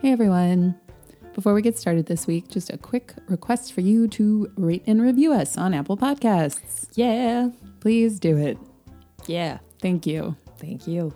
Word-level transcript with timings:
Hey 0.00 0.12
everyone. 0.12 0.80
Before 1.34 1.52
we 1.52 1.60
get 1.60 1.76
started 1.76 2.06
this 2.06 2.26
week, 2.26 2.48
just 2.48 2.70
a 2.70 2.78
quick 2.78 3.12
request 3.28 3.74
for 3.74 3.82
you 3.82 4.08
to 4.08 4.50
rate 4.56 4.82
and 4.86 5.02
review 5.02 5.30
us 5.30 5.58
on 5.58 5.74
Apple 5.74 5.98
Podcasts. 5.98 6.88
Yeah. 6.94 7.50
Please 7.80 8.18
do 8.18 8.38
it. 8.38 8.56
Yeah. 9.26 9.58
Thank 9.82 10.06
you. 10.06 10.36
Thank 10.56 10.88
you. 10.88 11.12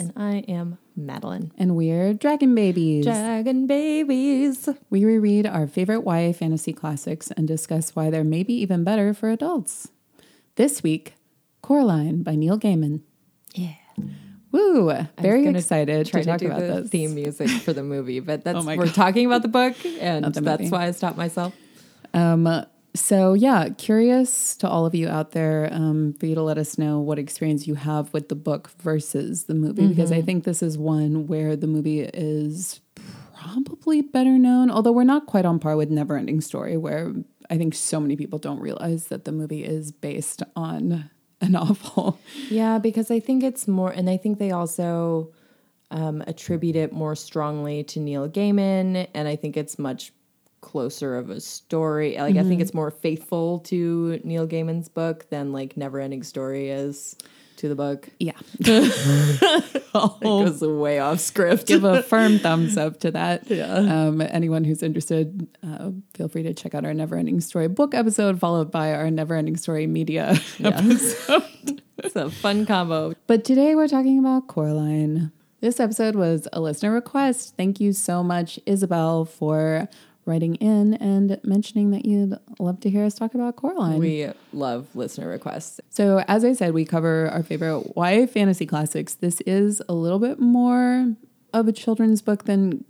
And 0.00 0.12
I 0.16 0.36
am 0.48 0.78
Madeline. 0.96 1.52
and 1.58 1.76
we're 1.76 2.14
Dragon 2.14 2.54
Babies. 2.54 3.04
Dragon 3.04 3.66
babies. 3.66 4.68
we 4.90 5.04
reread 5.04 5.46
our 5.46 5.66
favorite 5.66 6.02
YA 6.06 6.32
fantasy 6.32 6.72
classics 6.72 7.30
and 7.32 7.46
discuss 7.48 7.94
why 7.96 8.10
they're 8.10 8.24
maybe 8.24 8.54
even 8.54 8.84
better 8.84 9.12
for 9.14 9.30
adults. 9.30 9.88
This 10.56 10.82
week, 10.82 11.14
Coraline 11.62 12.22
by 12.22 12.34
Neil 12.36 12.58
Gaiman. 12.58 13.00
Yeah. 13.54 13.74
Woo! 14.52 14.92
Very 15.20 15.46
excited 15.48 16.06
to 16.06 16.12
to, 16.12 16.24
talk 16.24 16.38
do 16.38 16.46
about 16.46 16.60
the 16.60 16.80
this. 16.82 16.90
theme 16.90 17.14
music 17.14 17.48
for 17.48 17.72
the 17.72 17.82
movie, 17.82 18.20
but 18.20 18.44
that's 18.44 18.58
Oh 18.58 18.64
we're 18.76 18.84
God. 18.86 18.94
talking 18.94 19.26
about 19.26 19.42
the 19.42 19.48
book, 19.48 19.74
and 20.00 20.24
the 20.32 20.40
that's 20.40 20.70
why 20.70 20.86
I 20.86 20.90
stopped 20.92 21.16
myself. 21.16 21.52
Um, 22.12 22.44
so 22.94 23.34
yeah, 23.34 23.70
curious 23.70 24.56
to 24.56 24.68
all 24.68 24.86
of 24.86 24.94
you 24.94 25.08
out 25.08 25.32
there 25.32 25.68
um, 25.72 26.14
for 26.14 26.26
you 26.26 26.34
to 26.34 26.42
let 26.42 26.58
us 26.58 26.78
know 26.78 27.00
what 27.00 27.18
experience 27.18 27.66
you 27.66 27.74
have 27.74 28.12
with 28.12 28.28
the 28.28 28.36
book 28.36 28.70
versus 28.80 29.44
the 29.44 29.54
movie, 29.54 29.88
because 29.88 30.12
I 30.12 30.22
think 30.22 30.44
this 30.44 30.62
is 30.62 30.78
one 30.78 31.26
where 31.26 31.56
the 31.56 31.66
movie 31.66 32.00
is 32.00 32.80
probably 33.36 34.00
better 34.00 34.38
known, 34.38 34.70
although 34.70 34.92
we're 34.92 35.04
not 35.04 35.26
quite 35.26 35.44
on 35.44 35.58
par 35.58 35.76
with 35.76 35.90
Neverending 35.90 36.42
Story, 36.42 36.76
where 36.76 37.12
I 37.50 37.58
think 37.58 37.74
so 37.74 38.00
many 38.00 38.16
people 38.16 38.38
don't 38.38 38.60
realize 38.60 39.08
that 39.08 39.24
the 39.24 39.32
movie 39.32 39.64
is 39.64 39.92
based 39.92 40.42
on 40.56 41.10
a 41.40 41.48
novel. 41.48 42.18
Yeah, 42.48 42.78
because 42.78 43.10
I 43.10 43.20
think 43.20 43.42
it's 43.42 43.66
more, 43.66 43.90
and 43.90 44.08
I 44.08 44.16
think 44.16 44.38
they 44.38 44.50
also 44.50 45.32
um, 45.90 46.22
attribute 46.26 46.76
it 46.76 46.92
more 46.92 47.16
strongly 47.16 47.82
to 47.84 48.00
Neil 48.00 48.28
Gaiman, 48.28 49.08
and 49.14 49.28
I 49.28 49.36
think 49.36 49.56
it's 49.56 49.78
much 49.78 50.12
closer 50.64 51.16
of 51.16 51.28
a 51.28 51.40
story. 51.40 52.16
Like, 52.16 52.36
I 52.36 52.42
think 52.42 52.62
it's 52.62 52.72
more 52.72 52.90
faithful 52.90 53.58
to 53.60 54.18
Neil 54.24 54.46
Gaiman's 54.48 54.88
book 54.88 55.28
than 55.28 55.52
like 55.52 55.74
Neverending 55.74 56.24
Story 56.24 56.70
is 56.70 57.14
to 57.58 57.68
the 57.68 57.74
book. 57.74 58.08
Yeah, 58.18 58.32
It 58.64 60.20
goes 60.22 60.60
way 60.62 60.98
off 60.98 61.20
script. 61.20 61.66
give 61.66 61.84
a 61.84 62.02
firm 62.14 62.38
thumbs 62.38 62.78
up 62.78 62.98
to 63.00 63.10
that. 63.10 63.48
Yeah. 63.50 63.74
Um, 63.74 64.22
anyone 64.22 64.64
who's 64.64 64.82
interested, 64.82 65.46
uh, 65.62 65.90
feel 66.14 66.28
free 66.28 66.42
to 66.44 66.54
check 66.54 66.74
out 66.74 66.84
our 66.86 66.92
Neverending 66.92 67.42
Story 67.42 67.68
book 67.68 67.94
episode, 67.94 68.40
followed 68.40 68.70
by 68.70 68.94
our 68.94 69.04
Neverending 69.04 69.58
Story 69.58 69.86
media 69.86 70.40
episode. 70.60 71.44
it's 71.98 72.16
a 72.16 72.30
fun 72.30 72.64
combo. 72.64 73.12
But 73.26 73.44
today 73.44 73.74
we're 73.74 73.88
talking 73.88 74.18
about 74.18 74.48
Coraline. 74.48 75.30
This 75.60 75.78
episode 75.78 76.16
was 76.16 76.48
a 76.52 76.60
listener 76.60 76.92
request. 76.92 77.54
Thank 77.56 77.80
you 77.80 77.92
so 77.92 78.22
much, 78.22 78.58
Isabel, 78.66 79.24
for 79.24 79.88
writing 80.26 80.54
in 80.56 80.94
and 80.94 81.38
mentioning 81.44 81.90
that 81.90 82.04
you'd 82.04 82.38
love 82.58 82.80
to 82.80 82.90
hear 82.90 83.04
us 83.04 83.14
talk 83.14 83.34
about 83.34 83.56
Coraline. 83.56 83.98
We 83.98 84.28
love 84.52 84.86
listener 84.94 85.28
requests. 85.28 85.80
So, 85.90 86.24
as 86.28 86.44
I 86.44 86.52
said, 86.52 86.72
we 86.72 86.84
cover 86.84 87.28
our 87.32 87.42
favorite 87.42 87.92
YA 87.96 88.26
fantasy 88.26 88.66
classics. 88.66 89.14
This 89.14 89.40
is 89.42 89.82
a 89.88 89.94
little 89.94 90.18
bit 90.18 90.40
more 90.40 91.14
of 91.52 91.68
a 91.68 91.72
children's 91.72 92.22
book 92.22 92.44
than 92.44 92.84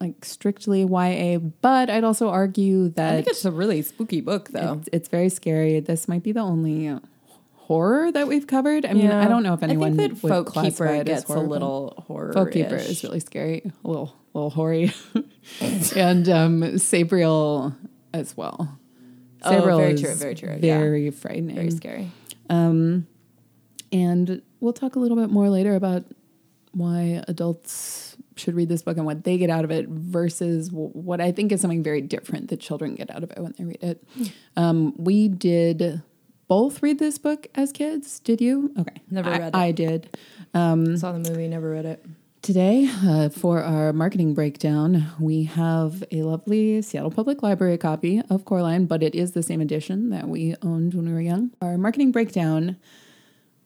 like 0.00 0.24
strictly 0.24 0.82
YA, 0.82 1.38
but 1.38 1.90
I'd 1.90 2.04
also 2.04 2.28
argue 2.28 2.88
that 2.90 3.12
I 3.12 3.16
think 3.16 3.28
it's 3.28 3.44
a 3.44 3.50
really 3.50 3.82
spooky 3.82 4.20
book, 4.20 4.50
though. 4.50 4.78
it's, 4.80 4.88
it's 4.92 5.08
very 5.08 5.28
scary. 5.28 5.80
This 5.80 6.08
might 6.08 6.22
be 6.22 6.32
the 6.32 6.40
only 6.40 6.98
horror 7.68 8.10
that 8.12 8.26
we've 8.26 8.46
covered. 8.46 8.86
I 8.86 8.94
mean, 8.94 9.10
I 9.10 9.28
don't 9.28 9.42
know 9.42 9.52
if 9.52 9.62
anyone 9.62 9.92
I 9.92 9.96
think 9.96 10.14
that 10.14 10.22
would 10.22 10.30
Folk 10.46 10.54
Keeper 10.54 11.04
gets 11.04 11.24
horror, 11.24 11.40
a 11.40 11.42
little 11.42 12.02
horror. 12.06 12.32
Folk 12.32 12.52
Keeper 12.52 12.76
is 12.76 13.02
really 13.04 13.20
scary, 13.20 13.70
a 13.84 13.88
little, 13.88 14.16
little 14.34 14.50
hoary, 14.50 14.92
and 15.60 16.28
um, 16.28 16.62
Sabriel 16.78 17.74
as 18.12 18.36
well. 18.36 18.78
Oh, 19.42 19.76
very 19.76 19.96
true, 19.96 20.14
very 20.14 20.34
true, 20.34 20.58
yeah. 20.60 20.78
very 20.78 21.10
frightening. 21.10 21.54
very 21.54 21.70
scary. 21.70 22.10
Um, 22.50 23.06
and 23.92 24.42
we'll 24.60 24.72
talk 24.72 24.96
a 24.96 24.98
little 24.98 25.16
bit 25.16 25.30
more 25.30 25.48
later 25.48 25.74
about 25.74 26.04
why 26.72 27.22
adults 27.28 28.16
should 28.36 28.54
read 28.54 28.68
this 28.68 28.82
book 28.82 28.96
and 28.96 29.06
what 29.06 29.24
they 29.24 29.38
get 29.38 29.50
out 29.50 29.64
of 29.64 29.70
it 29.70 29.88
versus 29.88 30.68
w- 30.68 30.90
what 30.90 31.20
I 31.20 31.32
think 31.32 31.50
is 31.52 31.60
something 31.60 31.82
very 31.82 32.00
different 32.00 32.48
that 32.48 32.60
children 32.60 32.94
get 32.94 33.10
out 33.10 33.22
of 33.22 33.30
it 33.30 33.38
when 33.38 33.54
they 33.58 33.64
read 33.64 33.82
it. 33.82 34.04
Um, 34.56 34.94
we 34.96 35.28
did 35.28 36.02
both 36.46 36.82
read 36.82 36.98
this 36.98 37.18
book 37.18 37.46
as 37.54 37.72
kids. 37.72 38.20
Did 38.20 38.40
you? 38.40 38.72
Okay. 38.78 39.02
Never 39.10 39.30
I, 39.30 39.38
read 39.38 39.48
it. 39.48 39.54
I 39.54 39.72
did. 39.72 40.16
Um, 40.54 40.96
Saw 40.96 41.12
the 41.12 41.18
movie, 41.18 41.48
never 41.48 41.70
read 41.70 41.84
it. 41.86 42.04
Today, 42.42 42.88
uh, 43.04 43.28
for 43.28 43.62
our 43.62 43.92
marketing 43.92 44.32
breakdown, 44.32 45.06
we 45.20 45.44
have 45.44 46.04
a 46.10 46.22
lovely 46.22 46.80
Seattle 46.82 47.10
Public 47.10 47.42
Library 47.42 47.76
copy 47.76 48.22
of 48.30 48.44
Coraline, 48.44 48.86
but 48.86 49.02
it 49.02 49.14
is 49.14 49.32
the 49.32 49.42
same 49.42 49.60
edition 49.60 50.10
that 50.10 50.28
we 50.28 50.54
owned 50.62 50.94
when 50.94 51.06
we 51.06 51.12
were 51.12 51.20
young. 51.20 51.50
Our 51.60 51.76
marketing 51.76 52.12
breakdown, 52.12 52.76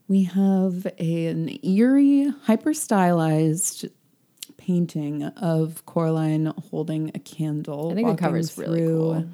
we 0.08 0.24
have 0.24 0.86
a- 0.98 1.26
an 1.26 1.58
eerie, 1.62 2.32
hyper 2.44 2.72
stylized 2.74 3.88
painting 4.56 5.22
of 5.24 5.84
Coraline 5.86 6.52
holding 6.70 7.10
a 7.14 7.18
candle. 7.18 7.90
I 7.90 7.94
think 7.94 8.08
the 8.08 8.16
cover's 8.16 8.56
really 8.56 8.78
through 8.78 8.96
cool. 8.98 9.24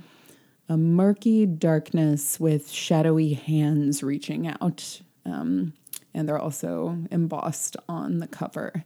A 0.71 0.77
murky 0.77 1.47
darkness 1.47 2.39
with 2.39 2.71
shadowy 2.71 3.33
hands 3.33 4.03
reaching 4.03 4.47
out. 4.49 5.01
Um, 5.25 5.73
and 6.13 6.29
they're 6.29 6.39
also 6.39 6.99
embossed 7.11 7.77
on 7.89 8.19
the 8.19 8.27
cover. 8.27 8.85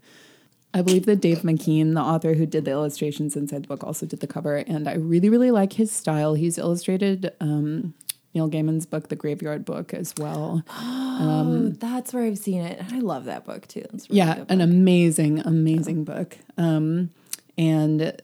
I 0.75 0.83
believe 0.83 1.07
that 1.07 1.21
Dave 1.21 1.41
McKean, 1.41 1.95
the 1.95 2.01
author 2.01 2.35
who 2.35 2.47
did 2.47 2.65
the 2.65 2.71
illustrations 2.71 3.37
inside 3.37 3.65
the 3.65 3.69
book, 3.69 3.85
also 3.85 4.07
did 4.07 4.21
the 4.21 4.27
cover. 4.27 4.57
And 4.57 4.89
I 4.89 4.95
really, 4.95 5.29
really 5.29 5.51
like 5.51 5.75
his 5.75 5.93
style. 5.93 6.35
He's 6.35 6.57
illustrated 6.57 7.33
um, 7.41 7.95
Neil 8.35 8.49
Gaiman's 8.49 8.87
book, 8.87 9.09
The 9.09 9.17
Graveyard 9.17 9.65
Book, 9.65 9.93
as 9.93 10.15
well. 10.17 10.63
Oh, 10.71 11.73
that's 11.79 12.15
where 12.15 12.25
I've 12.25 12.39
seen 12.39 12.63
it. 12.63 12.83
I 12.91 13.01
love 13.01 13.27
that 13.27 13.45
book 13.45 13.69
too. 13.69 13.85
Really 13.93 14.07
yeah, 14.09 14.45
an 14.49 14.61
amazing, 14.61 15.41
amazing 15.41 16.05
book. 16.05 16.39
Um, 16.57 17.11
and 17.59 18.21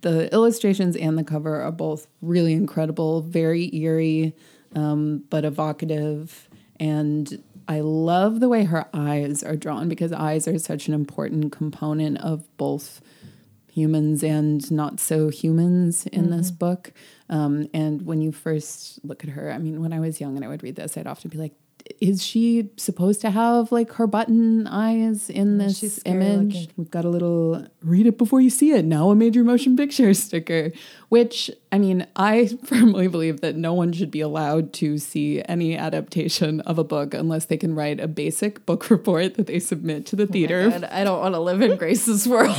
the 0.00 0.32
illustrations 0.32 0.96
and 0.96 1.16
the 1.16 1.24
cover 1.24 1.62
are 1.62 1.72
both 1.72 2.06
really 2.20 2.52
incredible, 2.52 3.22
very 3.22 3.74
eerie, 3.74 4.34
um, 4.74 5.24
but 5.30 5.44
evocative. 5.44 6.48
And 6.78 7.42
I 7.68 7.80
love 7.80 8.40
the 8.40 8.48
way 8.48 8.64
her 8.64 8.86
eyes 8.94 9.42
are 9.42 9.54
drawn 9.54 9.88
because 9.90 10.10
eyes 10.10 10.48
are 10.48 10.58
such 10.58 10.88
an 10.88 10.94
important 10.94 11.52
component 11.52 12.18
of 12.18 12.44
both 12.56 13.02
humans 13.70 14.24
and 14.24 14.68
not 14.72 14.98
so 14.98 15.28
humans 15.28 16.06
in 16.06 16.30
this 16.30 16.50
book. 16.50 16.92
Um, 17.28 17.68
and 17.74 18.02
when 18.02 18.22
you 18.22 18.32
first 18.32 19.04
look 19.04 19.22
at 19.22 19.30
her, 19.30 19.52
I 19.52 19.58
mean, 19.58 19.82
when 19.82 19.92
I 19.92 20.00
was 20.00 20.18
young 20.18 20.34
and 20.34 20.44
I 20.44 20.48
would 20.48 20.62
read 20.62 20.76
this, 20.76 20.96
I'd 20.96 21.06
often 21.06 21.28
be 21.30 21.36
like, 21.36 21.52
is 22.00 22.22
she 22.22 22.70
supposed 22.76 23.20
to 23.22 23.30
have 23.30 23.72
like 23.72 23.92
her 23.94 24.06
button 24.06 24.66
eyes 24.66 25.30
in 25.30 25.60
oh, 25.60 25.64
this 25.64 25.78
she's 25.78 26.00
image? 26.04 26.54
looking. 26.54 26.70
We've 26.76 26.90
got 26.90 27.04
a 27.04 27.08
little 27.08 27.66
read 27.82 28.06
it 28.06 28.18
before 28.18 28.40
you 28.40 28.50
see 28.50 28.72
it. 28.72 28.84
Now 28.84 29.10
a 29.10 29.14
major 29.14 29.42
motion 29.42 29.76
picture 29.76 30.12
sticker, 30.14 30.72
which 31.08 31.50
I 31.72 31.78
mean, 31.78 32.06
I 32.14 32.46
firmly 32.64 33.08
believe 33.08 33.40
that 33.40 33.56
no 33.56 33.74
one 33.74 33.92
should 33.92 34.10
be 34.10 34.20
allowed 34.20 34.72
to 34.74 34.98
see 34.98 35.42
any 35.48 35.76
adaptation 35.76 36.60
of 36.62 36.78
a 36.78 36.84
book 36.84 37.14
unless 37.14 37.46
they 37.46 37.56
can 37.56 37.74
write 37.74 38.00
a 38.00 38.08
basic 38.08 38.64
book 38.66 38.90
report 38.90 39.34
that 39.34 39.46
they 39.46 39.58
submit 39.58 40.06
to 40.06 40.16
the 40.16 40.24
oh 40.24 40.26
theater 40.26 40.70
God, 40.70 40.84
I 40.84 41.04
don't 41.04 41.20
want 41.20 41.34
to 41.34 41.40
live 41.40 41.62
in 41.62 41.76
Grace's 41.76 42.28
world. 42.28 42.56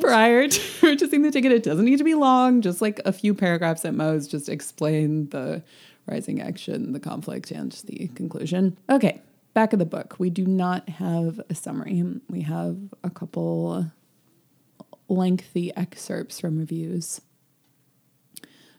prior 0.00 0.48
to 0.48 0.60
purchasing 0.80 1.22
the 1.22 1.30
ticket. 1.30 1.52
It 1.52 1.62
doesn't 1.62 1.84
need 1.84 1.98
to 1.98 2.04
be 2.04 2.14
long, 2.14 2.62
just 2.62 2.80
like 2.80 3.00
a 3.04 3.12
few 3.12 3.34
paragraphs 3.34 3.84
at 3.84 3.94
most. 3.94 4.30
Just 4.30 4.48
explain 4.48 5.28
the 5.30 5.62
rising 6.08 6.40
action, 6.40 6.92
the 6.92 7.00
conflict, 7.00 7.50
and 7.50 7.72
the 7.86 8.08
conclusion. 8.14 8.76
Okay, 8.90 9.20
back 9.54 9.72
of 9.72 9.78
the 9.78 9.84
book. 9.84 10.16
We 10.18 10.30
do 10.30 10.46
not 10.46 10.88
have 10.88 11.40
a 11.50 11.54
summary. 11.54 12.02
We 12.28 12.42
have 12.42 12.76
a 13.04 13.10
couple 13.10 13.86
lengthy 15.08 15.74
excerpts 15.76 16.40
from 16.40 16.58
reviews. 16.58 17.20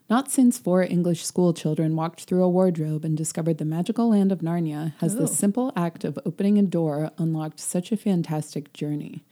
Not 0.09 0.31
since 0.31 0.57
four 0.57 0.81
English 0.81 1.23
school 1.23 1.53
children 1.53 1.95
walked 1.95 2.21
through 2.21 2.43
a 2.43 2.49
wardrobe 2.49 3.05
and 3.05 3.15
discovered 3.15 3.59
the 3.59 3.65
magical 3.65 4.09
land 4.09 4.31
of 4.31 4.39
Narnia 4.39 4.93
has 4.97 5.15
the 5.15 5.23
oh. 5.23 5.27
simple 5.27 5.71
act 5.75 6.03
of 6.03 6.17
opening 6.25 6.57
a 6.57 6.63
door 6.63 7.11
unlocked 7.19 7.59
such 7.59 7.91
a 7.91 7.97
fantastic 7.97 8.73
journey. 8.73 9.23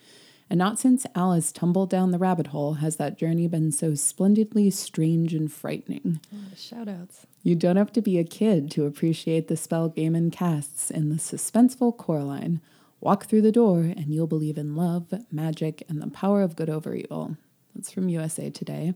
And 0.49 0.57
not 0.57 0.79
since 0.79 1.05
Alice 1.13 1.51
tumbled 1.51 1.89
down 1.89 2.11
the 2.11 2.17
rabbit 2.17 2.47
hole 2.47 2.75
has 2.75 2.95
that 2.95 3.17
journey 3.17 3.47
been 3.47 3.71
so 3.71 3.95
splendidly 3.95 4.69
strange 4.69 5.33
and 5.33 5.51
frightening. 5.51 6.21
Shout 6.55 6.87
outs. 6.87 7.27
You 7.43 7.55
don't 7.55 7.75
have 7.75 7.91
to 7.93 8.01
be 8.01 8.17
a 8.17 8.23
kid 8.23 8.71
to 8.71 8.85
appreciate 8.85 9.47
the 9.47 9.57
spell 9.57 9.89
Gaiman 9.89 10.31
casts 10.31 10.89
in 10.89 11.09
the 11.09 11.15
suspenseful 11.15 11.97
Coraline. 11.97 12.61
Walk 13.01 13.25
through 13.25 13.41
the 13.41 13.51
door 13.51 13.79
and 13.81 14.13
you'll 14.13 14.27
believe 14.27 14.57
in 14.57 14.75
love, 14.75 15.13
magic, 15.31 15.83
and 15.89 16.01
the 16.01 16.07
power 16.07 16.41
of 16.41 16.55
good 16.55 16.69
over 16.69 16.95
evil. 16.95 17.37
That's 17.75 17.91
from 17.91 18.09
USA 18.09 18.49
Today. 18.49 18.93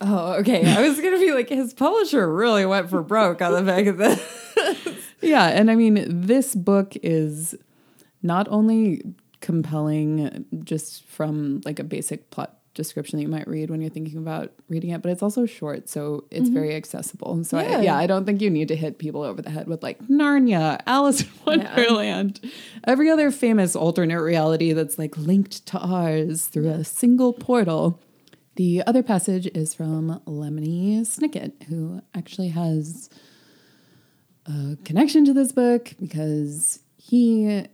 Oh, 0.00 0.32
okay. 0.34 0.66
I 0.66 0.86
was 0.86 1.00
gonna 1.00 1.18
be 1.18 1.32
like, 1.32 1.48
his 1.48 1.72
publisher 1.72 2.30
really 2.32 2.66
went 2.66 2.90
for 2.90 3.02
broke 3.02 3.40
on 3.40 3.52
the 3.52 3.62
back 3.62 3.86
of 3.86 3.98
this. 3.98 4.42
Yeah, 5.22 5.48
and 5.48 5.70
I 5.70 5.74
mean, 5.74 6.04
this 6.08 6.54
book 6.54 6.94
is 7.02 7.54
not 8.22 8.46
only 8.50 9.02
compelling 9.40 10.44
just 10.66 11.04
from 11.06 11.62
like 11.64 11.78
a 11.78 11.84
basic 11.84 12.30
plot 12.30 12.58
description 12.76 13.16
that 13.16 13.22
you 13.22 13.28
might 13.28 13.48
read 13.48 13.70
when 13.70 13.80
you're 13.80 13.90
thinking 13.90 14.18
about 14.18 14.52
reading 14.68 14.90
it, 14.90 15.02
but 15.02 15.10
it's 15.10 15.22
also 15.22 15.46
short, 15.46 15.88
so 15.88 16.24
it's 16.30 16.44
mm-hmm. 16.44 16.54
very 16.54 16.74
accessible. 16.76 17.42
So 17.42 17.58
Yeah. 17.58 17.78
I, 17.78 17.80
yeah, 17.80 17.96
I 17.96 18.06
don't 18.06 18.24
think 18.24 18.40
you 18.40 18.50
need 18.50 18.68
to 18.68 18.76
hit 18.76 18.98
people 18.98 19.22
over 19.22 19.42
the 19.42 19.50
head 19.50 19.66
with 19.66 19.82
like 19.82 19.98
Narnia, 20.06 20.80
Alice 20.86 21.22
in 21.22 21.28
Wonderland, 21.44 22.40
every 22.84 23.10
other 23.10 23.32
famous 23.32 23.74
alternate 23.74 24.20
reality 24.20 24.72
that's 24.72 24.98
like 24.98 25.16
linked 25.16 25.66
to 25.66 25.78
ours 25.78 26.46
through 26.46 26.68
a 26.68 26.84
single 26.84 27.32
portal. 27.32 28.00
The 28.54 28.82
other 28.86 29.02
passage 29.02 29.46
is 29.48 29.74
from 29.74 30.20
Lemony 30.26 31.00
Snicket, 31.00 31.64
who 31.64 32.00
actually 32.14 32.48
has 32.48 33.10
a 34.46 34.76
connection 34.84 35.24
to 35.24 35.32
this 35.32 35.52
book 35.52 35.92
because 36.00 36.80
he 36.96 37.66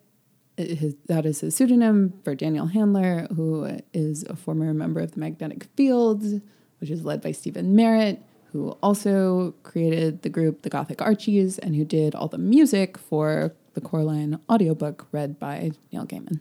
his, 0.56 0.94
that 1.06 1.26
is 1.26 1.40
his 1.40 1.54
pseudonym 1.54 2.14
for 2.25 2.34
Daniel 2.34 2.66
Handler, 2.66 3.26
who 3.34 3.78
is 3.93 4.25
a 4.25 4.37
former 4.37 4.72
member 4.75 5.00
of 5.00 5.12
the 5.12 5.20
Magnetic 5.20 5.64
Fields, 5.76 6.40
which 6.78 6.90
is 6.90 7.04
led 7.04 7.20
by 7.20 7.32
Stephin 7.32 7.75
Merritt, 7.75 8.22
who 8.52 8.70
also 8.82 9.54
created 9.62 10.22
the 10.22 10.28
group 10.28 10.62
the 10.62 10.70
Gothic 10.70 11.00
Archies 11.00 11.58
and 11.58 11.75
who 11.75 11.84
did 11.84 12.14
all 12.14 12.28
the 12.28 12.38
music 12.38 12.99
for 12.99 13.54
the 13.75 13.81
Coraline 13.81 14.38
audiobook 14.50 15.06
read 15.10 15.38
by 15.38 15.70
Neil 15.90 16.06
Gaiman. 16.06 16.40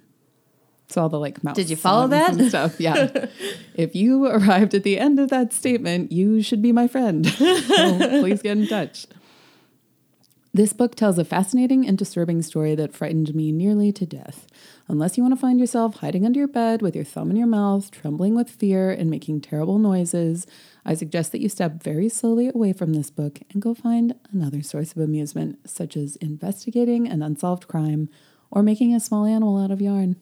So 0.87 1.01
all 1.01 1.09
the 1.09 1.19
like 1.19 1.41
mouse 1.41 1.55
Did 1.55 1.69
you 1.69 1.77
follow 1.77 2.07
that? 2.07 2.37
stuff? 2.49 2.79
Yeah. 2.79 3.27
if 3.75 3.95
you 3.95 4.25
arrived 4.25 4.73
at 4.73 4.83
the 4.83 4.99
end 4.99 5.19
of 5.19 5.29
that 5.29 5.53
statement, 5.53 6.11
you 6.11 6.41
should 6.41 6.61
be 6.61 6.73
my 6.73 6.87
friend. 6.87 7.25
so 7.27 7.97
please 8.19 8.41
get 8.41 8.57
in 8.57 8.67
touch. 8.67 9.07
This 10.53 10.73
book 10.73 10.95
tells 10.95 11.17
a 11.17 11.23
fascinating 11.23 11.87
and 11.87 11.97
disturbing 11.97 12.41
story 12.41 12.75
that 12.75 12.93
frightened 12.93 13.33
me 13.33 13.53
nearly 13.53 13.93
to 13.93 14.05
death. 14.05 14.47
Unless 14.89 15.15
you 15.15 15.23
want 15.23 15.33
to 15.33 15.39
find 15.39 15.61
yourself 15.61 15.97
hiding 15.97 16.25
under 16.25 16.39
your 16.39 16.47
bed 16.49 16.81
with 16.81 16.93
your 16.93 17.05
thumb 17.05 17.31
in 17.31 17.37
your 17.37 17.47
mouth, 17.47 17.89
trembling 17.89 18.35
with 18.35 18.49
fear, 18.49 18.91
and 18.91 19.09
making 19.09 19.39
terrible 19.39 19.79
noises, 19.79 20.45
I 20.85 20.95
suggest 20.95 21.31
that 21.31 21.39
you 21.39 21.47
step 21.47 21.81
very 21.81 22.09
slowly 22.09 22.49
away 22.49 22.73
from 22.73 22.91
this 22.91 23.09
book 23.09 23.39
and 23.51 23.61
go 23.61 23.73
find 23.73 24.13
another 24.33 24.61
source 24.61 24.91
of 24.91 24.97
amusement, 24.97 25.69
such 25.69 25.95
as 25.95 26.17
investigating 26.17 27.07
an 27.07 27.23
unsolved 27.23 27.69
crime 27.69 28.09
or 28.49 28.61
making 28.61 28.93
a 28.93 28.99
small 28.99 29.25
animal 29.25 29.57
out 29.57 29.71
of 29.71 29.81
yarn. 29.81 30.17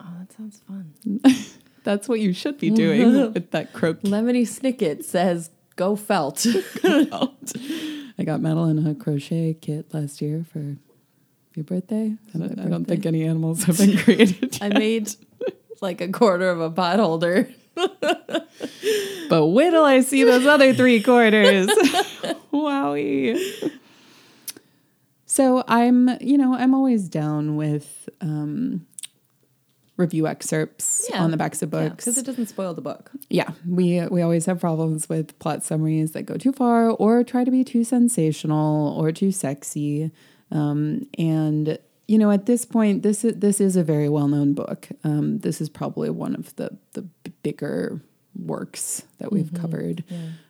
Oh, 0.00 0.12
that 0.18 0.32
sounds 0.32 0.60
fun. 0.66 0.94
That's 1.84 2.08
what 2.08 2.18
you 2.18 2.32
should 2.32 2.58
be 2.58 2.70
doing 2.70 3.32
with 3.32 3.52
that 3.52 3.72
croak. 3.72 4.00
Lemony 4.02 4.42
Snicket 4.42 5.04
says, 5.04 5.50
"Go 5.78 5.96
felt." 6.10 6.44
I 6.84 8.24
got 8.24 8.40
Madeline 8.40 8.84
a 8.84 8.94
crochet 8.96 9.54
kit 9.54 9.94
last 9.94 10.20
year 10.20 10.44
for 10.52 10.76
your 11.54 11.64
birthday. 11.64 12.16
I 12.34 12.38
don't, 12.38 12.58
I 12.58 12.68
don't 12.68 12.84
think 12.84 13.06
any 13.06 13.22
animals 13.22 13.62
have 13.64 13.78
been 13.78 13.96
created. 13.96 14.58
I 14.60 14.70
made 14.70 15.08
like 15.80 16.00
a 16.00 16.08
quarter 16.08 16.50
of 16.50 16.60
a 16.60 16.70
pot 16.70 16.98
holder. 16.98 17.48
But 19.28 19.48
wait 19.48 19.72
till 19.72 19.84
I 19.84 20.00
see 20.00 20.24
those 20.24 20.46
other 20.46 20.72
three 20.72 21.02
quarters. 21.02 21.66
Wowie. 22.50 23.70
So 25.26 25.62
I'm, 25.68 26.08
you 26.22 26.38
know, 26.38 26.54
I'm 26.54 26.74
always 26.74 27.10
down 27.10 27.56
with 27.56 28.08
um, 28.22 28.86
review 29.98 30.26
excerpts 30.26 31.06
Yeah. 31.10 31.22
on 31.22 31.30
the 31.30 31.36
backs 31.36 31.60
of 31.60 31.70
books. 31.70 32.04
because 32.06 32.16
it 32.16 32.24
doesn't 32.24 32.46
spoil 32.46 32.72
the 32.72 32.80
book. 32.80 33.10
yeah, 33.28 33.50
we 33.68 34.00
we 34.06 34.22
always 34.22 34.46
have 34.46 34.58
problems 34.60 35.08
with 35.08 35.38
plot 35.38 35.62
summaries 35.64 36.12
that 36.12 36.22
go 36.24 36.36
too 36.38 36.52
far 36.52 36.88
or 36.90 37.22
try 37.24 37.44
to 37.44 37.50
be 37.50 37.64
too 37.64 37.84
sensational 37.84 38.96
or 38.98 39.12
too 39.12 39.30
sexy. 39.32 40.10
Um, 40.50 41.06
and 41.18 41.78
you 42.06 42.16
know, 42.16 42.30
at 42.30 42.46
this 42.46 42.64
point, 42.64 43.02
this 43.02 43.22
is 43.24 43.34
this 43.36 43.60
is 43.60 43.76
a 43.76 43.84
very 43.84 44.08
well 44.08 44.28
known 44.28 44.54
book. 44.54 44.88
Um, 45.04 45.40
this 45.40 45.60
is 45.60 45.68
probably 45.68 46.08
one 46.08 46.34
of 46.34 46.56
the 46.56 46.78
the 46.94 47.06
bigger 47.42 48.00
works 48.34 49.02
that 49.18 49.32
we've 49.32 49.52
covered. 49.52 50.04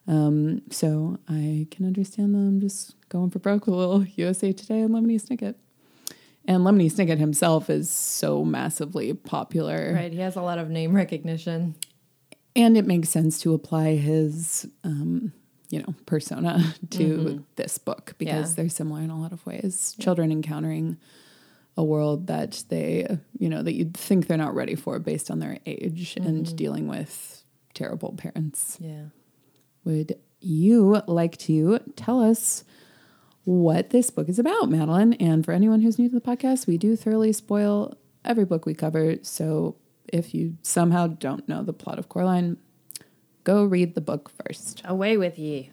Um, 0.07 0.63
so 0.71 1.19
I 1.29 1.67
can 1.71 1.87
understand 1.87 2.35
them 2.35 2.61
just 2.61 2.95
going 3.09 3.31
for 3.31 3.39
broke 3.39 3.67
a 3.67 3.71
little 3.71 4.05
USA 4.17 4.53
Today 4.53 4.81
and 4.81 4.95
Lemony 4.95 5.21
Snicket. 5.21 5.55
And 6.49 6.65
Lemony 6.65 6.91
Snicket 6.91 7.19
himself 7.19 7.69
is 7.71 7.89
so 7.91 8.43
massively 8.45 9.13
popular. 9.13 9.93
Right, 9.95 10.13
he 10.13 10.19
has 10.21 10.35
a 10.35 10.43
lot 10.43 10.59
of 10.59 10.71
name 10.71 10.95
recognition. 10.97 11.75
and 12.57 12.77
it 12.77 12.87
makes 12.87 13.11
sense 13.11 13.39
to 13.43 13.53
apply 13.55 13.95
his 13.97 14.67
um, 14.83 15.33
you 15.69 15.81
know 15.81 15.95
persona 16.07 16.75
to 16.91 17.45
this 17.57 17.77
book 17.79 18.15
because 18.19 18.51
Yeah. 18.51 18.55
they're 18.57 18.69
similar 18.71 19.03
in 19.03 19.11
a 19.11 19.21
lot 19.21 19.33
of 19.33 19.45
ways 19.47 19.95
children 20.01 20.33
encountering 20.33 20.97
a 21.77 21.85
world 21.85 22.27
that 22.29 22.65
they 22.71 23.07
you 23.39 23.49
know 23.51 23.63
that 23.63 23.75
you'd 23.75 23.95
think 23.97 24.27
they're 24.27 24.39
not 24.39 24.55
ready 24.55 24.75
for 24.75 24.99
based 24.99 25.31
on 25.31 25.39
their 25.41 25.59
age 25.67 26.17
and 26.17 26.57
dealing 26.57 26.89
with 26.89 27.45
terrible 27.75 28.13
parents 28.17 28.79
Yeah. 28.81 29.05
would 29.85 30.17
you 30.41 31.03
like 31.07 31.37
to 31.39 31.79
tell 31.97 32.21
us 32.23 32.65
what 33.49 33.89
this 33.89 34.11
book 34.11 34.29
is 34.29 34.39
about, 34.39 34.69
Madeline? 34.69 35.15
And 35.15 35.43
for 35.43 35.53
anyone 35.53 35.81
who's 35.81 35.99
new 35.99 36.11
to 36.11 36.15
the 36.15 36.21
podcast, 36.21 36.67
we 36.67 36.77
do 36.77 36.97
thoroughly 36.97 37.33
spoil 37.33 37.97
every 38.23 38.45
book 38.45 38.67
we 38.67 38.75
cover. 38.75 39.15
So 39.23 39.77
if 40.07 40.35
you 40.35 40.59
somehow 40.63 41.07
don't 41.07 41.49
know 41.49 41.63
the 41.63 41.73
plot 41.73 41.99
of 41.99 42.11
Coraline, 42.11 42.59
go 43.45 43.65
read 43.65 43.95
the 43.95 44.03
book 44.03 44.31
first. 44.45 44.83
Away 44.85 45.17
with 45.17 45.39
ye. 45.39 45.71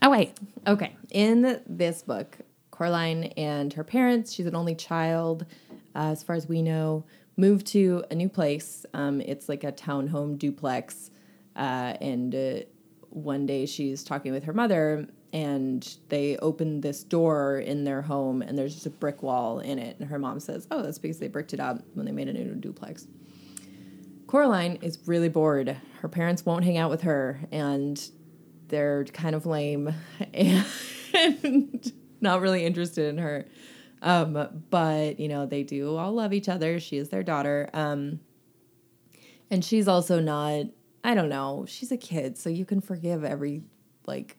Oh, 0.00 0.08
wait. 0.08 0.32
Okay. 0.66 0.96
In 1.10 1.60
this 1.66 2.00
book, 2.00 2.38
Coraline 2.70 3.24
and 3.36 3.74
her 3.74 3.84
parents, 3.84 4.32
she's 4.32 4.46
an 4.46 4.56
only 4.56 4.74
child, 4.74 5.44
uh, 5.94 6.12
as 6.12 6.22
far 6.22 6.34
as 6.34 6.48
we 6.48 6.62
know, 6.62 7.04
moved 7.36 7.66
to 7.68 8.04
a 8.10 8.14
new 8.14 8.30
place. 8.30 8.86
Um, 8.94 9.20
it's 9.20 9.50
like 9.50 9.64
a 9.64 9.72
townhome 9.72 10.38
duplex. 10.38 11.10
Uh, 11.54 11.94
and 12.00 12.34
uh, 12.34 12.60
one 13.10 13.44
day 13.44 13.66
she's 13.66 14.02
talking 14.02 14.32
with 14.32 14.44
her 14.44 14.54
mother, 14.54 15.08
and 15.32 15.96
they 16.08 16.36
open 16.38 16.80
this 16.82 17.02
door 17.02 17.58
in 17.58 17.84
their 17.84 18.02
home, 18.02 18.42
and 18.42 18.58
there's 18.58 18.74
just 18.74 18.86
a 18.86 18.90
brick 18.90 19.22
wall 19.22 19.60
in 19.60 19.78
it. 19.78 19.98
And 19.98 20.08
her 20.08 20.18
mom 20.18 20.40
says, 20.40 20.66
Oh, 20.70 20.82
that's 20.82 20.98
because 20.98 21.18
they 21.18 21.28
bricked 21.28 21.54
it 21.54 21.60
up 21.60 21.82
when 21.94 22.04
they 22.04 22.12
made 22.12 22.28
a 22.28 22.32
new 22.32 22.54
duplex. 22.54 23.06
Coraline 24.26 24.76
is 24.82 24.98
really 25.06 25.28
bored. 25.28 25.76
Her 26.00 26.08
parents 26.08 26.44
won't 26.44 26.64
hang 26.64 26.78
out 26.78 26.90
with 26.90 27.02
her, 27.02 27.40
and 27.50 28.02
they're 28.68 29.04
kind 29.04 29.34
of 29.34 29.46
lame 29.46 29.94
and 30.34 31.92
not 32.20 32.40
really 32.40 32.64
interested 32.64 33.08
in 33.08 33.18
her. 33.18 33.46
Um, 34.02 34.64
but 34.70 35.20
you 35.20 35.28
know, 35.28 35.46
they 35.46 35.62
do 35.62 35.96
all 35.96 36.12
love 36.12 36.32
each 36.32 36.48
other. 36.48 36.80
She 36.80 36.96
is 36.96 37.08
their 37.08 37.22
daughter. 37.22 37.70
Um, 37.72 38.20
and 39.50 39.64
she's 39.64 39.86
also 39.86 40.18
not, 40.18 40.66
I 41.04 41.14
don't 41.14 41.28
know, 41.28 41.66
she's 41.68 41.92
a 41.92 41.96
kid, 41.96 42.36
so 42.38 42.48
you 42.48 42.64
can 42.64 42.80
forgive 42.80 43.22
every 43.22 43.62
like 44.06 44.38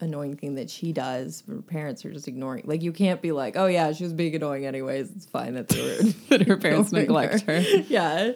annoying 0.00 0.36
thing 0.36 0.54
that 0.56 0.70
she 0.70 0.92
does. 0.92 1.42
Her 1.46 1.62
parents 1.62 2.04
are 2.04 2.12
just 2.12 2.28
ignoring. 2.28 2.64
Like 2.66 2.82
you 2.82 2.92
can't 2.92 3.20
be 3.20 3.32
like, 3.32 3.56
oh 3.56 3.66
yeah, 3.66 3.92
she 3.92 4.04
was 4.04 4.12
being 4.12 4.34
annoying 4.34 4.66
anyways. 4.66 5.10
It's 5.10 5.26
fine 5.26 5.54
that 5.54 5.68
they 5.68 5.80
were 5.82 6.12
That 6.30 6.46
her 6.46 6.56
parents 6.56 6.92
neglect 6.92 7.42
her. 7.42 7.58
yeah. 7.88 8.32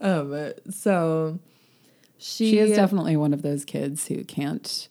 Um. 0.00 0.52
So 0.70 1.38
she, 2.18 2.50
She 2.50 2.58
is 2.58 2.76
definitely 2.76 3.16
one 3.16 3.32
of 3.32 3.42
those 3.42 3.64
kids 3.64 4.06
who 4.06 4.24
can't. 4.24 4.88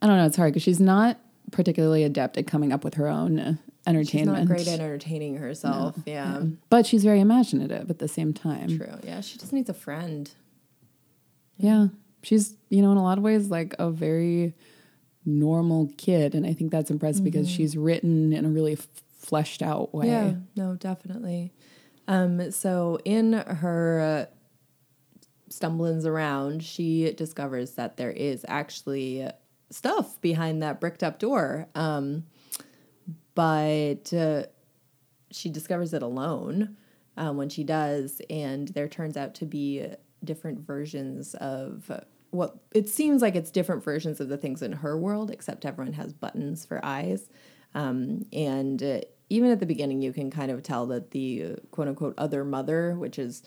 I 0.00 0.06
don't 0.06 0.16
know. 0.16 0.26
It's 0.26 0.36
hard 0.36 0.52
because 0.52 0.62
she's 0.62 0.80
not 0.80 1.18
particularly 1.52 2.02
adept 2.02 2.36
at 2.38 2.46
coming 2.46 2.72
up 2.72 2.82
with 2.82 2.94
her 2.94 3.06
own 3.06 3.38
uh, 3.38 3.52
she's 3.52 3.58
entertainment. 3.86 4.38
not 4.38 4.46
great 4.48 4.66
at 4.66 4.80
entertaining 4.80 5.36
herself. 5.36 5.96
yeah. 6.06 6.42
but 6.70 6.86
she's 6.86 7.04
very 7.04 7.20
imaginative 7.20 7.90
at 7.90 7.98
the 7.98 8.08
same 8.08 8.32
time. 8.32 8.76
True. 8.78 8.98
Yeah. 9.04 9.20
She 9.20 9.38
just 9.38 9.52
needs 9.52 9.68
a 9.68 9.74
friend. 9.74 10.30
Yeah. 11.56 11.88
She's, 12.22 12.56
you 12.68 12.82
know, 12.82 12.92
in 12.92 12.96
a 12.98 13.02
lot 13.02 13.18
of 13.18 13.24
ways, 13.24 13.48
like 13.48 13.74
a 13.78 13.90
very 13.90 14.54
normal 15.24 15.90
kid. 15.96 16.34
And 16.34 16.46
I 16.46 16.52
think 16.52 16.70
that's 16.70 16.90
impressive 16.90 17.24
because 17.24 17.48
she's 17.48 17.76
written 17.76 18.32
in 18.32 18.44
a 18.44 18.48
really 18.48 18.72
f- 18.74 18.88
fleshed 19.18 19.62
out 19.62 19.94
way. 19.94 20.08
Yeah. 20.08 20.34
No, 20.56 20.74
definitely. 20.76 21.52
Um. 22.08 22.50
So 22.50 22.98
in 23.04 23.32
her 23.32 24.28
uh, 24.28 24.34
stumblings 25.48 26.04
around, 26.04 26.64
she 26.64 27.12
discovers 27.12 27.72
that 27.72 27.96
there 27.96 28.10
is 28.10 28.44
actually 28.48 29.28
stuff 29.70 30.20
behind 30.20 30.62
that 30.62 30.80
bricked 30.80 31.02
up 31.02 31.18
door. 31.18 31.68
Um. 31.74 32.24
But 33.34 34.12
uh, 34.12 34.44
she 35.30 35.48
discovers 35.48 35.94
it 35.94 36.02
alone 36.02 36.76
um, 37.16 37.38
when 37.38 37.48
she 37.48 37.64
does, 37.64 38.20
and 38.28 38.68
there 38.68 38.88
turns 38.88 39.16
out 39.16 39.34
to 39.36 39.46
be 39.46 39.86
different 40.22 40.60
versions 40.60 41.34
of 41.36 41.90
what 42.32 42.56
it 42.74 42.88
seems 42.88 43.22
like 43.22 43.36
it's 43.36 43.50
different 43.50 43.84
versions 43.84 44.20
of 44.20 44.28
the 44.28 44.36
things 44.36 44.62
in 44.62 44.72
her 44.72 44.98
world, 44.98 45.30
except 45.30 45.64
everyone 45.64 45.92
has 45.92 46.12
buttons 46.12 46.64
for 46.66 46.84
eyes. 46.84 47.28
Um, 47.74 48.26
and 48.32 48.82
uh, 48.82 49.00
even 49.30 49.50
at 49.50 49.60
the 49.60 49.66
beginning, 49.66 50.02
you 50.02 50.12
can 50.12 50.30
kind 50.30 50.50
of 50.50 50.62
tell 50.62 50.86
that 50.86 51.12
the 51.12 51.44
uh, 51.44 51.56
quote 51.70 51.88
unquote 51.88 52.14
other 52.18 52.44
mother, 52.44 52.94
which 52.94 53.18
is 53.18 53.42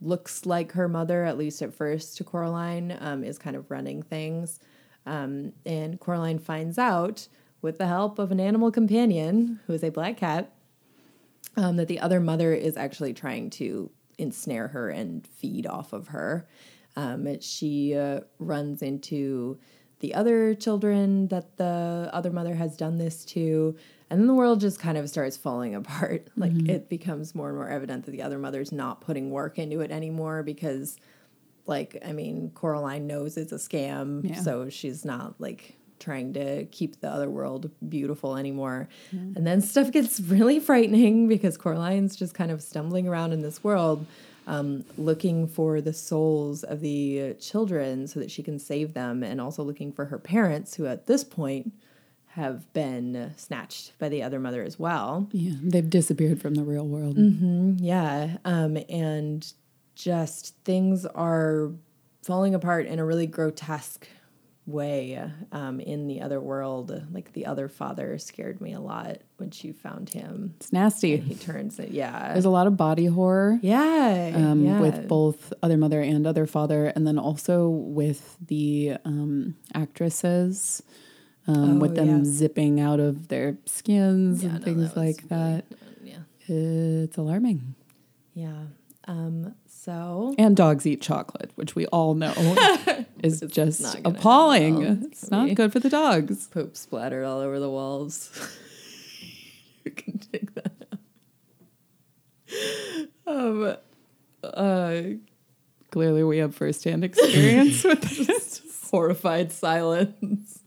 looks 0.00 0.46
like 0.46 0.72
her 0.72 0.88
mother, 0.88 1.24
at 1.24 1.36
least 1.36 1.60
at 1.62 1.74
first, 1.74 2.16
to 2.18 2.24
Coraline, 2.24 2.96
um, 3.00 3.24
is 3.24 3.38
kind 3.38 3.56
of 3.56 3.70
running 3.70 4.02
things. 4.02 4.60
Um, 5.06 5.52
and 5.66 5.98
Coraline 5.98 6.38
finds 6.38 6.78
out, 6.78 7.28
with 7.60 7.78
the 7.78 7.88
help 7.88 8.18
of 8.18 8.30
an 8.30 8.38
animal 8.38 8.70
companion 8.70 9.58
who 9.66 9.72
is 9.72 9.82
a 9.82 9.90
black 9.90 10.18
cat, 10.18 10.52
um, 11.56 11.76
that 11.76 11.88
the 11.88 11.98
other 11.98 12.20
mother 12.20 12.52
is 12.52 12.76
actually 12.76 13.12
trying 13.12 13.50
to 13.50 13.90
ensnare 14.18 14.68
her 14.68 14.90
and 14.90 15.26
feed 15.26 15.66
off 15.66 15.92
of 15.92 16.08
her. 16.08 16.46
Um, 16.98 17.40
she 17.40 17.94
uh, 17.94 18.20
runs 18.40 18.82
into 18.82 19.56
the 20.00 20.14
other 20.14 20.52
children 20.54 21.28
that 21.28 21.56
the 21.56 22.10
other 22.12 22.30
mother 22.30 22.56
has 22.56 22.76
done 22.76 22.98
this 22.98 23.24
to. 23.26 23.76
And 24.10 24.18
then 24.18 24.26
the 24.26 24.34
world 24.34 24.60
just 24.60 24.80
kind 24.80 24.98
of 24.98 25.08
starts 25.08 25.36
falling 25.36 25.74
apart. 25.82 26.26
Like 26.36 26.68
it 26.68 26.88
becomes 26.88 27.36
more 27.36 27.48
and 27.48 27.56
more 27.56 27.68
evident 27.68 28.04
that 28.06 28.10
the 28.10 28.22
other 28.22 28.38
mother's 28.38 28.72
not 28.72 29.00
putting 29.00 29.30
work 29.30 29.60
into 29.60 29.80
it 29.80 29.92
anymore 29.92 30.42
because, 30.42 30.96
like, 31.66 32.02
I 32.04 32.12
mean, 32.12 32.50
Coraline 32.54 33.06
knows 33.06 33.36
it's 33.36 33.52
a 33.52 33.58
scam. 33.58 34.28
Yeah. 34.28 34.40
So 34.40 34.68
she's 34.68 35.04
not 35.04 35.40
like 35.40 35.76
trying 36.00 36.32
to 36.32 36.64
keep 36.66 37.00
the 37.00 37.08
other 37.08 37.30
world 37.30 37.70
beautiful 37.88 38.36
anymore. 38.36 38.88
And 39.36 39.46
then 39.46 39.60
stuff 39.60 39.92
gets 39.92 40.18
really 40.18 40.58
frightening 40.58 41.28
because 41.28 41.56
Coraline's 41.56 42.16
just 42.16 42.34
kind 42.34 42.50
of 42.50 42.60
stumbling 42.60 43.06
around 43.06 43.32
in 43.32 43.42
this 43.42 43.62
world. 43.62 44.04
Um, 44.48 44.84
looking 44.96 45.46
for 45.46 45.82
the 45.82 45.92
souls 45.92 46.64
of 46.64 46.80
the 46.80 47.34
children 47.34 48.06
so 48.06 48.18
that 48.18 48.30
she 48.30 48.42
can 48.42 48.58
save 48.58 48.94
them, 48.94 49.22
and 49.22 49.42
also 49.42 49.62
looking 49.62 49.92
for 49.92 50.06
her 50.06 50.18
parents, 50.18 50.76
who 50.76 50.86
at 50.86 51.06
this 51.06 51.22
point 51.22 51.74
have 52.28 52.72
been 52.72 53.34
snatched 53.36 53.92
by 53.98 54.08
the 54.08 54.22
other 54.22 54.40
mother 54.40 54.62
as 54.62 54.78
well. 54.78 55.28
Yeah, 55.32 55.56
they've 55.62 55.90
disappeared 55.90 56.40
from 56.40 56.54
the 56.54 56.62
real 56.64 56.86
world. 56.86 57.18
Yeah, 57.78 58.38
um, 58.46 58.78
and 58.88 59.52
just 59.94 60.54
things 60.64 61.04
are 61.04 61.72
falling 62.22 62.54
apart 62.54 62.86
in 62.86 62.98
a 62.98 63.04
really 63.04 63.26
grotesque 63.26 64.08
way 64.68 65.18
um, 65.50 65.80
in 65.80 66.06
the 66.06 66.20
other 66.20 66.40
world. 66.40 66.92
Like 67.10 67.32
the 67.32 67.46
other 67.46 67.68
father 67.68 68.18
scared 68.18 68.60
me 68.60 68.74
a 68.74 68.80
lot 68.80 69.18
when 69.38 69.50
she 69.50 69.72
found 69.72 70.10
him. 70.10 70.54
It's 70.58 70.72
nasty. 70.72 71.16
He 71.16 71.34
turns 71.34 71.78
it, 71.78 71.90
yeah, 71.90 72.32
There's 72.34 72.44
a 72.44 72.50
lot 72.50 72.66
of 72.66 72.76
body 72.76 73.06
horror. 73.06 73.58
yeah, 73.62 74.32
um, 74.34 74.64
yeah. 74.64 74.78
with 74.80 75.08
both 75.08 75.52
other 75.62 75.76
mother 75.78 76.00
and 76.02 76.26
other 76.26 76.46
father, 76.46 76.86
and 76.94 77.06
then 77.06 77.18
also 77.18 77.68
with 77.68 78.36
the 78.46 78.96
um, 79.04 79.56
actresses, 79.74 80.82
um, 81.46 81.80
with 81.80 81.92
Oh, 81.92 81.94
them 81.94 82.18
yeah. 82.18 82.24
zipping 82.24 82.78
out 82.78 83.00
of 83.00 83.28
their 83.28 83.56
skins 83.64 84.44
Yeah, 84.44 84.50
and 84.50 84.58
no, 84.60 84.64
things 84.64 84.92
that 84.92 85.00
like 85.00 85.28
that. 85.28 85.64
yeah, 86.04 86.18
It's 86.46 87.16
alarming. 87.16 87.74
yeah. 88.34 88.64
Um, 89.06 89.54
so 89.78 90.34
And 90.38 90.56
dogs 90.56 90.86
eat 90.86 91.00
chocolate, 91.00 91.50
which 91.54 91.74
we 91.74 91.86
all 91.86 92.14
know 92.14 92.32
is 93.22 93.40
just 93.48 93.96
appalling. 94.04 94.76
well 94.80 94.98
It's 95.04 95.28
for 95.28 95.34
not 95.34 95.54
good 95.54 95.72
for 95.72 95.78
the 95.80 95.88
dogs. 95.90 96.48
poop 96.48 96.76
splattered 96.76 97.24
all 97.24 97.40
over 97.40 97.58
the 97.60 97.70
walls. 97.70 98.30
you 99.84 99.90
can 99.92 100.18
take 100.18 100.54
that 100.54 100.72
out. 100.92 100.98
Um, 103.26 103.76
uh, 104.42 105.00
Clearly, 105.90 106.22
we 106.22 106.38
have 106.38 106.54
firsthand 106.54 107.02
experience 107.04 107.82
with 107.84 108.02
this. 108.26 108.60
horrified 108.90 109.52
silence. 109.52 110.58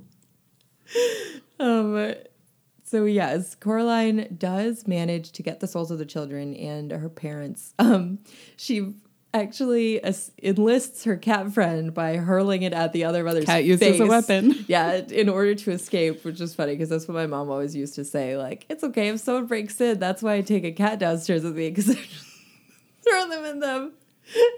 um, 1.59 2.13
so 2.91 3.05
yes, 3.05 3.55
Coraline 3.55 4.35
does 4.37 4.85
manage 4.85 5.31
to 5.31 5.41
get 5.41 5.61
the 5.61 5.67
souls 5.67 5.91
of 5.91 5.97
the 5.97 6.05
children 6.05 6.53
and 6.55 6.91
her 6.91 7.07
parents. 7.07 7.73
Um, 7.79 8.19
she 8.57 8.93
actually 9.33 10.01
enlists 10.43 11.05
her 11.05 11.15
cat 11.15 11.53
friend 11.53 11.93
by 11.93 12.17
hurling 12.17 12.63
it 12.63 12.73
at 12.73 12.91
the 12.91 13.05
other 13.05 13.23
mother's 13.23 13.45
Cat 13.45 13.63
used 13.63 13.81
as 13.81 13.99
a 13.99 14.05
weapon. 14.05 14.53
Yeah, 14.67 14.95
in 14.95 15.29
order 15.29 15.55
to 15.55 15.71
escape, 15.71 16.25
which 16.25 16.39
is 16.41 16.53
funny 16.53 16.73
because 16.73 16.89
that's 16.89 17.07
what 17.07 17.15
my 17.15 17.27
mom 17.27 17.49
always 17.49 17.75
used 17.75 17.95
to 17.95 18.03
say. 18.03 18.37
Like, 18.37 18.65
it's 18.69 18.83
okay 18.83 19.07
if 19.07 19.21
someone 19.21 19.45
breaks 19.45 19.79
in. 19.79 19.99
That's 19.99 20.21
why 20.21 20.35
I 20.35 20.41
take 20.41 20.65
a 20.65 20.71
cat 20.71 20.99
downstairs 20.99 21.43
with 21.43 21.55
me 21.55 21.69
because 21.69 21.95
throw 23.03 23.29
them 23.29 23.45
in 23.45 23.59
them, 23.61 23.93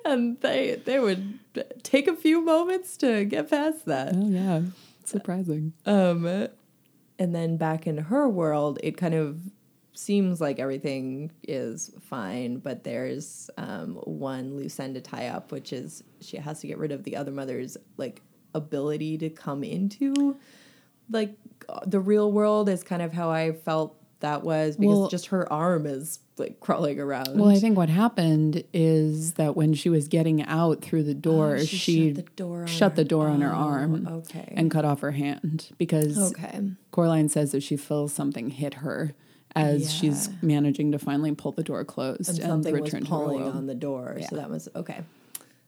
and 0.05 0.41
they 0.41 0.81
they 0.83 0.99
would 0.99 1.39
take 1.83 2.07
a 2.07 2.15
few 2.15 2.41
moments 2.41 2.97
to 2.97 3.25
get 3.25 3.49
past 3.49 3.85
that. 3.85 4.13
Oh 4.15 4.27
yeah, 4.27 4.61
surprising. 5.05 5.73
Um, 5.85 6.49
and 7.23 7.33
then 7.33 7.55
back 7.55 7.87
in 7.87 7.97
her 7.97 8.27
world, 8.27 8.79
it 8.83 8.97
kind 8.97 9.13
of 9.13 9.39
seems 9.93 10.41
like 10.41 10.59
everything 10.59 11.31
is 11.47 11.89
fine, 12.01 12.57
but 12.57 12.83
there's 12.83 13.49
um, 13.57 13.95
one 14.03 14.57
loose 14.57 14.77
end 14.77 14.95
to 14.95 15.01
tie 15.01 15.27
up, 15.27 15.49
which 15.49 15.71
is 15.71 16.03
she 16.19 16.35
has 16.35 16.59
to 16.59 16.67
get 16.67 16.77
rid 16.77 16.91
of 16.91 17.05
the 17.05 17.15
other 17.15 17.31
mother's 17.31 17.77
like 17.95 18.21
ability 18.53 19.17
to 19.19 19.29
come 19.29 19.63
into 19.63 20.35
like 21.09 21.37
the 21.87 22.01
real 22.01 22.29
world. 22.29 22.67
Is 22.67 22.83
kind 22.83 23.01
of 23.01 23.13
how 23.13 23.31
I 23.31 23.53
felt 23.53 23.95
that 24.23 24.43
was 24.43 24.75
because 24.77 24.97
Well- 24.97 25.07
just 25.09 25.27
her 25.27 25.51
arm 25.53 25.85
is 25.85 26.19
like 26.37 26.59
crawling 26.59 26.99
around. 26.99 27.37
Well, 27.39 27.49
I 27.49 27.59
think 27.59 27.77
what 27.77 27.89
happened 27.89 28.63
is 28.73 29.33
that 29.33 29.55
when 29.55 29.73
she 29.75 29.87
was 29.89 30.07
getting 30.07 30.41
out 30.43 30.81
through 30.81 31.03
the 31.03 31.13
door, 31.13 31.57
Oh, 31.57 31.59
she, 31.59 31.77
she 31.77 32.07
shut 32.07 32.15
the 32.25 32.31
door 32.35 32.61
on 32.61 32.65
shut 32.67 32.91
her- 32.93 32.95
the 32.95 33.03
door 33.05 33.27
on 33.27 33.41
her 33.41 33.51
Oh, 33.53 33.57
arm 33.59 34.07
okay. 34.09 34.51
and 34.57 34.71
cut 34.71 34.83
off 34.83 35.01
her 35.01 35.11
hand 35.11 35.69
because 35.77 36.31
okay. 36.31 36.71
Coraline 36.91 37.29
says 37.29 37.51
that 37.51 37.61
she 37.61 37.77
feels 37.77 38.13
something 38.13 38.49
hit 38.49 38.73
her 38.75 39.13
as 39.55 39.93
she's 39.93 40.29
managing 40.41 40.91
to 40.93 40.97
finally 40.97 41.35
pull 41.35 41.51
the 41.51 41.61
door 41.63 41.85
closed 41.85 42.27
and 42.29 42.39
and, 42.39 42.47
something 42.47 42.73
was 42.73 42.81
return 42.91 43.03
to 43.05 43.11
her 43.11 43.17
pulling 43.25 43.43
on 43.43 43.67
the 43.67 43.75
door. 43.75 44.17
So 44.27 44.35
that 44.37 44.49
was 44.49 44.67
okay. 44.75 45.01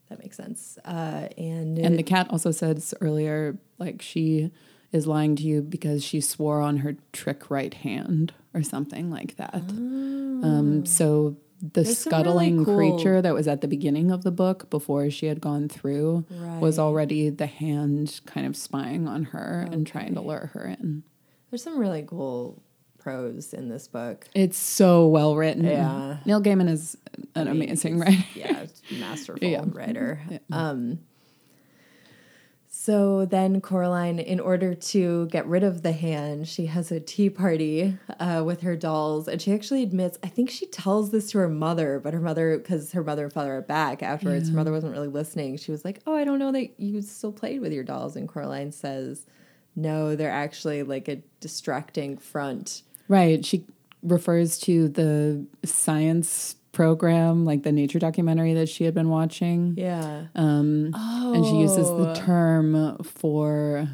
That 0.09 0.17
makes 0.19 0.37
sense. 0.37 0.79
Uh, 0.83 1.27
and 1.37 1.77
And 1.77 1.97
the 1.99 2.03
cat 2.03 2.27
also 2.31 2.49
says 2.51 2.93
earlier, 3.01 3.57
like 3.77 4.01
she 4.01 4.51
is 4.91 5.07
lying 5.07 5.35
to 5.37 5.43
you 5.43 5.61
because 5.61 6.03
she 6.03 6.21
swore 6.21 6.61
on 6.61 6.77
her 6.77 6.95
trick 7.11 7.49
right 7.49 7.73
hand 7.73 8.33
or 8.53 8.61
something 8.63 9.09
like 9.11 9.35
that. 9.37 9.53
Um, 9.55 10.85
so 10.85 11.37
the 11.61 11.81
Oh. 11.81 11.83
There's 11.83 11.97
some 11.97 12.11
really 12.11 12.23
scuttling 12.23 12.65
cool- 12.65 12.75
creature 12.75 13.21
that 13.21 13.33
was 13.33 13.47
at 13.47 13.61
the 13.61 13.67
beginning 13.67 14.11
of 14.11 14.23
the 14.23 14.31
book 14.31 14.69
before 14.69 15.09
she 15.09 15.25
had 15.27 15.41
gone 15.41 15.67
through 15.69 16.25
was 16.59 16.77
already 16.77 17.29
the 17.29 17.47
hand 17.47 18.19
kind 18.25 18.45
of 18.45 18.55
spying 18.55 19.07
on 19.07 19.23
her 19.25 19.67
and 19.71 19.87
trying 19.87 20.13
to 20.15 20.21
lure 20.21 20.51
her 20.53 20.65
in. 20.79 21.03
there's 21.49 21.63
some 21.63 21.79
really 21.79 22.03
cool 22.05 22.61
prose 22.97 23.53
in 23.53 23.69
this 23.69 23.87
book. 23.87 24.27
It's 24.33 24.57
so 24.57 25.07
well 25.07 25.35
written. 25.35 25.63
Yeah. 25.65 26.17
Neil 26.25 26.41
Gaiman 26.41 26.69
is 26.69 26.97
an 27.35 27.47
I 27.47 27.53
mean, 27.53 27.63
amazing 27.63 27.99
writer. 27.99 28.23
Yeah, 28.35 28.65
masterful 28.99 29.47
Yeah. 29.47 29.63
writer. 29.67 30.19
Um, 30.51 30.99
so 32.85 33.25
then 33.25 33.61
Coraline, 33.61 34.19
in 34.19 34.39
order 34.39 34.75
to 34.75 35.25
get 35.29 35.47
rid 35.47 35.63
of 35.63 35.81
the 35.81 35.91
hand, 35.91 36.47
she 36.47 36.67
has 36.67 36.91
a 36.91 36.99
tea 36.99 37.31
party 37.31 37.97
uh, 38.19 38.43
with 38.45 38.61
her 38.61 38.75
dolls, 38.75 39.27
and 39.27 39.41
she 39.41 39.51
actually 39.51 39.81
admits. 39.81 40.19
I 40.21 40.27
think 40.27 40.51
she 40.51 40.67
tells 40.67 41.09
this 41.09 41.31
to 41.31 41.39
her 41.39 41.49
mother, 41.49 41.99
but 41.99 42.13
her 42.13 42.19
mother, 42.19 42.59
because 42.59 42.91
her 42.91 43.03
mother 43.03 43.23
and 43.23 43.33
father 43.33 43.55
are 43.55 43.63
back 43.63 44.03
afterwards, 44.03 44.49
her 44.49 44.55
mother 44.55 44.71
wasn't 44.71 44.93
really 44.93 45.07
listening. 45.07 45.57
She 45.57 45.71
was 45.71 45.83
like, 45.83 45.99
"Oh, 46.05 46.15
I 46.15 46.25
don't 46.25 46.37
know 46.37 46.51
that 46.51 46.79
you 46.79 47.01
still 47.01 47.31
played 47.31 47.59
with 47.59 47.73
your 47.73 47.83
dolls," 47.83 48.15
and 48.15 48.29
Coraline 48.29 48.71
says, 48.71 49.25
"No, 49.75 50.15
they're 50.15 50.29
actually 50.29 50.83
like 50.83 51.07
a 51.07 51.23
distracting 51.39 52.17
front." 52.17 52.83
Right. 53.07 53.43
She 53.43 53.65
refers 54.03 54.59
to 54.59 54.89
the 54.89 55.47
science 55.63 56.55
program, 56.75 57.45
like 57.45 57.63
the 57.63 57.71
nature 57.71 57.97
documentary 57.99 58.53
that 58.53 58.69
she 58.69 58.83
had 58.83 58.93
been 58.93 59.09
watching. 59.09 59.73
Yeah. 59.77 60.25
Um, 60.35 60.91
Oh. 60.93 61.33
And 61.33 61.45
she 61.45 61.55
uses 61.57 61.87
the 61.87 62.13
term 62.13 62.97
for, 63.03 63.87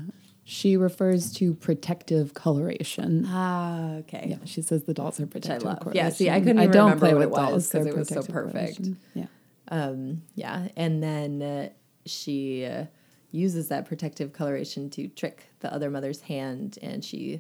she 0.44 0.76
refers 0.76 1.32
to 1.34 1.54
protective 1.54 2.34
coloration. 2.34 3.26
Ah, 3.30 3.94
okay. 4.02 4.26
Yeah, 4.32 4.38
she 4.46 4.62
says 4.62 4.84
the 4.84 4.94
dolls 4.94 5.20
are 5.20 5.26
Which 5.26 5.46
I 5.46 5.58
protective 5.60 5.86
love. 5.86 5.96
Yeah, 5.96 6.10
see, 6.10 6.30
I 6.30 6.40
couldn't 6.40 6.60
I 6.60 6.68
don't 6.68 6.92
remember 6.92 7.00
play 7.06 7.14
what 7.14 7.30
with 7.30 7.36
dolls 7.38 7.70
'cause 7.72 7.84
they're 7.86 7.94
it 7.94 7.98
was 7.98 8.08
so 8.10 8.24
perfect. 8.24 8.82
Yeah. 9.14 9.28
Um, 9.70 10.24
yeah, 10.36 10.68
and 10.76 11.02
then 11.02 11.42
uh, 11.42 11.70
she 12.06 12.66
uh, 12.66 12.86
uses 13.32 13.70
that 13.70 13.86
protective 13.86 14.34
coloration 14.34 14.90
to 14.90 15.08
trick 15.08 15.46
the 15.62 15.72
other 15.74 15.90
mother's 15.90 16.22
hand, 16.22 16.78
and 16.82 17.06
she 17.06 17.40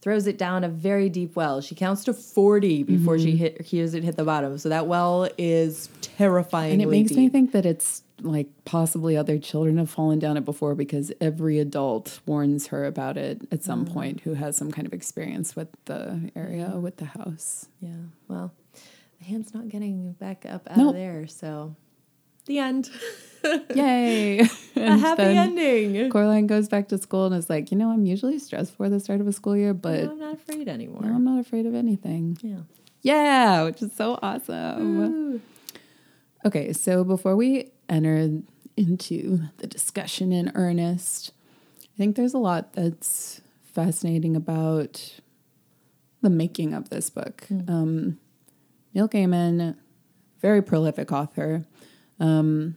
throws 0.00 0.26
it 0.26 0.38
down 0.38 0.64
a 0.64 0.68
very 0.68 1.08
deep 1.08 1.34
well. 1.36 1.60
She 1.60 1.74
counts 1.74 2.04
to 2.04 2.12
forty 2.14 2.82
before 2.82 3.16
Mm-hmm. 3.16 3.24
she 3.24 3.36
hit 3.36 3.62
hears 3.62 3.94
it 3.94 4.04
hit 4.04 4.16
the 4.16 4.24
bottom. 4.24 4.56
So 4.58 4.68
that 4.68 4.86
well 4.86 5.28
is 5.38 5.88
terrifying. 6.02 6.74
And 6.74 6.82
it 6.82 6.88
makes 6.88 7.12
me 7.12 7.28
think 7.28 7.52
that 7.52 7.66
it's 7.66 8.02
like 8.20 8.48
possibly 8.64 9.16
other 9.16 9.38
children 9.38 9.76
have 9.78 9.88
fallen 9.90 10.18
down 10.18 10.36
it 10.36 10.44
before 10.44 10.74
because 10.74 11.12
every 11.20 11.58
adult 11.60 12.18
warns 12.26 12.68
her 12.68 12.84
about 12.84 13.16
it 13.16 13.46
at 13.52 13.62
some 13.62 13.86
Mm. 13.86 13.92
point 13.92 14.20
who 14.20 14.34
has 14.34 14.56
some 14.56 14.72
kind 14.72 14.86
of 14.88 14.92
experience 14.92 15.54
with 15.54 15.68
the 15.84 16.30
area, 16.34 16.76
with 16.80 16.96
the 16.96 17.04
house. 17.04 17.66
Yeah. 17.80 17.90
Well, 18.26 18.52
the 19.20 19.24
hand's 19.24 19.54
not 19.54 19.68
getting 19.68 20.12
back 20.14 20.44
up 20.46 20.68
out 20.70 20.76
Nope. 20.78 20.88
of 20.88 20.94
there. 20.94 21.26
So 21.28 21.76
the 22.48 22.58
end. 22.58 22.90
Yay! 23.74 24.40
a 24.76 24.98
happy 24.98 25.22
ending. 25.22 26.10
Coraline 26.10 26.48
goes 26.48 26.68
back 26.68 26.88
to 26.88 26.98
school 26.98 27.26
and 27.26 27.34
is 27.36 27.48
like, 27.48 27.70
you 27.70 27.76
know, 27.78 27.90
I'm 27.92 28.04
usually 28.04 28.38
stressed 28.40 28.76
for 28.76 28.88
the 28.88 28.98
start 28.98 29.20
of 29.20 29.28
a 29.28 29.32
school 29.32 29.56
year, 29.56 29.72
but 29.74 30.02
No, 30.04 30.10
I'm 30.10 30.18
not 30.18 30.34
afraid 30.34 30.68
anymore. 30.68 31.02
now 31.02 31.14
I'm 31.14 31.24
not 31.24 31.38
afraid 31.38 31.64
of 31.66 31.74
anything. 31.74 32.36
yeah. 32.42 32.56
Yeah, 33.00 33.62
which 33.62 33.80
is 33.80 33.92
so 33.92 34.18
awesome. 34.20 35.00
Ooh. 35.00 35.40
Okay, 36.44 36.72
so 36.72 37.04
before 37.04 37.36
we 37.36 37.70
enter 37.88 38.28
into 38.76 39.40
the 39.58 39.66
discussion 39.68 40.32
in 40.32 40.50
earnest, 40.56 41.30
I 41.84 41.96
think 41.96 42.16
there's 42.16 42.34
a 42.34 42.38
lot 42.38 42.72
that's 42.72 43.40
fascinating 43.72 44.34
about 44.34 45.20
the 46.22 46.30
making 46.30 46.74
of 46.74 46.90
this 46.90 47.08
book. 47.08 47.46
Um, 47.68 48.18
Neil 48.94 49.08
Gaiman, 49.08 49.76
very 50.40 50.60
prolific 50.62 51.12
author. 51.12 51.64
Um, 52.20 52.76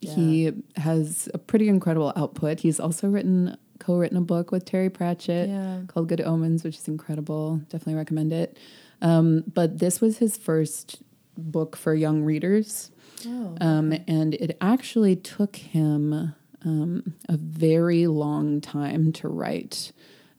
He 0.00 0.52
has 0.76 1.30
a 1.32 1.38
pretty 1.38 1.68
incredible 1.68 2.12
output. 2.14 2.60
He's 2.60 2.78
also 2.78 3.08
written, 3.08 3.56
co-written 3.78 4.18
a 4.18 4.20
book 4.20 4.50
with 4.50 4.66
Terry 4.66 4.90
Pratchett 4.90 5.48
Yeah. 5.48 5.80
called 5.88 6.08
Good 6.08 6.20
Omens, 6.20 6.62
which 6.62 6.76
is 6.76 6.86
incredible. 6.88 7.62
Definitely 7.70 7.94
recommend 7.94 8.30
it. 8.32 8.58
Um, 9.00 9.44
but 9.54 9.78
this 9.78 10.02
was 10.02 10.18
his 10.18 10.36
first 10.36 11.02
book 11.38 11.74
for 11.74 11.94
young 11.94 12.22
readers. 12.22 12.90
Oh. 13.26 13.56
Um, 13.62 13.94
and 14.06 14.34
it 14.34 14.58
actually 14.60 15.16
took 15.16 15.56
him 15.56 16.34
um, 16.66 17.14
a 17.28 17.36
very 17.38 18.06
long 18.06 18.60
time 18.60 19.10
to 19.12 19.28
write. 19.28 19.90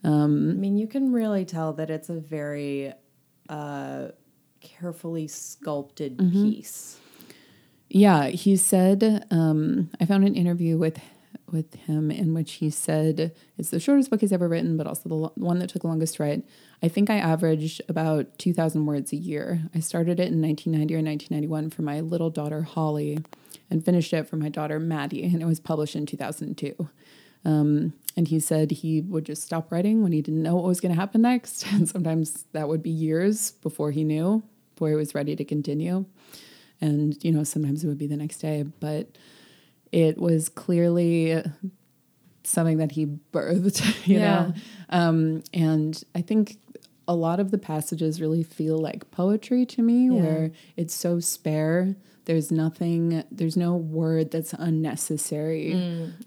I 0.04 0.28
mean, 0.28 0.78
you 0.78 0.86
can 0.86 1.12
really 1.12 1.46
tell 1.46 1.74
that 1.74 1.90
it's 1.90 2.10
a 2.10 2.20
very 2.20 2.94
uh, 3.50 4.10
carefully 4.62 5.28
sculpted 5.28 6.18
Mm-hmm. 6.18 6.44
piece. 6.44 7.00
Yeah, 7.96 8.28
he 8.28 8.58
said. 8.58 9.26
Um, 9.32 9.90
I 10.02 10.06
found 10.06 10.28
an 10.28 10.36
interview 10.36 10.78
with 10.78 11.00
with 11.50 11.76
him 11.76 12.12
in 12.12 12.34
which 12.34 12.54
he 12.56 12.70
said 12.70 13.34
it's 13.58 13.70
the 13.70 13.80
shortest 13.80 14.10
book 14.10 14.20
he's 14.20 14.34
ever 14.34 14.50
written, 14.50 14.76
but 14.76 14.86
also 14.86 15.08
the 15.08 15.16
lo- 15.16 15.32
one 15.36 15.60
that 15.60 15.70
took 15.70 15.84
the 15.84 15.88
longest 15.88 16.16
to 16.16 16.24
write. 16.24 16.44
I 16.84 16.90
think 16.90 17.10
I 17.10 17.16
averaged 17.16 17.82
about 17.88 18.38
two 18.38 18.54
thousand 18.54 18.86
words 18.86 19.14
a 19.14 19.16
year. 19.16 19.62
I 19.74 19.80
started 19.80 20.20
it 20.20 20.28
in 20.28 20.42
nineteen 20.42 20.74
ninety 20.74 20.94
or 20.94 21.02
nineteen 21.02 21.30
ninety 21.32 21.48
one 21.48 21.70
for 21.70 21.84
my 21.84 22.02
little 22.02 22.30
daughter 22.30 22.64
Holly, 22.64 23.20
and 23.70 23.86
finished 23.86 24.12
it 24.12 24.28
for 24.28 24.36
my 24.36 24.50
daughter 24.50 24.78
Maddie, 24.78 25.24
and 25.24 25.42
it 25.42 25.46
was 25.46 25.62
published 25.62 25.96
in 25.96 26.06
two 26.06 26.18
thousand 26.18 26.58
two. 26.58 26.90
Um, 27.46 27.94
and 28.18 28.28
he 28.28 28.42
said 28.42 28.72
he 28.72 29.00
would 29.00 29.24
just 29.24 29.42
stop 29.44 29.72
writing 29.72 30.04
when 30.04 30.12
he 30.12 30.22
didn't 30.22 30.44
know 30.44 30.56
what 30.56 30.66
was 30.66 30.82
going 30.82 30.94
to 30.94 31.00
happen 31.00 31.22
next, 31.22 31.66
and 31.72 31.88
sometimes 31.88 32.44
that 32.52 32.68
would 32.68 32.84
be 32.84 32.90
years 32.90 33.52
before 33.52 33.92
he 33.92 34.04
knew, 34.04 34.44
before 34.74 34.90
he 34.90 34.96
was 34.96 35.16
ready 35.16 35.38
to 35.38 35.46
continue 35.46 36.04
and 36.82 37.22
you 37.24 37.32
know 37.32 37.44
sometimes 37.44 37.84
it 37.84 37.88
would 37.88 37.98
be 37.98 38.08
the 38.08 38.18
next 38.18 38.38
day 38.40 38.64
but 38.80 39.08
it 39.92 40.18
was 40.18 40.50
clearly 40.50 41.42
something 42.44 42.78
that 42.78 42.92
he 42.92 43.06
birthed 43.06 43.82
you 44.08 44.20
Yeah. 44.20 44.32
know 44.48 44.54
um, 44.90 45.44
and 45.54 46.04
i 46.14 46.22
think 46.22 46.58
a 47.08 47.16
lot 47.16 47.40
of 47.40 47.52
the 47.52 47.58
passages 47.60 48.20
really 48.20 48.44
feel 48.44 48.78
like 48.80 49.10
poetry 49.12 49.66
to 49.68 49.82
me 49.82 50.10
Yeah. 50.10 50.22
where 50.22 50.52
it's 50.76 50.94
so 50.94 51.20
spare 51.20 51.96
there's 52.26 52.52
nothing 52.52 53.24
there's 53.32 53.56
no 53.58 53.76
word 53.76 54.32
that's 54.32 54.54
unnecessary 54.54 55.74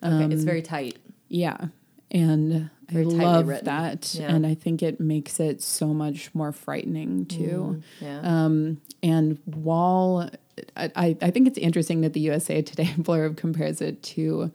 Okay, 0.02 0.32
it's 0.34 0.44
very 0.44 0.62
tight. 0.62 0.98
yeah. 1.28 1.68
And 2.10 2.70
I 2.88 2.92
Very 2.92 3.04
tightly 3.04 3.24
love 3.24 3.48
written. 3.48 3.64
that. 3.66 4.14
Yeah. 4.14 4.34
And 4.34 4.46
I 4.46 4.54
think 4.54 4.82
it 4.82 4.98
makes 4.98 5.38
it 5.40 5.62
so 5.62 5.88
much 5.88 6.34
more 6.34 6.52
frightening 6.52 7.26
too. 7.26 7.82
Yeah. 8.00 8.20
Um, 8.22 8.80
and 9.02 9.38
while 9.44 10.30
I, 10.76 10.90
I 10.96 11.16
I 11.20 11.30
think 11.30 11.46
it's 11.48 11.58
interesting 11.58 12.00
that 12.00 12.14
the 12.14 12.20
USA 12.20 12.62
Today 12.62 12.84
blurb 12.98 13.36
compares 13.36 13.80
it 13.82 14.02
to, 14.14 14.50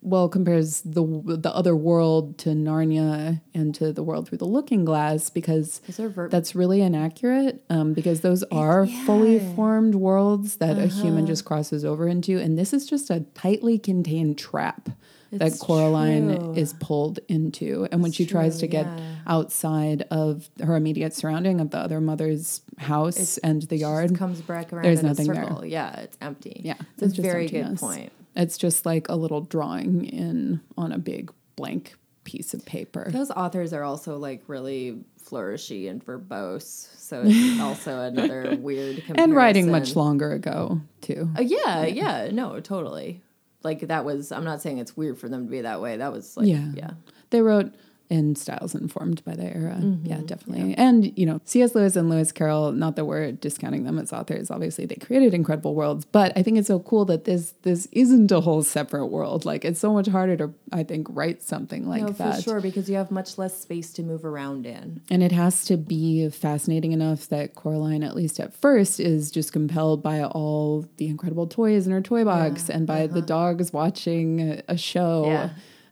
well, 0.00 0.28
compares 0.28 0.80
the 0.80 1.04
the 1.24 1.54
other 1.54 1.76
world 1.76 2.38
to 2.38 2.48
Narnia 2.50 3.40
and 3.54 3.74
to 3.76 3.92
the 3.92 4.02
world 4.02 4.26
through 4.28 4.38
the 4.38 4.46
Looking 4.46 4.84
Glass 4.84 5.30
because 5.30 5.80
ver- 5.98 6.28
that's 6.28 6.54
really 6.56 6.80
inaccurate 6.80 7.62
um, 7.70 7.92
because 7.92 8.22
those 8.22 8.42
are 8.44 8.86
fully 9.06 9.38
formed 9.54 9.94
worlds 9.94 10.56
that 10.56 10.78
a 10.78 10.86
human 10.86 11.18
Uh-huh. 11.18 11.26
just 11.26 11.44
crosses 11.44 11.84
over 11.84 12.08
into, 12.08 12.38
and 12.38 12.58
this 12.58 12.72
is 12.72 12.86
just 12.86 13.10
a 13.10 13.20
tightly 13.34 13.78
contained 13.78 14.38
trap 14.38 14.88
that 15.32 15.48
It's 15.48 15.58
Coraline 15.60 16.36
true. 16.36 16.52
is 16.54 16.74
pulled 16.74 17.18
into. 17.28 17.88
And 17.90 18.02
when 18.02 18.12
she 18.12 18.26
tries 18.26 18.58
to 18.58 18.66
get 18.66 18.86
yeah. 18.86 19.14
outside 19.26 20.02
of 20.10 20.48
her 20.62 20.76
immediate 20.76 21.14
surrounding 21.14 21.60
of 21.60 21.70
the 21.70 21.78
other 21.78 22.00
mother's 22.00 22.60
house 22.78 23.38
and 23.38 23.62
the 23.62 23.76
yard, 23.76 24.10
just 24.10 24.18
comes 24.18 24.40
back 24.42 24.72
around 24.72 24.84
There's 24.84 25.00
in 25.00 25.06
nothing 25.06 25.30
a 25.30 25.34
there. 25.34 25.44
circle. 25.44 25.64
Yeah, 25.64 26.00
it's 26.00 26.16
empty. 26.20 26.60
Yeah, 26.64 26.74
it's, 26.94 27.02
it's 27.02 27.18
a 27.18 27.22
very 27.22 27.48
good 27.48 27.76
point. 27.78 28.12
it's 28.36 28.56
just 28.58 28.84
like 28.86 29.08
a 29.08 29.16
little 29.16 29.40
drawing 29.40 30.04
in 30.04 30.60
on 30.76 30.92
a 30.92 30.98
big 30.98 31.32
blank 31.56 31.94
piece 32.24 32.54
of 32.54 32.64
paper. 32.64 33.08
Those 33.10 33.30
authors 33.30 33.72
are 33.72 33.82
also 33.82 34.16
like 34.18 34.42
really 34.46 35.02
flourishy 35.24 35.88
and 35.90 36.04
verbose, 36.04 36.88
so 36.96 37.22
it's 37.24 37.60
also 37.60 38.00
another 38.00 38.56
weird 38.60 38.96
comparison. 38.96 39.18
And 39.18 39.34
writing 39.34 39.70
much 39.70 39.96
longer 39.96 40.32
ago 40.32 40.80
too. 41.00 41.30
Uh, 41.36 41.42
yeah, 41.42 41.84
yeah, 41.86 42.28
no, 42.30 42.60
totally. 42.60 43.22
Like 43.64 43.80
that 43.80 44.04
was. 44.04 44.32
I'm 44.32 44.44
not 44.44 44.60
saying 44.62 44.78
it's 44.78 44.96
weird 44.96 45.18
for 45.18 45.28
them 45.28 45.46
to 45.46 45.50
be 45.50 45.60
that 45.62 45.80
way. 45.80 45.96
That 45.96 46.12
was 46.12 46.36
like, 46.36 46.46
Yeah. 46.46 46.66
yeah, 46.74 46.90
They 47.30 47.40
wrote 47.42 47.72
in 48.12 48.36
styles 48.36 48.74
informed 48.74 49.24
by 49.24 49.34
the 49.34 49.44
era. 49.44 49.78
Mm-hmm. 49.80 50.06
Yeah, 50.06 50.20
definitely. 50.26 50.74
And, 50.74 51.16
you 51.18 51.24
know, 51.24 51.40
C.S. 51.46 51.74
Lewis 51.74 51.96
and 51.96 52.10
Lewis 52.10 52.30
Carroll, 52.30 52.70
not 52.70 52.94
that 52.96 53.06
we're 53.06 53.32
discounting 53.32 53.84
them 53.84 53.98
as 53.98 54.12
authors, 54.12 54.50
obviously 54.50 54.84
they 54.84 54.96
created 54.96 55.32
incredible 55.32 55.74
worlds, 55.74 56.04
but 56.04 56.30
I 56.36 56.42
think 56.42 56.58
it's 56.58 56.68
so 56.68 56.78
cool 56.78 57.06
that 57.06 57.24
this 57.24 57.54
this 57.62 57.88
isn't 57.90 58.30
a 58.30 58.42
whole 58.42 58.62
separate 58.62 59.06
world. 59.06 59.46
Like 59.46 59.64
it's 59.64 59.80
so 59.80 59.94
much 59.94 60.08
harder 60.08 60.36
to 60.36 60.52
I 60.72 60.82
think 60.82 61.06
write 61.10 61.42
something 61.42 61.88
like 61.88 62.02
no, 62.02 62.08
that. 62.10 62.36
for 62.36 62.42
sure, 62.42 62.60
because 62.60 62.90
you 62.90 62.96
have 62.96 63.10
much 63.10 63.38
less 63.38 63.58
space 63.58 63.94
to 63.94 64.02
move 64.02 64.26
around 64.26 64.66
in. 64.66 65.00
And 65.10 65.22
it 65.22 65.32
has 65.32 65.64
to 65.64 65.78
be 65.78 66.28
fascinating 66.28 66.92
enough 66.92 67.28
that 67.30 67.54
Coraline, 67.54 68.02
at 68.02 68.14
least 68.14 68.38
at 68.40 68.52
first, 68.54 69.00
is 69.00 69.30
just 69.30 69.54
compelled 69.54 70.02
by 70.02 70.22
all 70.22 70.86
the 70.98 71.06
incredible 71.06 71.46
toys 71.46 71.86
in 71.86 71.92
her 71.92 72.02
toy 72.02 72.24
box 72.24 72.68
and 72.68 72.86
by 72.86 73.06
the 73.06 73.22
dogs 73.22 73.72
watching 73.72 74.60
a 74.68 74.76
show. 74.76 75.24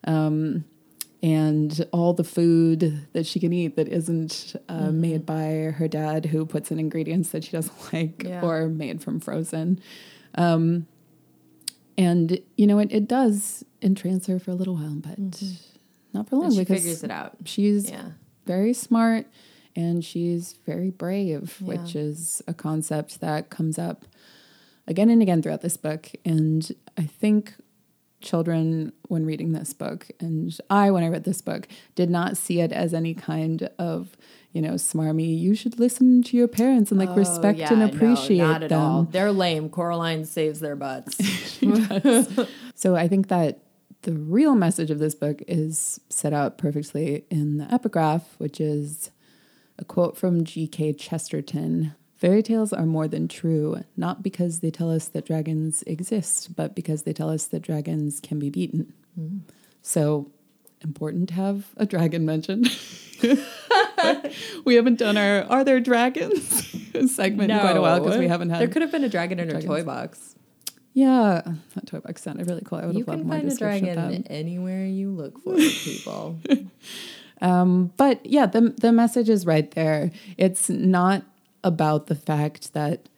Yeah. 0.07 0.59
And 1.23 1.87
all 1.93 2.15
the 2.15 2.25
food 2.25 3.07
that 3.13 3.27
she 3.27 3.39
can 3.41 3.53
eat 3.53 3.77
that 3.77 3.89
isn't 3.89 4.57
uh, 4.69 4.91
made 4.91 5.27
by 5.27 5.73
her 5.77 5.87
dad, 5.89 6.27
who 6.27 6.47
puts 6.47 6.71
in 6.71 6.79
ingredients 6.79 7.31
that 7.31 7.45
she 7.45 7.51
doesn't 7.53 7.75
like 7.93 8.23
Yeah. 8.25 8.41
or 8.43 8.69
made 8.69 9.03
from 9.03 9.21
frozen. 9.21 9.81
Um, 10.35 10.87
and 11.99 12.39
you 12.57 12.67
know, 12.67 12.79
it, 12.79 12.91
it 12.93 13.07
does 13.09 13.65
entrance 13.83 14.27
her 14.27 14.39
for 14.39 14.51
a 14.51 14.55
little 14.55 14.75
while, 14.77 14.95
but 14.95 15.19
not 16.13 16.29
for 16.29 16.37
long 16.37 16.47
And 16.47 16.55
she 16.55 16.61
because 16.61 16.83
figures 16.83 17.05
it 17.05 17.11
out. 17.11 17.37
she's 17.45 17.91
Yeah. 17.91 18.11
very 18.47 18.73
smart 18.73 19.27
and 19.77 20.05
she's 20.05 20.55
very 20.67 20.91
brave, 20.91 21.57
Yeah. 21.61 21.67
which 21.69 21.95
is 21.95 22.43
a 22.49 22.55
concept 22.55 23.21
that 23.21 23.51
comes 23.51 23.79
up 23.79 24.05
again 24.87 25.11
and 25.11 25.21
again 25.23 25.43
throughout 25.43 25.61
this 25.61 25.77
book. 25.77 26.11
And 26.25 26.71
I 26.97 27.03
think 27.05 27.55
children, 28.21 28.93
when 29.09 29.25
reading 29.27 29.53
this 29.53 29.73
book, 29.73 30.09
and 30.21 30.57
I, 30.69 30.91
when 30.91 31.03
I 31.03 31.09
read 31.09 31.25
this 31.25 31.41
book, 31.43 31.67
did 31.95 32.11
not 32.11 32.37
see 32.37 32.61
it 32.61 32.73
as 32.73 32.93
any 32.95 33.15
kind 33.15 33.69
of, 33.79 34.17
you 34.53 34.61
know, 34.63 34.73
smarmy, 34.75 35.39
you 35.39 35.55
should 35.55 35.79
listen 35.79 36.23
to 36.25 36.37
your 36.37 36.49
parents 36.49 36.91
and 36.91 36.99
like 37.01 37.11
oh, 37.11 37.15
respect 37.17 37.61
Oh, 37.61 37.75
and 37.75 37.83
appreciate 37.83 38.39
no, 38.39 38.53
not 38.53 38.63
at 38.63 38.69
them. 38.71 38.81
all. 38.81 39.03
They're 39.05 39.33
lame. 39.33 39.69
Coraline 39.71 40.25
saves 40.25 40.61
their 40.61 40.77
butts. 40.77 41.19
So 42.75 42.97
I 42.97 43.09
think 43.09 43.29
that 43.29 43.61
the 44.03 44.13
real 44.13 44.55
message 44.55 44.91
of 44.91 44.99
this 44.99 45.15
book 45.15 45.43
is 45.47 46.01
set 46.09 46.33
out 46.33 46.57
perfectly 46.57 47.25
in 47.31 47.59
the 47.59 47.65
epigraph, 47.73 48.23
which 48.39 48.59
is 48.59 49.11
a 49.79 49.85
quote 49.85 50.17
from 50.17 50.45
G.K. 50.45 50.95
Chesterton. 50.95 51.95
Fairy 52.21 52.43
tales 52.43 52.71
are 52.75 52.85
more 52.85 53.09
than 53.09 53.29
true, 53.29 53.83
not 53.97 54.23
because 54.23 54.61
they 54.61 54.71
tell 54.71 54.91
us 54.91 55.09
that 55.09 55.25
dragons 55.25 55.83
exist, 55.87 56.55
but 56.55 56.75
because 56.75 57.05
they 57.05 57.15
tell 57.15 57.31
us 57.31 57.47
that 57.47 57.63
dragons 57.63 58.21
can 58.21 58.39
be 58.39 58.51
beaten. 58.51 58.93
So 59.81 60.31
important 60.83 61.31
to 61.31 61.35
have 61.37 61.69
a 61.79 61.87
dragon 61.87 62.27
mentioned. 62.27 62.69
we 64.67 64.75
haven't 64.75 64.99
done 64.99 65.17
our 65.17 65.45
Are 65.45 65.65
There 65.65 65.81
Dragons 65.81 66.67
segment 67.15 67.53
in 67.53 67.59
quite 67.59 67.77
a 67.79 67.81
while 67.81 68.01
because 68.01 68.19
we 68.19 68.29
haven't 68.29 68.51
had. 68.51 68.61
There 68.61 68.69
could 68.69 68.83
have 68.83 68.93
been 68.93 69.05
a 69.05 69.09
dragon 69.09 69.39
in 69.39 69.47
her 69.47 69.53
dragons. 69.53 69.71
toy 69.71 69.83
box. 69.83 70.35
yeah, 70.93 71.41
that 71.75 71.87
toy 71.87 72.01
box 72.01 72.23
sounded 72.23 72.47
really 72.51 72.63
cool. 72.67 72.81
I 72.81 72.87
would 72.87 72.97
You 72.97 73.01
have 73.01 73.09
loved 73.09 73.21
can 73.21 73.29
more 73.29 73.37
find 73.37 73.47
a 73.47 73.51
description 73.51 73.89
of 73.89 73.95
that. 73.97 74.01
dragon 74.09 74.27
anywhere 74.29 74.85
you 74.85 75.11
look 75.11 75.43
for 75.43 75.57
people. 75.57 76.39
Um, 77.43 77.91
but 77.97 78.27
yeah, 78.27 78.45
the 78.45 78.61
the 78.61 78.93
message 78.93 79.31
is 79.31 79.47
right 79.47 79.71
there. 79.71 80.11
It's 80.37 80.69
not 80.69 81.23
about 81.63 82.07
the 82.07 82.15
fact 82.15 82.73
that 82.73 83.09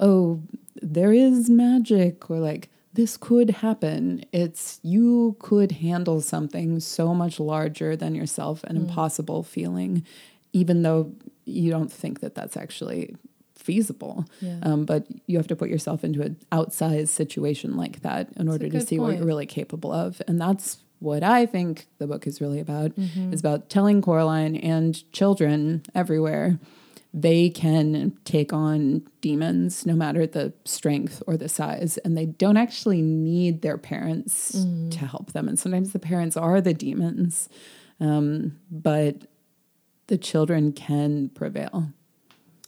oh, 0.00 0.42
there 0.80 1.12
is 1.12 1.48
magic 1.48 2.28
or 2.30 2.38
like 2.38 2.68
this 2.94 3.16
could 3.16 3.50
happen. 3.50 4.24
It's 4.32 4.80
you 4.82 5.36
could 5.38 5.72
handle 5.72 6.20
something 6.20 6.80
so 6.80 7.14
much 7.14 7.40
larger 7.40 7.96
than 7.96 8.14
yourself, 8.14 8.62
an 8.64 8.76
impossible 8.76 9.42
feeling, 9.42 10.04
even 10.52 10.82
though 10.82 11.12
you 11.44 11.70
don't 11.70 11.90
think 11.90 12.20
that 12.20 12.34
that's 12.34 12.56
actually 12.56 13.16
feasible. 13.56 14.26
Yeah. 14.40 14.58
Um, 14.62 14.84
but 14.84 15.06
you 15.26 15.38
have 15.38 15.46
to 15.46 15.56
put 15.56 15.70
yourself 15.70 16.04
into 16.04 16.20
an 16.20 16.36
outsized 16.50 17.08
situation 17.08 17.76
like 17.76 18.02
that 18.02 18.28
in 18.36 18.48
order 18.48 18.68
to 18.68 18.80
see 18.80 18.98
what 18.98 19.16
you're 19.16 19.26
really 19.26 19.46
capable 19.46 19.92
of. 19.92 20.20
And 20.28 20.40
that's 20.40 20.78
what 20.98 21.22
I 21.22 21.46
think 21.46 21.86
the 21.98 22.06
book 22.06 22.26
is 22.26 22.40
really 22.40 22.60
about. 22.60 22.92
Is 23.32 23.40
about 23.40 23.70
telling 23.70 24.02
Coraline 24.02 24.56
and 24.56 25.10
children 25.12 25.82
everywhere 25.94 26.58
they 27.14 27.50
can 27.50 28.16
take 28.24 28.52
on 28.54 29.02
demons 29.20 29.84
no 29.84 29.94
matter 29.94 30.26
the 30.26 30.52
strength 30.64 31.22
or 31.26 31.36
the 31.36 31.48
size 31.48 31.98
and 31.98 32.16
they 32.16 32.24
don't 32.26 32.56
actually 32.56 33.02
need 33.02 33.60
their 33.62 33.76
parents 33.76 34.52
to 34.90 34.98
help 34.98 35.32
them 35.32 35.46
and 35.48 35.58
sometimes 35.58 35.92
the 35.92 35.98
parents 35.98 36.36
are 36.36 36.60
the 36.60 36.72
demons 36.72 37.48
um, 38.00 38.58
but 38.70 39.26
the 40.06 40.16
children 40.18 40.72
can 40.72 41.28
prevail 41.30 41.88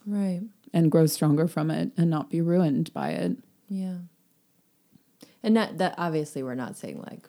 Right. 0.07 0.43
and 0.75 0.91
grow 0.91 1.07
stronger 1.07 1.49
from 1.49 1.71
it 1.71 1.93
and 1.97 2.11
not 2.11 2.29
be 2.29 2.41
ruined 2.43 2.93
by 2.93 3.11
it 3.11 3.39
Yeah. 3.69 3.97
And 5.43 5.57
that 5.57 5.79
that 5.79 5.95
obviously 5.99 6.43
we're 6.43 6.55
not 6.55 6.77
saying 6.77 7.03
like 7.07 7.29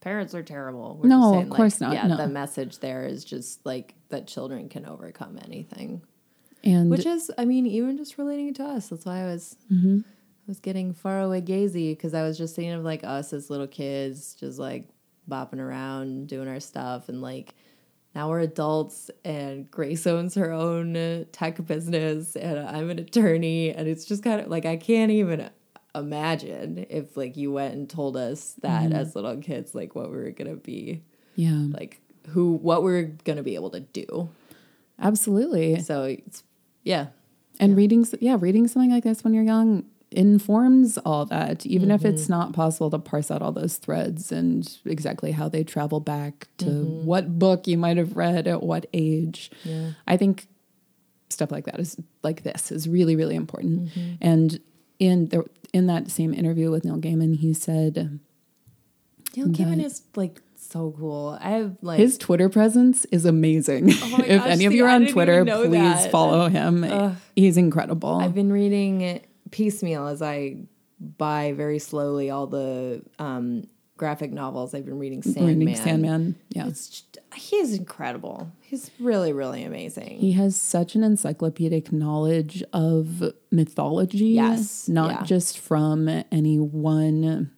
parents 0.00 0.32
are 0.34 0.42
terrible. 0.44 0.98
We're 1.02 1.08
No, 1.08 1.20
just 1.20 1.32
saying, 1.32 1.42
of 1.50 1.50
course 1.56 1.80
like, 1.80 1.88
not, 1.90 1.94
Yeah, 1.94 2.06
no. 2.08 2.16
the 2.16 2.28
message 2.28 2.78
there 2.78 3.04
is 3.04 3.24
just 3.24 3.64
like 3.66 3.94
that 4.10 4.26
children 4.28 4.68
can 4.68 4.86
overcome 4.86 5.38
anything. 5.44 6.02
And 6.64 6.90
Which 6.90 7.06
is, 7.06 7.30
I 7.38 7.44
mean, 7.44 7.66
even 7.66 7.96
just 7.96 8.18
relating 8.18 8.48
it 8.48 8.56
to 8.56 8.64
us. 8.64 8.88
That's 8.88 9.04
why 9.04 9.22
I 9.22 9.24
was 9.26 9.56
Mm-hmm. 9.72 9.98
I 10.00 10.46
was 10.48 10.60
getting 10.60 10.94
far 10.94 11.20
away 11.20 11.42
gazy 11.42 11.90
because 11.92 12.14
I 12.14 12.22
was 12.22 12.38
just 12.38 12.56
thinking 12.56 12.72
of 12.72 12.82
like 12.82 13.04
us 13.04 13.32
as 13.34 13.50
little 13.50 13.66
kids, 13.66 14.34
just 14.34 14.58
like 14.58 14.88
bopping 15.28 15.58
around, 15.60 16.26
doing 16.28 16.48
our 16.48 16.60
stuff, 16.60 17.08
and 17.10 17.20
like 17.20 17.54
now 18.14 18.30
we're 18.30 18.40
adults, 18.40 19.10
and 19.24 19.70
Grace 19.70 20.06
owns 20.06 20.34
her 20.36 20.50
own 20.50 21.26
tech 21.32 21.64
business, 21.66 22.34
and 22.34 22.58
I'm 22.58 22.88
an 22.88 22.98
attorney, 22.98 23.70
and 23.70 23.86
it's 23.86 24.06
just 24.06 24.22
kind 24.24 24.40
of 24.40 24.48
like 24.48 24.64
I 24.64 24.76
can't 24.76 25.12
even 25.12 25.50
imagine 25.94 26.86
if 26.88 27.14
like 27.16 27.36
you 27.36 27.52
went 27.52 27.74
and 27.74 27.88
told 27.88 28.16
us 28.16 28.54
that 28.62 28.84
Mm-hmm. 28.84 28.92
as 28.94 29.14
little 29.14 29.36
kids, 29.36 29.74
like 29.74 29.94
what 29.94 30.10
we 30.10 30.16
were 30.16 30.30
gonna 30.30 30.56
be, 30.56 31.02
yeah 31.36 31.66
like 31.72 32.00
who, 32.28 32.54
what 32.54 32.82
we 32.82 32.90
we're 32.92 33.12
gonna 33.24 33.42
be 33.42 33.54
able 33.54 33.70
to 33.70 33.80
do. 33.80 34.30
absolutely 34.98 35.80
So 35.80 36.04
it's 36.04 36.42
yeah, 36.92 37.06
And 37.60 37.76
reading, 37.76 38.02
yeah, 38.20 38.36
reading 38.40 38.64
something 38.68 38.90
like 38.96 39.04
this 39.04 39.22
when 39.24 39.34
you're 39.34 39.44
young 39.44 39.84
informs 40.10 40.96
all 41.08 41.24
that, 41.26 41.66
even 41.66 41.90
if 41.90 42.00
Mm-hmm. 42.00 42.14
it's 42.14 42.28
not 42.30 42.52
possible 42.54 42.88
to 42.90 42.98
parse 42.98 43.30
out 43.30 43.42
all 43.42 43.52
those 43.52 43.76
threads 43.76 44.32
and 44.32 44.78
exactly 44.86 45.32
how 45.32 45.48
they 45.50 45.62
travel 45.64 46.00
back 46.00 46.48
to 46.58 46.64
Mm-hmm. 46.64 47.04
what 47.10 47.38
book 47.38 47.66
you 47.66 47.76
might 47.76 47.98
have 47.98 48.16
read 48.16 48.46
at 48.46 48.62
what 48.62 48.86
age. 48.94 49.50
Yeah. 49.64 49.90
I 50.06 50.16
think 50.16 50.46
stuff 51.28 51.50
like 51.52 51.66
that 51.66 51.78
is 51.78 51.96
like 52.22 52.42
this 52.42 52.72
is 52.72 52.88
really, 52.88 53.16
really 53.16 53.34
important. 53.36 53.76
Mm-hmm. 53.90 54.14
And 54.22 54.60
in 54.98 55.26
the 55.28 55.44
in 55.74 55.86
that 55.92 56.10
same 56.10 56.32
interview 56.32 56.70
with 56.70 56.84
Neil 56.86 56.96
Gaiman, 57.06 57.36
he 57.36 57.52
said 57.52 58.18
Neil 59.36 59.48
Gaiman 59.48 59.84
is 59.84 60.02
like 60.16 60.40
so 60.58 60.94
cool. 60.98 61.38
I 61.40 61.50
have 61.50 61.76
like 61.82 61.98
his 61.98 62.18
Twitter 62.18 62.48
presence 62.48 63.04
is 63.06 63.24
amazing. 63.24 63.90
Oh 63.90 64.18
if 64.26 64.42
gosh, 64.42 64.50
any 64.50 64.64
of 64.66 64.72
you 64.72 64.84
are 64.84 64.90
on 64.90 65.06
Twitter, 65.06 65.44
please 65.44 65.70
that. 65.70 66.10
follow 66.10 66.48
him. 66.48 67.16
He's 67.34 67.56
incredible. 67.56 68.16
I've 68.16 68.34
been 68.34 68.52
reading 68.52 69.20
piecemeal 69.50 70.06
as 70.06 70.20
I 70.20 70.56
buy 71.00 71.52
very 71.52 71.78
slowly 71.78 72.30
all 72.30 72.46
the 72.46 73.02
um, 73.18 73.68
graphic 73.96 74.32
novels. 74.32 74.74
I've 74.74 74.84
been 74.84 74.98
reading 74.98 75.22
Sandman. 75.22 75.58
Reading 75.58 75.76
Sandman. 75.76 76.36
Yeah. 76.50 76.66
It's 76.66 77.04
incredible. 77.50 78.50
He's 78.60 78.90
really 78.98 79.32
really 79.32 79.62
amazing. 79.62 80.18
He 80.18 80.32
has 80.32 80.56
such 80.56 80.94
an 80.94 81.02
encyclopedic 81.02 81.92
knowledge 81.92 82.62
of 82.72 83.32
mythology. 83.50 84.26
Yes, 84.26 84.88
Not 84.88 85.10
yeah. 85.10 85.22
just 85.24 85.58
from 85.58 86.08
any 86.30 86.58
one 86.58 87.52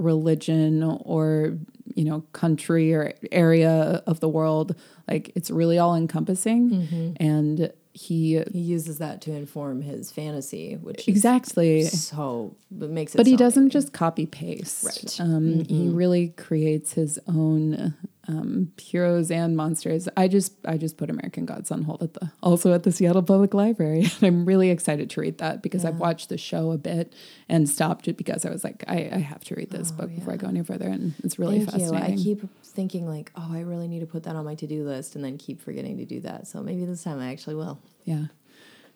religion 0.00 0.82
or, 0.82 1.58
you 1.94 2.04
know, 2.04 2.22
country 2.32 2.92
or 2.94 3.12
area 3.32 4.02
of 4.06 4.20
the 4.20 4.28
world. 4.28 4.74
Like 5.08 5.32
it's 5.34 5.50
really 5.50 5.78
all 5.78 5.94
encompassing. 5.94 6.70
Mm-hmm. 6.70 7.12
And 7.18 7.72
he 7.92 8.42
he 8.52 8.58
uses 8.60 8.98
that 8.98 9.20
to 9.22 9.32
inform 9.32 9.82
his 9.82 10.12
fantasy, 10.12 10.76
which 10.76 11.08
exactly 11.08 11.84
so 11.84 12.54
it 12.80 12.88
makes 12.90 13.14
it. 13.14 13.18
but 13.18 13.26
he 13.26 13.36
doesn't 13.36 13.70
just 13.70 13.92
copy 13.92 14.26
paste. 14.26 14.84
Right. 14.84 14.94
Mm-hmm. 14.94 15.34
Um, 15.34 15.64
He 15.64 15.88
really 15.88 16.28
creates 16.28 16.92
his 16.92 17.18
own 17.26 17.94
um, 18.30 18.72
heroes 18.80 19.30
and 19.30 19.56
monsters. 19.56 20.08
I 20.16 20.28
just 20.28 20.52
I 20.64 20.76
just 20.76 20.96
put 20.96 21.10
American 21.10 21.46
Gods 21.46 21.70
on 21.70 21.82
hold 21.82 22.02
at 22.02 22.14
the 22.14 22.30
also 22.42 22.72
at 22.72 22.84
the 22.84 22.92
Seattle 22.92 23.22
Public 23.22 23.54
Library. 23.54 24.00
and 24.20 24.22
I'm 24.22 24.44
really 24.44 24.70
excited 24.70 25.10
to 25.10 25.20
read 25.20 25.38
that 25.38 25.62
because 25.62 25.84
I've 25.84 25.98
watched 25.98 26.28
the 26.28 26.38
show 26.38 26.70
a 26.70 26.78
bit 26.78 27.12
and 27.48 27.68
stopped 27.68 28.06
it 28.08 28.16
because 28.16 28.46
I 28.46 28.50
was 28.50 28.62
like 28.62 28.84
I, 28.86 29.10
I 29.12 29.18
have 29.18 29.42
to 29.44 29.54
read 29.54 29.70
this 29.70 29.90
book 29.90 30.14
before 30.14 30.34
I 30.34 30.36
go 30.36 30.46
any 30.46 30.62
further, 30.62 30.88
and 30.88 31.14
it's 31.24 31.38
really 31.38 31.60
Oh, 31.62 31.66
Thank 31.66 31.82
you. 31.92 31.96
I 31.96 32.16
keep 32.16 32.64
thinking 32.64 33.08
like, 33.08 33.32
oh, 33.36 33.48
I 33.52 33.60
really 33.60 33.88
need 33.88 34.00
to 34.00 34.06
put 34.06 34.22
that 34.24 34.36
on 34.36 34.44
my 34.44 34.54
to 34.56 34.66
do 34.66 34.84
list, 34.84 35.16
and 35.16 35.24
then 35.24 35.36
keep 35.38 35.60
forgetting 35.60 35.98
to 35.98 36.04
do 36.04 36.20
that. 36.20 36.46
So 36.46 36.62
maybe 36.62 36.84
this 36.84 37.02
time 37.02 37.18
I 37.18 37.32
actually 37.32 37.56
will. 37.56 37.80
Yeah. 38.04 38.26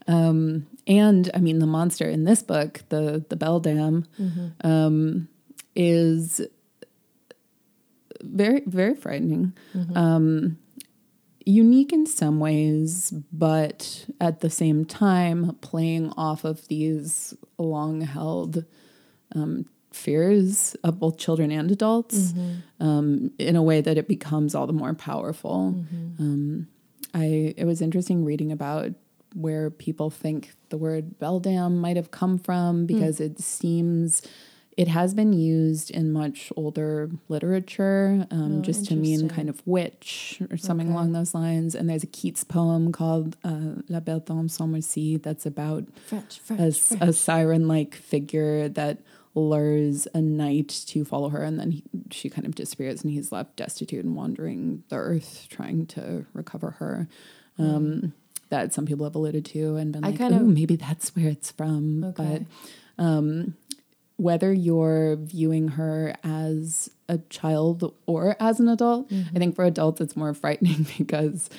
Um, 0.07 0.67
and 0.87 1.31
I 1.35 1.39
mean, 1.39 1.59
the 1.59 1.67
monster 1.67 2.09
in 2.09 2.25
this 2.25 2.43
book, 2.43 2.83
the 2.91 3.25
the 3.29 3.37
Beldam, 3.37 4.07
um, 4.63 5.29
is 5.75 6.41
very 8.25 8.63
very 8.67 8.95
frightening. 8.95 9.53
Um, 9.95 10.59
unique 11.47 11.93
in 11.93 12.07
some 12.07 12.41
ways, 12.41 13.11
but 13.33 14.07
at 14.21 14.41
the 14.41 14.49
same 14.51 14.85
time, 14.85 15.57
playing 15.61 16.11
off 16.17 16.45
of 16.45 16.67
these 16.69 17.35
long 17.59 18.01
held 18.01 18.65
um, 19.35 19.67
fears 19.93 20.75
of 20.83 20.99
both 20.99 21.19
children 21.19 21.51
and 21.53 21.71
adults 21.71 22.33
um, 22.81 23.31
in 23.39 23.57
a 23.57 23.63
way 23.63 23.81
that 23.81 23.97
it 23.99 24.09
becomes 24.09 24.55
all 24.55 24.67
the 24.67 24.73
more 24.73 24.95
powerful. 24.95 25.75
Um, 26.19 26.67
I 27.13 27.55
it 27.57 27.65
was 27.67 27.81
interesting 27.81 28.25
reading 28.25 28.51
about 28.51 28.91
where 29.35 29.69
people 29.71 30.11
think 30.11 30.53
the 30.71 30.79
word 30.79 31.19
beldam 31.19 31.79
might 31.79 31.97
have 31.97 32.11
come 32.11 32.39
from 32.39 32.87
because 32.87 33.21
it 33.21 33.39
seems 33.41 34.23
it 34.77 34.89
has 34.89 35.15
been 35.15 35.33
used 35.33 35.91
in 35.91 36.13
much 36.13 36.53
older 36.57 37.09
literature 37.29 38.27
um, 38.31 38.59
Oh, 38.59 38.63
just 38.63 38.87
to 38.87 38.97
mean 38.97 39.29
kind 39.29 39.49
of 39.49 39.63
witch 39.67 40.41
or 40.51 40.57
something 40.57 40.89
Okay. 40.89 40.95
along 40.95 41.13
those 41.13 41.33
lines. 41.35 41.75
And 41.75 41.89
there's 41.89 42.03
a 42.03 42.09
Keats 42.09 42.43
poem 42.45 42.91
called 42.91 43.37
uh, 43.45 43.77
La 43.89 44.01
Belle 44.01 44.21
Dame 44.21 44.49
sans 44.49 44.71
merci 44.71 45.17
that's 45.17 45.47
about 45.47 45.85
French, 46.07 46.41
a, 46.51 46.73
a 47.09 47.13
siren 47.13 47.69
like 47.69 47.95
figure 47.95 48.69
that 48.71 48.99
lures 49.37 50.07
a 50.15 50.21
knight 50.21 50.69
to 50.87 51.05
follow 51.05 51.29
her 51.29 51.43
and 51.43 51.59
then 51.59 51.71
he, 51.73 51.83
she 52.13 52.31
kind 52.31 52.47
of 52.47 52.55
disappears 52.55 53.03
and 53.03 53.13
he's 53.13 53.33
left 53.33 53.57
destitute 53.57 54.05
and 54.05 54.15
wandering 54.15 54.85
the 54.91 54.97
earth 54.97 55.47
trying 55.51 55.87
to 55.87 56.25
recover 56.35 56.71
her 56.79 57.09
um, 57.59 58.13
that 58.51 58.73
some 58.73 58.87
people 58.87 59.05
have 59.05 59.17
alluded 59.17 59.45
to 59.45 59.75
and 59.77 59.93
been 59.93 60.03
Hmm. 60.03 60.07
I 60.07 60.11
like 60.11 60.19
kind 60.19 60.35
oh 60.35 60.39
of- 60.39 60.47
maybe 60.47 60.77
that's 60.77 61.15
where 61.17 61.27
it's 61.29 61.51
from 61.51 62.05
Okay. 62.05 62.47
but 62.97 63.03
um, 63.05 63.57
whether 64.17 64.53
you're 64.53 65.17
viewing 65.17 65.69
her 65.69 66.15
as 66.23 66.91
a 67.09 67.19
child 67.31 67.95
or 68.07 68.37
as 68.41 68.61
an 68.61 68.69
adult 68.69 69.09
Mm-hmm. 69.11 69.37
i 69.37 69.39
think 69.39 69.55
for 69.57 69.65
adults 69.65 70.01
it's 70.01 70.17
more 70.17 70.33
frightening 70.43 70.87
because 70.99 71.51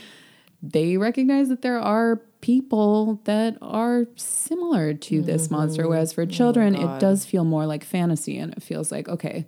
they 0.64 0.98
recognize 0.98 1.50
that 1.50 1.62
there 1.62 1.80
are 1.80 2.22
people 2.42 3.20
that 3.26 3.58
are 3.62 4.06
similar 4.16 4.94
to 4.94 5.22
this 5.22 5.52
monster. 5.52 5.88
Whereas 5.88 6.14
for 6.14 6.26
children, 6.26 6.74
it 6.76 6.78
Mm-hmm. 6.80 6.86
Oh 6.88 6.92
God. 6.94 7.02
does 7.02 7.26
feel 7.26 7.44
more 7.44 7.66
like 7.68 7.84
fantasy 7.84 8.38
and 8.38 8.52
it 8.54 8.64
feels 8.64 8.92
like, 8.92 9.08
okay, 9.10 9.46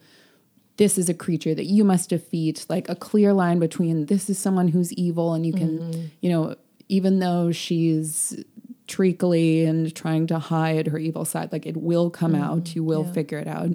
this 0.78 0.98
is 0.98 1.10
a 1.10 1.14
creature 1.16 1.56
that 1.56 1.66
you 1.66 1.84
must 1.84 2.10
defeat, 2.10 2.66
like 2.70 2.88
a 2.90 2.96
clear 2.96 3.34
line 3.34 3.58
between 3.60 4.08
this 4.08 4.30
is 4.30 4.38
someone 4.38 4.68
who's 4.68 4.94
evil 4.94 5.34
and 5.34 5.44
you 5.46 5.54
can, 5.54 5.80
Mm-hmm. 5.80 6.02
you 6.22 6.30
know, 6.30 6.56
even 6.90 7.20
though 7.20 7.52
she's 7.52 8.44
treacly 8.88 9.66
and 9.66 9.94
trying 9.96 10.28
to 10.28 10.40
hide 10.40 10.88
her 10.88 10.98
evil 10.98 11.26
side, 11.26 11.52
like 11.52 11.66
it 11.66 11.78
will 11.78 12.10
come 12.10 12.34
out, 12.36 12.76
you 12.76 12.84
will 12.84 13.02
Mm-hmm. 13.02 13.10
Yeah. 13.10 13.14
figure 13.14 13.38
it 13.40 13.48
out. 13.48 13.70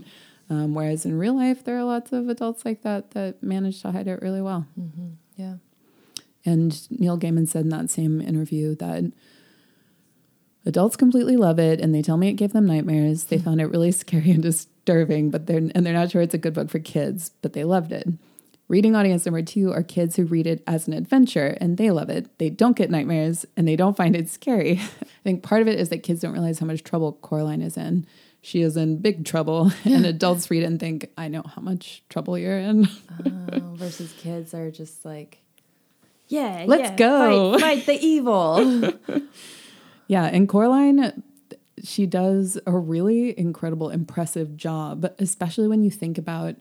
Um, 0.50 0.74
whereas 0.74 1.06
in 1.06 1.16
real 1.18 1.34
life, 1.36 1.64
there 1.64 1.78
are 1.78 1.84
lots 1.84 2.12
of 2.12 2.28
adults 2.28 2.64
like 2.64 2.82
that 2.82 3.12
that 3.12 3.42
manage 3.42 3.80
to 3.82 3.92
hide 3.92 4.06
it 4.08 4.20
really 4.20 4.42
well. 4.42 4.66
Yeah. 5.36 5.54
And 6.44 6.86
Neil 6.90 7.18
Gaiman 7.18 7.46
said 7.48 7.62
in 7.64 7.68
that 7.70 7.88
same 7.90 8.20
interview 8.20 8.74
that 8.76 9.12
adults 10.66 10.96
completely 10.96 11.36
love 11.36 11.58
it 11.58 11.80
and 11.80 11.94
they 11.94 12.02
tell 12.02 12.16
me 12.16 12.28
it 12.28 12.34
gave 12.34 12.52
them 12.52 12.66
nightmares. 12.66 13.24
They 13.24 13.38
found 13.38 13.60
it 13.60 13.66
really 13.66 13.92
scary 14.02 14.30
and 14.30 14.42
disturbing, 14.42 15.30
but 15.30 15.46
they're 15.46 15.58
and 15.58 15.86
they're 15.86 15.92
not 15.92 16.10
sure 16.10 16.22
it's 16.22 16.34
a 16.34 16.38
good 16.38 16.54
book 16.54 16.70
for 16.70 16.78
kids, 16.80 17.30
but 17.42 17.52
they 17.52 17.64
loved 17.64 17.92
it. 17.92 18.08
Reading 18.72 18.96
audience 18.96 19.26
number 19.26 19.42
two 19.42 19.70
are 19.70 19.82
kids 19.82 20.16
who 20.16 20.24
read 20.24 20.46
it 20.46 20.62
as 20.66 20.88
an 20.88 20.94
adventure 20.94 21.58
and 21.60 21.76
they 21.76 21.90
love 21.90 22.08
it. 22.08 22.38
They 22.38 22.48
don't 22.48 22.74
get 22.74 22.90
nightmares 22.90 23.44
and 23.54 23.68
they 23.68 23.76
don't 23.76 23.98
find 23.98 24.16
it 24.16 24.30
scary. 24.30 24.78
I 25.02 25.06
think 25.22 25.42
part 25.42 25.60
of 25.60 25.68
it 25.68 25.78
is 25.78 25.90
that 25.90 26.02
kids 26.02 26.22
don't 26.22 26.32
realize 26.32 26.58
how 26.58 26.64
much 26.64 26.82
trouble 26.82 27.12
Coraline 27.20 27.60
is 27.60 27.76
in. 27.76 28.06
She 28.40 28.62
is 28.62 28.78
in 28.78 28.96
big 28.96 29.26
trouble, 29.26 29.72
and 29.84 30.06
adults 30.06 30.50
read 30.50 30.62
it 30.62 30.66
and 30.66 30.80
think, 30.80 31.10
I 31.18 31.28
know 31.28 31.42
how 31.42 31.60
much 31.60 32.02
trouble 32.08 32.38
you're 32.38 32.58
in. 32.58 32.88
Oh, 33.26 33.74
versus 33.74 34.14
kids 34.18 34.54
are 34.54 34.70
just 34.70 35.04
like, 35.04 35.42
yeah, 36.28 36.64
Let's 36.66 36.92
yeah, 36.92 36.96
go. 36.96 37.52
fight, 37.58 37.60
fight 37.60 37.86
the 37.86 38.02
evil. 38.02 38.94
Yeah, 40.06 40.24
and 40.24 40.48
Coraline, 40.48 41.22
she 41.84 42.06
does 42.06 42.58
a 42.66 42.74
really 42.74 43.38
incredible, 43.38 43.90
impressive 43.90 44.56
job, 44.56 45.12
especially 45.18 45.68
when 45.68 45.84
you 45.84 45.90
think 45.90 46.16
about 46.16 46.54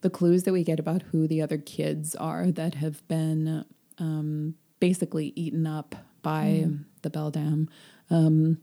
the 0.00 0.10
clues 0.10 0.44
that 0.44 0.52
we 0.52 0.64
get 0.64 0.78
about 0.78 1.02
who 1.02 1.26
the 1.26 1.42
other 1.42 1.58
kids 1.58 2.14
are 2.14 2.50
that 2.52 2.74
have 2.74 3.06
been 3.08 3.64
um, 3.98 4.54
basically 4.80 5.32
eaten 5.34 5.66
up 5.66 5.94
by 6.22 6.66
the 7.02 7.10
Beldam. 7.10 7.68
Um, 8.10 8.58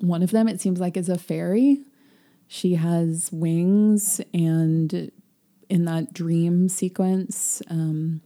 one 0.00 0.22
of 0.22 0.30
them, 0.30 0.48
it 0.48 0.60
seems 0.60 0.80
like, 0.80 0.96
is 0.96 1.08
a 1.08 1.18
fairy. 1.18 1.82
She 2.46 2.74
has 2.74 3.30
wings, 3.32 4.20
and 4.32 5.10
in 5.68 5.84
that 5.86 6.12
dream 6.12 6.68
sequence 6.68 7.62
um, 7.68 8.20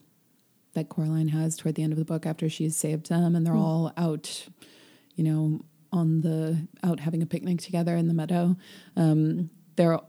that 0.74 0.88
Coraline 0.88 1.28
has 1.28 1.56
toward 1.56 1.74
the 1.74 1.82
end 1.82 1.92
of 1.92 1.98
the 1.98 2.04
book, 2.04 2.26
after 2.26 2.48
she's 2.48 2.76
saved 2.76 3.08
them, 3.08 3.34
and 3.34 3.46
they're 3.46 3.54
all 3.54 3.92
out, 3.96 4.48
you 5.14 5.24
know, 5.24 5.60
on 5.92 6.20
the 6.20 6.68
out 6.82 7.00
having 7.00 7.22
a 7.22 7.26
picnic 7.26 7.60
together 7.60 7.96
in 7.96 8.08
the 8.08 8.14
meadow. 8.14 8.56
Um, 8.96 9.50
they're 9.76 10.00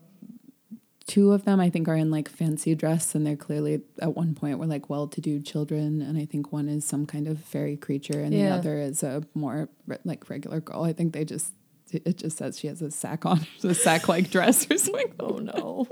two 1.09 1.33
of 1.33 1.43
them 1.43 1.59
I 1.59 1.71
think 1.71 1.87
are 1.87 1.95
in 1.95 2.11
like 2.11 2.29
fancy 2.29 2.75
dress 2.75 3.15
and 3.15 3.25
they're 3.25 3.35
clearly 3.35 3.81
at 3.99 4.15
one 4.15 4.35
point 4.35 4.59
were 4.59 4.67
like 4.67 4.91
well-to-do 4.91 5.41
children 5.41 6.03
and 6.03 6.19
I 6.19 6.25
think 6.25 6.53
one 6.53 6.69
is 6.69 6.85
some 6.85 7.07
kind 7.07 7.27
of 7.27 7.43
fairy 7.43 7.77
creature 7.77 8.21
and 8.21 8.31
the 8.31 8.47
other 8.47 8.77
is 8.77 9.01
a 9.01 9.23
more 9.33 9.69
re- 9.87 9.97
like 10.05 10.29
regular 10.29 10.59
girl. 10.59 10.83
I 10.83 10.93
think 10.93 11.13
they 11.13 11.25
just 11.25 11.51
it 11.91 12.17
just 12.17 12.37
says 12.37 12.59
she 12.59 12.67
has 12.67 12.83
a 12.83 12.91
sack 12.91 13.25
on, 13.25 13.47
a 13.63 13.73
sack 13.73 14.07
like 14.07 14.29
dress 14.29 14.69
or 14.69 14.77
something. 14.77 15.13
Oh 15.19 15.39
no. 15.39 15.87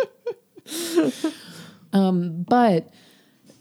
Um, 1.93 2.43
but 2.43 2.89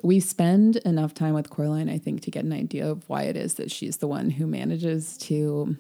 we 0.03 0.21
spend 0.21 0.77
enough 0.79 1.15
time 1.15 1.33
with 1.33 1.49
Coraline, 1.49 1.89
I 1.89 1.99
think, 1.99 2.23
to 2.23 2.31
get 2.31 2.45
an 2.45 2.53
idea 2.53 2.91
of 2.91 3.09
why 3.09 3.23
it 3.23 3.37
is 3.37 3.55
that 3.55 3.71
she's 3.71 3.99
the 3.99 4.09
one 4.09 4.31
who 4.31 4.47
manages 4.49 5.17
to 5.19 5.77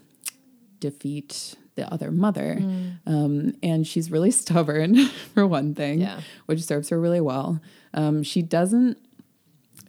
defeat 0.80 1.56
the 1.76 1.90
other 1.92 2.10
mother. 2.10 2.56
Mm. 2.60 2.92
Um, 3.06 3.54
and 3.62 3.86
she's 3.86 4.10
really 4.10 4.30
stubborn, 4.42 5.06
for 5.34 5.46
one 5.46 5.74
thing, 5.74 6.00
Yeah. 6.00 6.20
which 6.46 6.62
serves 6.64 6.88
her 6.88 7.00
really 7.00 7.20
well. 7.20 7.60
Um, 7.94 8.22
she 8.22 8.42
doesn't 8.42 8.98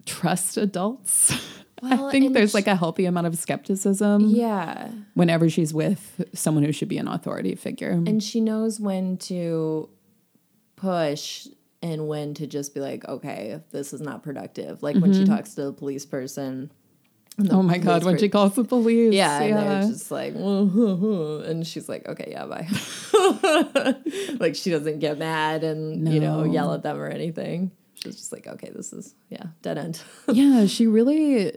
trust 0.06 0.58
adults. 0.58 1.34
Well, 1.80 2.08
I 2.08 2.12
think 2.12 2.34
there's 2.34 2.56
like 2.56 2.66
a 2.66 2.76
healthy 2.76 3.06
amount 3.06 3.28
of 3.28 3.38
skepticism 3.38 4.30
Yeah. 4.30 4.90
whenever 5.14 5.48
she's 5.48 5.76
with 5.76 6.26
someone 6.34 6.64
who 6.64 6.72
should 6.72 6.88
be 6.88 6.98
an 6.98 7.08
authority 7.08 7.54
figure. 7.54 7.92
And 7.92 8.24
she 8.24 8.42
knows 8.42 8.80
when 8.80 9.18
to 9.30 9.88
push 10.76 11.46
and 11.84 12.08
when 12.08 12.34
to 12.34 12.48
just 12.48 12.74
be 12.74 12.80
like, 12.80 13.08
okay, 13.08 13.62
this 13.70 13.94
is 13.94 14.02
not 14.02 14.24
productive. 14.24 14.82
Like 14.82 14.96
when 14.96 15.14
she 15.14 15.24
talks 15.24 15.54
to 15.54 15.66
the 15.66 15.72
police 15.72 16.04
person. 16.04 16.72
oh 17.52 17.62
my 17.62 17.78
God, 17.78 18.04
when 18.04 18.18
she 18.18 18.30
calls 18.30 18.56
the 18.56 18.64
police. 18.64 19.14
Yeah, 19.14 19.42
and 19.42 19.56
they're 19.58 19.92
just 19.92 20.10
like, 20.10 20.34
and 20.34 21.68
she's 21.68 21.88
like, 21.88 22.08
okay, 22.08 22.30
yeah, 22.32 22.46
bye. 22.46 22.68
like 24.40 24.56
she 24.56 24.72
doesn't 24.72 25.00
get 25.00 25.20
mad 25.20 25.64
and 25.64 26.12
you 26.12 26.20
know 26.20 26.44
yell 26.44 26.74
at 26.74 26.84
them 26.84 26.98
or 26.98 27.08
anything. 27.08 27.72
She's 27.94 28.16
just 28.16 28.32
like, 28.32 28.48
okay, 28.48 28.72
this 28.74 28.92
is 28.92 29.14
yeah, 29.30 29.48
dead 29.62 29.78
end. 29.78 30.02
yeah, 30.32 30.66
she 30.66 30.88
really 30.88 31.56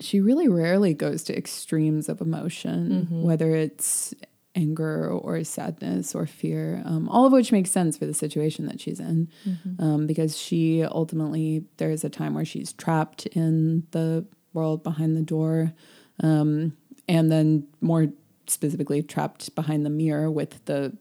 she 0.00 0.20
really 0.20 0.48
rarely 0.48 0.94
goes 0.94 1.22
to 1.24 1.36
extremes 1.36 2.08
of 2.08 2.20
emotion, 2.20 3.06
mm-hmm. 3.06 3.22
whether 3.22 3.54
it's 3.54 4.12
anger 4.54 5.08
or 5.10 5.42
sadness 5.44 6.14
or 6.14 6.26
fear, 6.26 6.82
um, 6.84 7.08
all 7.08 7.24
of 7.24 7.32
which 7.32 7.52
makes 7.52 7.70
sense 7.70 7.96
for 7.96 8.06
the 8.06 8.14
situation 8.14 8.66
that 8.66 8.80
she's 8.80 9.00
in, 9.00 9.28
um, 9.78 10.06
because 10.06 10.36
she 10.36 10.82
ultimately 10.84 11.64
there 11.78 11.90
is 11.90 12.04
a 12.04 12.10
time 12.10 12.34
where 12.34 12.44
she's 12.44 12.72
trapped 12.72 13.26
in 13.26 13.86
the 13.92 14.24
world 14.52 14.82
behind 14.82 15.16
the 15.16 15.22
door, 15.22 15.72
um, 16.20 16.76
and 17.08 17.32
then 17.32 17.66
more 17.80 18.08
specifically 18.46 19.02
trapped 19.02 19.54
behind 19.54 19.86
the 19.86 19.90
mirror 19.90 20.30
with 20.30 20.62
the 20.66 20.96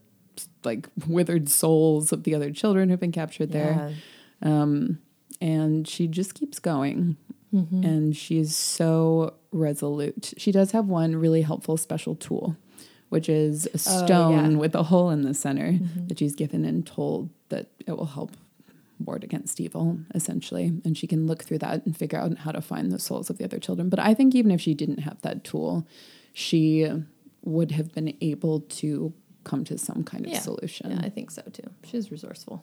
like 0.63 0.87
withered 1.07 1.49
souls 1.49 2.13
of 2.13 2.23
the 2.23 2.33
other 2.33 2.51
children 2.51 2.89
who've 2.89 2.99
been 2.99 3.11
captured 3.11 3.51
there. 3.51 3.93
And 5.41 5.87
she 5.87 6.07
just 6.07 6.35
keeps 6.35 6.59
going. 6.59 7.17
And 7.83 8.15
she's 8.15 8.55
so 8.55 9.33
resolute. 9.51 10.33
She 10.37 10.51
does 10.53 10.71
have 10.71 10.85
one 10.87 11.15
really 11.17 11.41
helpful 11.41 11.75
special 11.75 12.15
tool 12.15 12.55
which 13.11 13.27
is 13.27 13.67
a 13.73 13.77
stone 13.77 14.51
yeah. 14.53 14.57
with 14.57 14.73
a 14.73 14.83
hole 14.83 15.09
in 15.09 15.21
the 15.23 15.33
center 15.33 15.77
that 16.07 16.17
she's 16.19 16.33
given 16.35 16.63
and 16.65 16.87
told 16.87 17.29
that 17.49 17.67
it 17.85 17.91
will 17.97 18.05
help 18.05 18.31
ward 18.99 19.23
against 19.23 19.59
evil 19.59 19.97
essentially 20.15 20.71
and 20.85 20.97
she 20.97 21.07
can 21.07 21.25
look 21.27 21.43
through 21.43 21.57
that 21.57 21.85
and 21.85 21.97
figure 21.97 22.19
out 22.19 22.37
how 22.39 22.51
to 22.51 22.61
find 22.61 22.91
the 22.91 22.99
souls 22.99 23.29
of 23.29 23.37
the 23.37 23.43
other 23.43 23.57
children 23.59 23.89
but 23.89 23.99
i 23.99 24.13
think 24.13 24.33
even 24.35 24.51
if 24.51 24.61
she 24.61 24.73
didn't 24.75 24.99
have 24.99 25.19
that 25.23 25.43
tool 25.43 25.85
she 26.33 26.87
would 27.43 27.71
have 27.71 27.91
been 27.93 28.15
able 28.21 28.59
to 28.61 29.11
come 29.43 29.63
to 29.65 29.75
some 29.77 30.03
kind 30.03 30.23
of 30.25 30.31
Yeah. 30.31 30.39
solution 30.39 30.91
Yeah, 30.91 30.99
I 31.01 31.09
think 31.09 31.31
so 31.31 31.41
too. 31.51 31.69
She's 31.83 32.11
resourceful. 32.11 32.61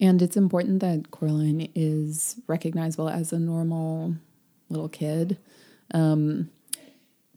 and 0.00 0.20
it's 0.20 0.36
important 0.36 0.80
that 0.80 1.10
Coraline 1.10 1.70
is 1.74 2.36
recognizable 2.46 3.08
as 3.08 3.32
a 3.32 3.38
normal 3.38 4.14
little 4.68 4.90
kid 4.90 5.38
um, 5.94 6.50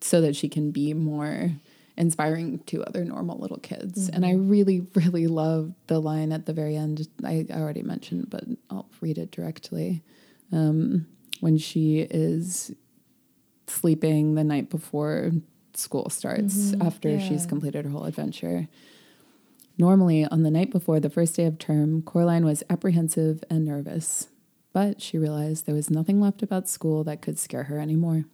so 0.02 0.20
that 0.22 0.36
she 0.36 0.50
can 0.50 0.72
be 0.72 0.94
more 0.94 1.52
inspiring 1.98 2.60
to 2.66 2.84
other 2.84 3.06
normal 3.06 3.38
little 3.40 3.60
kids. 3.60 4.10
And 4.10 4.26
I 4.26 4.34
really, 4.34 4.86
really 4.96 5.28
love 5.28 5.74
the 5.88 6.00
line 6.00 6.32
at 6.32 6.46
the 6.46 6.54
very 6.54 6.76
end. 6.76 7.08
I, 7.24 7.46
I 7.50 7.60
already 7.60 7.84
mentioned, 7.84 8.30
but 8.30 8.44
I'll 8.70 8.90
read 9.02 9.18
it 9.18 9.32
directly. 9.32 10.04
Um, 10.52 11.08
when 11.40 11.58
she 11.58 12.00
is 12.00 12.74
sleeping 13.68 14.36
the 14.36 14.44
night 14.44 14.70
before 14.70 15.32
school 15.74 16.10
starts, 16.10 16.74
after 16.82 17.20
she's 17.20 17.46
completed 17.46 17.86
her 17.86 17.92
whole 17.92 18.06
adventure. 18.06 18.68
Normally, 19.78 20.26
on 20.26 20.44
the 20.44 20.52
night 20.52 20.72
before 20.72 21.02
the 21.02 21.10
first 21.10 21.36
day 21.36 21.46
of 21.46 21.60
term, 21.60 22.02
Coraline 22.02 22.46
was 22.46 22.64
apprehensive 22.70 23.44
and 23.50 23.66
nervous, 23.66 24.30
but 24.72 25.02
she 25.02 25.18
realized 25.18 25.66
there 25.66 25.76
was 25.76 25.90
nothing 25.90 26.22
left 26.22 26.42
about 26.42 26.70
school 26.70 27.04
that 27.04 27.22
could 27.22 27.38
scare 27.38 27.64
her 27.64 27.80
anymore. 27.80 28.26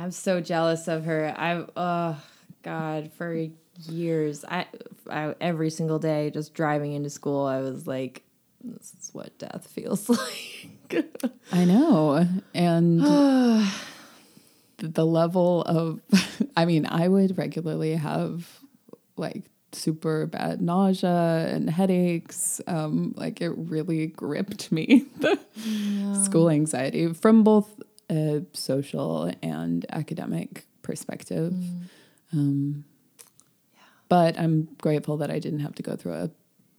I'm 0.00 0.10
so 0.12 0.40
jealous 0.40 0.88
of 0.88 1.04
her. 1.04 1.34
I 1.36 1.64
oh 1.76 2.16
god, 2.62 3.12
for 3.12 3.48
years, 3.88 4.44
I, 4.46 4.66
I 5.10 5.34
every 5.40 5.68
single 5.70 5.98
day 5.98 6.30
just 6.30 6.54
driving 6.54 6.94
into 6.94 7.10
school, 7.10 7.44
I 7.44 7.60
was 7.60 7.86
like, 7.86 8.22
this 8.64 8.94
is 8.98 9.10
what 9.12 9.36
death 9.38 9.66
feels 9.66 10.08
like. 10.90 11.04
I 11.52 11.64
know. 11.66 12.26
And 12.54 13.00
the 14.78 15.06
level 15.06 15.62
of, 15.62 16.00
I 16.56 16.64
mean, 16.64 16.86
I 16.86 17.06
would 17.06 17.36
regularly 17.36 17.94
have 17.94 18.48
like 19.16 19.44
super 19.72 20.26
bad 20.26 20.62
nausea 20.62 21.46
and 21.50 21.68
headaches. 21.68 22.60
Um, 22.66 23.12
like 23.16 23.40
it 23.42 23.50
really 23.50 24.06
gripped 24.06 24.72
me, 24.72 25.04
the 25.18 25.38
school 26.24 26.48
anxiety 26.48 27.12
from 27.12 27.44
both 27.44 27.68
a 28.10 28.42
social 28.52 29.32
and 29.42 29.86
academic 29.90 30.66
perspective. 30.82 31.54
Um, 32.32 32.84
but 34.08 34.38
I'm 34.38 34.68
grateful 34.80 35.16
that 35.18 35.30
I 35.30 35.38
didn't 35.38 35.60
have 35.60 35.74
to 35.76 35.82
go 35.82 35.96
through 35.96 36.14
a 36.14 36.30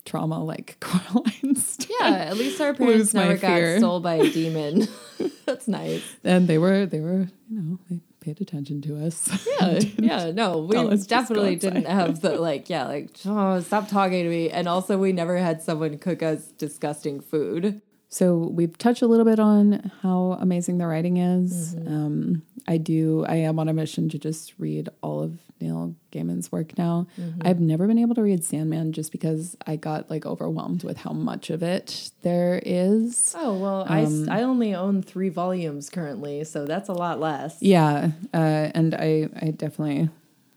trauma 0.05 0.43
like 0.43 0.77
Coraline's. 0.81 1.77
yeah, 1.99 2.07
at 2.29 2.37
least 2.37 2.59
our 2.59 2.73
parents 2.73 3.13
never 3.13 3.37
got 3.37 3.55
fear. 3.55 3.79
sold 3.79 4.03
by 4.03 4.15
a 4.15 4.29
demon. 4.29 4.87
That's 5.45 5.67
nice. 5.67 6.03
and 6.23 6.47
they 6.47 6.57
were 6.57 6.85
they 6.85 6.99
were 6.99 7.27
you 7.49 7.61
know 7.61 7.79
they 7.89 7.99
paid 8.19 8.39
attention 8.41 8.81
to 8.81 9.03
us 9.05 9.47
Yeah, 9.61 9.79
yeah, 9.97 10.31
no, 10.31 10.59
we 10.59 10.75
tell 10.75 10.87
us 10.93 11.05
just 11.05 11.09
go 11.09 11.35
definitely 11.35 11.55
didn't 11.55 11.85
have 11.87 12.21
the 12.21 12.35
like, 12.39 12.69
yeah, 12.69 12.87
like 12.87 13.09
oh, 13.25 13.59
stop 13.61 13.87
talking 13.89 14.23
to 14.23 14.29
me. 14.29 14.49
And 14.49 14.67
also, 14.67 14.97
we 14.97 15.11
never 15.11 15.37
had 15.37 15.61
someone 15.61 15.97
cook 15.97 16.21
us 16.23 16.47
disgusting 16.57 17.19
food. 17.19 17.81
So 18.11 18.35
we've 18.37 18.77
touched 18.77 19.01
a 19.01 19.07
little 19.07 19.25
bit 19.25 19.39
on 19.39 19.91
how 20.03 20.37
amazing 20.39 20.77
the 20.77 20.85
writing 20.85 21.17
is. 21.17 21.75
Um, 21.87 22.43
i 22.67 22.77
do 22.77 23.25
i 23.27 23.35
am 23.37 23.57
on 23.57 23.67
a 23.67 23.73
mission 23.73 24.07
to 24.07 24.19
just 24.19 24.53
read 24.59 24.87
all 25.01 25.23
of 25.23 25.39
neil 25.59 25.95
gaiman's 26.11 26.51
work 26.51 26.77
now. 26.77 27.07
I've 27.41 27.59
never 27.59 27.87
been 27.87 27.97
able 27.97 28.13
to 28.15 28.21
read 28.21 28.43
sandman 28.43 28.93
just 28.93 29.11
because 29.11 29.57
i 29.65 29.75
got 29.75 30.09
like 30.11 30.27
overwhelmed 30.27 30.83
with 30.83 30.97
how 30.97 31.11
much 31.11 31.49
of 31.49 31.63
it 31.63 32.11
there 32.21 32.61
is. 32.63 33.33
Oh 33.37 33.57
well, 33.57 33.85
I 33.89 34.01
I 34.29 34.43
only 34.43 34.75
own 34.75 35.01
three 35.01 35.29
volumes 35.29 35.89
currently, 35.89 36.43
so 36.43 36.65
that's 36.65 36.89
a 36.89 36.93
lot 36.93 37.19
less. 37.19 37.57
Yeah, 37.61 38.11
uh, 38.33 38.69
and 38.75 38.93
I 38.93 39.29
I 39.41 39.51
definitely 39.51 40.09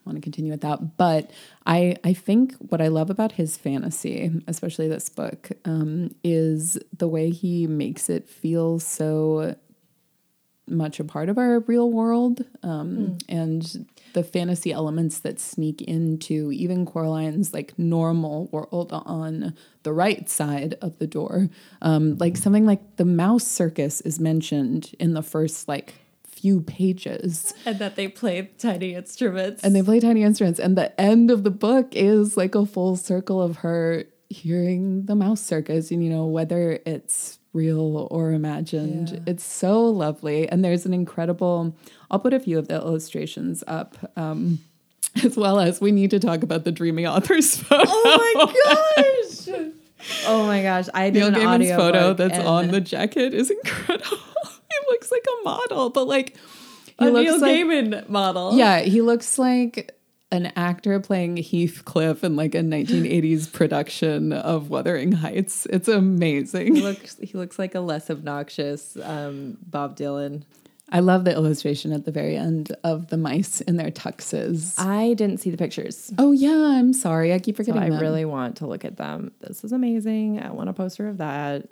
want 0.04 0.16
to 0.16 0.22
continue 0.22 0.52
with 0.52 0.62
that. 0.62 0.96
But 0.96 1.30
I 1.66 1.96
I 2.04 2.12
think 2.12 2.54
what 2.58 2.80
I 2.80 2.88
love 2.88 3.10
about 3.10 3.32
his 3.32 3.56
fantasy, 3.56 4.42
especially 4.46 4.88
this 4.88 5.08
book, 5.08 5.50
um, 5.64 6.14
is 6.22 6.78
the 6.96 7.08
way 7.08 7.30
he 7.30 7.66
makes 7.66 8.08
it 8.08 8.28
feel 8.28 8.78
so 8.78 9.56
much 10.66 10.98
a 10.98 11.04
part 11.04 11.28
of 11.28 11.36
our 11.36 11.60
real 11.60 11.90
world, 11.90 12.44
um, 12.62 13.18
and 13.28 13.86
the 14.14 14.22
fantasy 14.22 14.72
elements 14.72 15.18
that 15.20 15.38
sneak 15.38 15.82
into 15.82 16.50
even 16.52 16.86
Coraline's 16.86 17.52
like 17.52 17.78
normal 17.78 18.46
world 18.46 18.90
on 18.92 19.54
the 19.82 19.92
right 19.92 20.28
side 20.30 20.76
of 20.80 20.98
the 20.98 21.06
door. 21.06 21.50
Um, 21.82 22.16
like 22.16 22.36
something 22.36 22.64
like 22.64 22.96
the 22.96 23.04
mouse 23.04 23.46
circus 23.46 24.00
is 24.02 24.18
mentioned 24.18 24.94
in 24.98 25.14
the 25.14 25.22
first 25.22 25.68
like 25.68 25.94
few 26.44 26.60
pages 26.60 27.54
And 27.64 27.78
that 27.78 27.96
they 27.96 28.06
play 28.06 28.50
tiny 28.58 28.94
instruments. 28.94 29.64
and 29.64 29.74
they 29.74 29.82
play 29.82 29.98
tiny 29.98 30.22
instruments 30.22 30.60
and 30.60 30.76
the 30.76 30.88
end 31.00 31.30
of 31.30 31.42
the 31.42 31.50
book 31.50 31.86
is 31.92 32.36
like 32.36 32.54
a 32.54 32.66
full 32.66 32.96
circle 32.96 33.40
of 33.40 33.56
her 33.64 34.04
hearing 34.28 35.06
the 35.06 35.14
mouse 35.14 35.40
circus 35.40 35.90
and 35.90 36.04
you 36.04 36.10
know 36.10 36.26
whether 36.26 36.80
it's 36.84 37.38
real 37.54 38.08
or 38.10 38.32
imagined. 38.32 39.08
Yeah. 39.08 39.18
It's 39.28 39.44
so 39.44 39.86
lovely. 39.86 40.46
And 40.46 40.62
there's 40.62 40.84
an 40.84 40.92
incredible, 40.92 41.74
I'll 42.10 42.18
put 42.18 42.34
a 42.34 42.40
few 42.40 42.58
of 42.58 42.68
the 42.68 42.74
illustrations 42.74 43.64
up. 43.66 43.96
Um, 44.18 44.58
as 45.24 45.36
well 45.36 45.60
as 45.60 45.80
we 45.80 45.92
need 45.92 46.10
to 46.10 46.18
talk 46.18 46.42
about 46.42 46.64
the 46.64 46.72
dreamy 46.72 47.06
authors 47.06 47.56
photo. 47.62 47.84
Oh 47.86 48.34
my 48.34 48.44
gosh! 48.64 49.70
oh 50.26 50.46
my 50.46 50.60
gosh! 50.62 50.88
I 50.92 51.08
did 51.10 51.20
Neil 51.20 51.28
an 51.28 51.34
Gaiman's 51.60 51.76
photo 51.76 52.12
that's 52.12 52.38
and 52.38 52.48
on 52.48 52.68
the 52.72 52.80
jacket 52.80 53.32
is 53.32 53.48
incredible. 53.50 54.18
looks 54.90 55.10
like 55.12 55.24
a 55.40 55.44
model, 55.44 55.90
but 55.90 56.06
like 56.06 56.36
he 56.98 57.06
a 57.06 57.10
looks 57.10 57.24
Neil 57.30 57.40
like 57.40 57.56
Gaiman 57.56 58.08
model. 58.08 58.56
yeah, 58.56 58.80
he 58.80 59.00
looks 59.00 59.38
like 59.38 59.90
an 60.32 60.52
actor 60.56 60.98
playing 60.98 61.36
Heathcliff 61.36 62.24
in 62.24 62.34
like 62.34 62.54
a 62.56 62.60
1980s 62.60 63.52
production 63.52 64.32
of 64.32 64.68
Wuthering 64.70 65.12
Heights. 65.12 65.66
It's 65.66 65.86
amazing. 65.88 66.74
he 66.76 66.82
looks 66.82 67.16
he 67.18 67.36
looks 67.38 67.58
like 67.58 67.74
a 67.74 67.80
less 67.80 68.10
obnoxious 68.10 68.96
um, 69.02 69.58
Bob 69.66 69.96
Dylan. 69.96 70.42
I 70.90 71.00
love 71.00 71.24
the 71.24 71.32
illustration 71.32 71.92
at 71.92 72.04
the 72.04 72.12
very 72.12 72.36
end 72.36 72.74
of 72.84 73.08
the 73.08 73.16
mice 73.16 73.60
in 73.62 73.76
their 73.76 73.90
tuxes. 73.90 74.74
I 74.78 75.14
didn't 75.14 75.38
see 75.38 75.50
the 75.50 75.56
pictures. 75.56 76.12
oh 76.18 76.32
yeah, 76.32 76.50
I'm 76.78 76.92
sorry. 76.92 77.32
I 77.32 77.38
keep 77.38 77.56
So 77.56 77.64
forgetting. 77.64 77.82
I 77.82 77.90
them. 77.90 78.00
really 78.00 78.24
want 78.24 78.56
to 78.58 78.66
look 78.66 78.84
at 78.84 78.96
them. 78.96 79.32
This 79.40 79.64
is 79.64 79.72
amazing. 79.72 80.40
I 80.40 80.50
want 80.50 80.68
a 80.68 80.72
poster 80.72 81.08
of 81.08 81.18
that. 81.18 81.66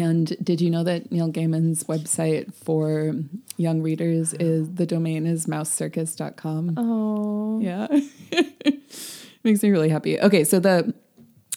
And 0.00 0.36
did 0.44 0.60
you 0.60 0.68
know 0.70 0.84
that 0.84 1.10
Neil 1.10 1.30
Gaiman's 1.32 1.84
website 1.84 2.52
for 2.54 3.14
young 3.56 3.80
readers 3.80 4.34
is 4.34 4.74
the 4.74 4.84
domain 4.84 5.24
is 5.26 5.46
mousecircus.com? 5.46 6.74
Oh, 6.76 7.58
Yeah. 7.60 7.86
Makes 9.42 9.62
me 9.62 9.70
really 9.70 9.88
happy. 9.88 10.20
Okay, 10.20 10.42
so 10.44 10.58
the 10.58 10.92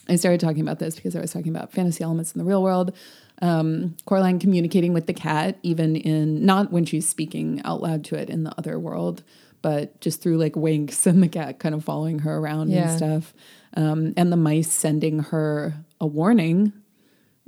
I 0.08 0.16
started 0.16 0.40
talking 0.40 0.62
about 0.62 0.78
this 0.78 0.94
because 0.94 1.14
I 1.16 1.20
was 1.20 1.32
talking 1.32 1.54
about 1.54 1.72
fantasy 1.72 2.02
elements 2.04 2.32
in 2.32 2.38
the 2.38 2.44
real 2.44 2.62
world. 2.62 2.96
Um, 3.42 3.96
Coraline 4.06 4.38
communicating 4.38 4.92
with 4.92 5.06
the 5.06 5.12
cat, 5.12 5.58
even 5.62 5.96
in 5.96 6.44
not 6.46 6.70
when 6.72 6.84
she's 6.84 7.08
speaking 7.08 7.60
out 7.64 7.82
loud 7.82 8.04
to 8.06 8.14
it 8.16 8.30
in 8.30 8.44
the 8.44 8.52
other 8.58 8.78
world, 8.78 9.22
but 9.62 10.00
just 10.00 10.22
through 10.22 10.38
like 10.38 10.54
winks 10.56 11.06
and 11.06 11.22
the 11.22 11.28
cat 11.28 11.58
kind 11.58 11.74
of 11.74 11.84
following 11.84 12.20
her 12.20 12.38
around 12.38 12.70
Yeah. 12.70 12.88
and 12.90 12.96
stuff. 12.96 13.34
Um, 13.74 14.14
and 14.16 14.32
the 14.32 14.36
mice 14.36 14.72
sending 14.72 15.18
her 15.24 15.74
a 16.00 16.06
warning. 16.06 16.72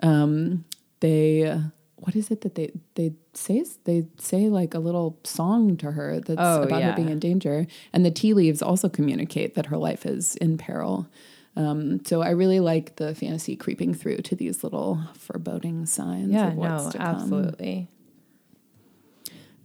Um, 0.02 0.64
they 1.02 1.60
what 1.96 2.16
is 2.16 2.30
it 2.30 2.40
that 2.40 2.54
they 2.54 2.72
they 2.94 3.12
say 3.34 3.64
they 3.84 4.06
say 4.18 4.48
like 4.48 4.74
a 4.74 4.78
little 4.78 5.18
song 5.24 5.76
to 5.76 5.92
her 5.92 6.20
that's 6.20 6.40
Oh, 6.40 6.62
about 6.62 6.82
her 6.82 6.92
being 6.94 7.10
in 7.10 7.18
danger 7.18 7.66
and 7.92 8.04
the 8.04 8.10
tea 8.10 8.34
leaves 8.34 8.62
also 8.62 8.88
communicate 8.88 9.54
that 9.54 9.66
her 9.66 9.76
life 9.76 10.06
is 10.06 10.34
in 10.36 10.56
peril 10.58 11.06
um, 11.54 12.04
so 12.04 12.22
i 12.22 12.30
really 12.30 12.60
like 12.60 12.96
the 12.96 13.14
fantasy 13.14 13.54
creeping 13.56 13.92
through 13.94 14.18
to 14.18 14.34
these 14.34 14.64
little 14.64 15.00
foreboding 15.18 15.84
signs 15.86 16.32
yeah, 16.32 16.48
of 16.48 16.54
what's 16.54 16.84
no, 16.86 16.90
to 16.92 16.98
come. 16.98 17.06
absolutely. 17.16 17.88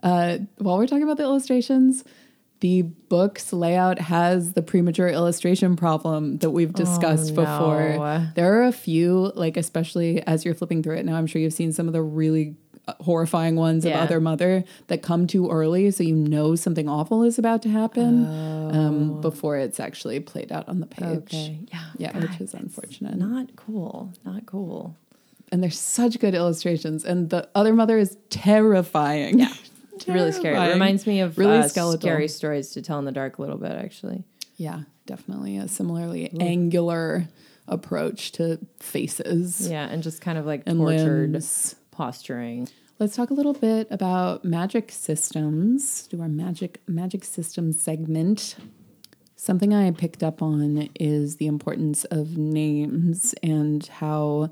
Uh, 0.03 0.37
while 0.59 0.77
we're 0.77 0.85
talking 0.85 1.03
about 1.03 1.17
the 1.17 1.23
illustrations 1.23 2.03
the 2.59 2.81
book's 2.81 3.53
layout 3.53 3.99
has 3.99 4.53
the 4.53 4.61
premature 4.61 5.07
illustration 5.09 5.75
problem 5.75 6.37
that 6.39 6.49
we've 6.49 6.73
discussed 6.73 7.33
Oh, 7.33 7.35
no. 7.35 7.41
before. 7.43 8.31
There 8.35 8.59
are 8.59 8.63
a 8.63 8.71
few, 8.71 9.31
like 9.35 9.57
especially 9.57 10.21
as 10.23 10.43
you're 10.43 10.55
flipping 10.55 10.81
through 10.81 10.95
it 10.97 11.05
now, 11.05 11.15
I'm 11.17 11.27
sure 11.27 11.39
you've 11.41 11.53
seen 11.53 11.71
some 11.71 11.87
of 11.87 11.93
the 11.93 12.01
really 12.01 12.55
uh, 12.87 12.93
horrifying 13.01 13.57
ones 13.57 13.83
Yeah. 13.85 13.97
of 13.97 14.05
Other 14.09 14.19
Mother 14.21 14.63
that 14.87 15.01
come 15.01 15.27
too 15.27 15.49
early, 15.51 15.91
so 15.91 16.03
you 16.03 16.15
know 16.15 16.55
something 16.55 16.87
awful 16.89 17.21
is 17.23 17.37
about 17.37 17.61
to 17.63 17.69
happen 17.69 18.25
um, 18.73 19.21
before 19.21 19.57
it's 19.57 19.79
actually 19.79 20.19
played 20.21 20.51
out 20.51 20.67
on 20.69 20.79
the 20.79 20.87
page. 20.87 21.03
Oh. 21.05 21.37
Okay. 21.37 21.59
Yeah. 21.71 21.83
Yeah, 21.97 22.13
God, 22.13 22.23
which 22.23 22.41
is 22.41 22.53
unfortunate. 22.53 23.17
Not 23.17 23.55
cool. 23.55 24.13
Not 24.25 24.45
cool. 24.45 24.95
and 25.51 25.61
they're 25.63 25.69
such 25.71 26.19
good 26.19 26.33
illustrations, 26.33 27.05
and 27.05 27.29
the 27.29 27.47
Other 27.55 27.73
Mother 27.73 27.97
is 27.97 28.17
terrifying. 28.29 29.39
Yeah. 29.39 29.53
It's 29.97 30.07
really 30.07 30.31
scary. 30.31 30.55
It 30.57 30.73
reminds 30.73 31.05
me 31.07 31.19
of 31.21 31.37
Really 31.37 31.57
uh, 31.59 31.67
skeletal. 31.67 31.99
scary 31.99 32.27
stories 32.27 32.71
to 32.71 32.81
tell 32.81 32.99
in 32.99 33.05
the 33.05 33.11
dark 33.11 33.37
a 33.37 33.41
little 33.41 33.57
bit, 33.57 33.71
actually. 33.71 34.23
Yeah, 34.57 34.81
definitely 35.05 35.57
a 35.57 35.67
similarly 35.67 36.31
angular 36.39 37.27
approach 37.67 38.31
to 38.33 38.59
faces 38.79 39.69
Yeah, 39.69 39.87
and 39.87 40.01
just 40.01 40.21
kind 40.21 40.37
of 40.37 40.45
like 40.45 40.63
and 40.65 40.79
tortured 40.79 41.31
limbs. 41.33 41.75
posturing. 41.91 42.69
Let's 42.99 43.15
talk 43.15 43.29
a 43.29 43.33
little 43.33 43.53
bit 43.53 43.87
about 43.91 44.43
magic 44.43 44.91
systems. 44.91 46.07
Do 46.07 46.21
our 46.21 46.27
magic 46.29 46.81
magic 46.87 47.23
system 47.23 47.71
segment. 47.73 48.55
Something 49.35 49.71
I 49.73 49.91
picked 49.91 50.23
up 50.23 50.41
on 50.41 50.89
is 50.99 51.35
the 51.35 51.45
importance 51.45 52.05
of 52.05 52.37
names 52.37 53.35
and 53.43 53.85
how 53.85 54.49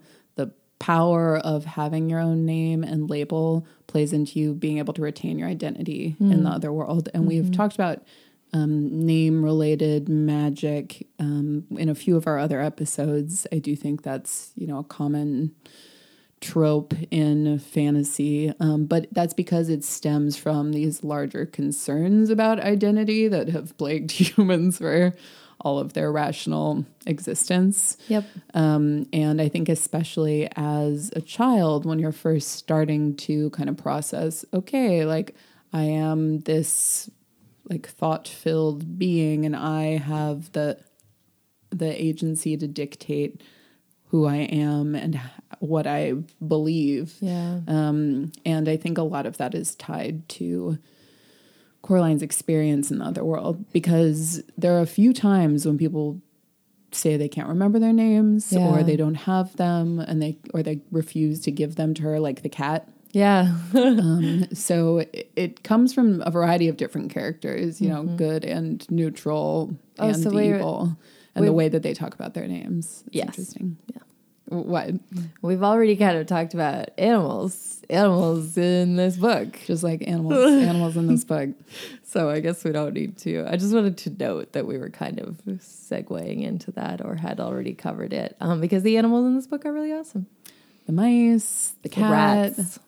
power 0.86 1.38
of 1.38 1.66
having 1.66 2.12
your 2.12 2.20
own 2.20 2.46
name 2.46 2.84
and 2.84 3.10
label 3.10 3.66
plays 3.88 4.14
into 4.14 4.40
you 4.40 4.54
being 4.54 4.78
able 4.78 4.94
to 4.94 5.02
retain 5.02 5.40
your 5.40 5.50
identity 5.50 6.16
in 6.20 6.44
the 6.44 6.50
other 6.52 6.72
world. 6.72 7.10
And 7.12 7.26
we've 7.26 7.52
talked 7.52 7.74
about 7.74 8.04
um, 8.54 9.04
name 9.04 9.44
related 9.44 10.08
magic 10.08 11.08
um, 11.18 11.66
in 11.72 11.90
a 11.90 11.96
few 11.96 12.16
of 12.16 12.28
our 12.28 12.38
other 12.38 12.62
episodes. 12.62 13.48
I 13.52 13.58
do 13.58 13.76
think 13.76 14.04
that's, 14.04 14.52
you 14.54 14.68
know, 14.68 14.78
a 14.78 14.84
common 14.84 15.56
trope 16.40 16.94
in 17.10 17.58
fantasy, 17.58 18.54
um, 18.60 18.86
but 18.86 19.08
that's 19.12 19.34
because 19.34 19.70
it 19.70 19.84
stems 19.84 20.38
from 20.38 20.72
these 20.72 21.04
larger 21.04 21.48
concerns 21.48 22.30
about 22.30 22.60
identity 22.60 23.28
that 23.28 23.48
have 23.48 23.76
plagued 23.78 24.12
humans 24.38 24.78
for 24.78 25.16
all 25.66 25.80
of 25.80 25.94
their 25.94 26.12
rational 26.12 26.86
existence. 27.08 27.98
Yep. 28.08 28.24
Um, 28.54 29.08
and 29.12 29.42
I 29.42 29.50
think, 29.50 29.68
especially 29.68 30.48
as 30.56 31.12
a 31.16 31.22
child, 31.22 31.86
when 31.86 31.98
you're 31.98 32.12
first 32.12 32.52
starting 32.52 33.16
to 33.18 33.50
kind 33.50 33.68
of 33.68 33.76
process, 33.76 34.46
okay, 34.54 35.06
like 35.06 35.36
I 35.74 35.84
am 35.86 36.42
this 36.42 37.10
like 37.68 37.88
thought 37.88 38.28
filled 38.28 39.00
being 39.00 39.44
and 39.44 39.56
I 39.56 39.98
have 39.98 40.52
the 40.52 40.78
the 41.72 42.02
agency 42.02 42.56
to 42.56 42.68
dictate 42.68 43.42
who 44.10 44.28
I 44.28 44.36
am 44.36 44.94
and 44.94 45.20
what 45.60 45.88
I 45.88 46.14
believe. 46.48 47.16
Yeah. 47.20 47.62
Um, 47.68 48.32
and 48.46 48.70
I 48.70 48.78
think 48.78 49.00
a 49.00 49.04
lot 49.04 49.26
of 49.26 49.38
that 49.38 49.56
is 49.56 49.74
tied 49.76 50.30
to 50.30 50.78
Coraline's 51.86 52.24
experience 52.24 52.90
in 52.90 52.98
the 52.98 53.06
other 53.06 53.24
world 53.24 53.64
because 53.72 54.42
there 54.58 54.74
are 54.76 54.82
a 54.82 54.88
few 54.88 55.14
times 55.14 55.66
when 55.68 55.78
people 55.78 56.20
say 56.92 57.16
they 57.16 57.28
can't 57.30 57.48
remember 57.48 57.78
their 57.78 57.94
names 57.94 58.52
Yeah. 58.52 58.68
or 58.70 58.82
they 58.84 58.96
don't 58.96 59.16
have 59.16 59.56
them 59.58 60.00
and 60.00 60.22
they 60.22 60.38
or 60.54 60.64
they 60.64 60.82
refuse 60.92 61.42
to 61.42 61.52
give 61.52 61.76
them 61.76 61.94
to 61.96 62.02
her 62.04 62.20
like 62.20 62.42
the 62.42 62.50
cat. 62.50 62.88
Yeah. 63.12 63.56
Um, 63.76 64.46
so 64.54 65.00
it, 65.00 65.30
it 65.36 65.64
comes 65.64 65.94
from 65.94 66.22
a 66.26 66.32
variety 66.32 66.68
of 66.70 66.78
different 66.78 67.12
characters, 67.12 67.80
you 67.82 67.90
know, 67.90 68.04
good 68.04 68.44
and 68.46 68.90
neutral 68.90 69.68
Mm-hmm. 69.68 70.04
Oh, 70.04 70.08
and 70.10 70.24
so 70.24 70.40
evil 70.40 70.98
and 71.36 71.46
the 71.48 71.54
way 71.54 71.70
that 71.70 71.84
they 71.84 71.94
talk 71.94 72.14
about 72.16 72.34
their 72.34 72.48
names. 72.48 73.04
It's 73.08 73.16
Yes. 73.16 73.28
interesting. 73.28 73.78
Yeah. 73.94 74.02
What? 74.48 74.92
We've 75.42 75.64
already 75.64 75.96
kind 75.96 76.18
of 76.18 76.28
talked 76.28 76.54
about 76.54 76.90
animals, 77.00 77.82
animals 77.90 78.58
in 78.58 78.96
this 78.96 79.18
book. 79.18 79.60
Just 79.66 79.84
like 79.84 80.08
animals, 80.08 80.38
animals 80.64 80.98
in 80.98 81.08
this 81.08 81.24
book. 81.24 81.50
So 82.08 82.30
I 82.30 82.40
guess 82.40 82.64
we 82.64 82.72
don't 82.72 82.94
need 82.94 83.18
to. 83.20 83.46
I 83.46 83.58
just 83.58 83.74
wanted 83.74 83.98
to 83.98 84.10
note 84.10 84.54
that 84.54 84.66
we 84.66 84.78
were 84.78 84.90
kind 84.90 85.20
of 85.20 85.42
segueing 85.46 86.44
into 86.44 86.72
that 86.72 87.04
or 87.04 87.16
had 87.16 87.42
already 87.42 87.74
covered 87.74 88.14
it 88.14 88.38
um, 88.40 88.62
because 88.62 88.84
the 88.84 88.96
animals 88.96 89.26
in 89.26 89.36
this 89.36 89.48
book 89.48 89.66
are 89.66 89.74
really 89.74 89.92
awesome. 89.92 90.26
The 90.86 90.94
mice, 90.94 91.74
the 91.82 91.90
The 91.90 92.02
rats. 92.02 92.80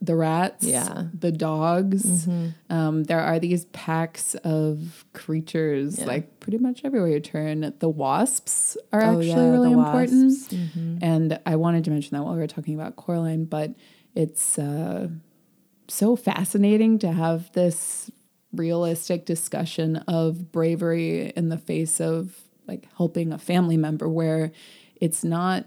The 0.00 0.14
rats, 0.16 0.64
Yeah. 0.64 0.84
Mm-hmm. 0.88 1.18
the 1.18 1.32
dogs. 1.32 2.28
Um, 2.68 3.04
there 3.04 3.20
are 3.20 3.38
these 3.38 3.64
packs 3.66 4.34
of 4.36 5.04
creatures, 5.12 5.98
Yeah. 5.98 6.06
like 6.06 6.40
pretty 6.40 6.58
much 6.58 6.82
everywhere 6.84 7.08
you 7.10 7.20
turn. 7.20 7.72
The 7.78 7.88
wasps 7.88 8.76
are 8.92 9.02
Oh, 9.02 9.10
actually 9.18 9.28
yeah, 9.28 9.50
really 9.50 9.72
important. 9.72 10.32
Mm-hmm. 10.32 10.98
And 11.02 11.40
I 11.46 11.56
wanted 11.56 11.84
to 11.84 11.90
mention 11.90 12.16
that 12.16 12.22
while 12.24 12.34
we 12.34 12.40
were 12.40 12.46
talking 12.46 12.74
about 12.74 12.96
Coraline, 12.96 13.44
but 13.44 13.74
it's 14.14 14.58
uh, 14.58 15.08
so 15.88 16.16
fascinating 16.16 16.98
to 17.00 17.12
have 17.12 17.50
this 17.52 18.10
realistic 18.52 19.26
discussion 19.26 19.96
of 20.08 20.50
bravery 20.52 21.32
in 21.36 21.48
the 21.50 21.58
face 21.58 22.00
of 22.00 22.36
like 22.66 22.88
helping 22.96 23.32
a 23.32 23.38
family 23.38 23.76
member 23.76 24.08
where 24.08 24.50
it's 25.00 25.22
not 25.24 25.64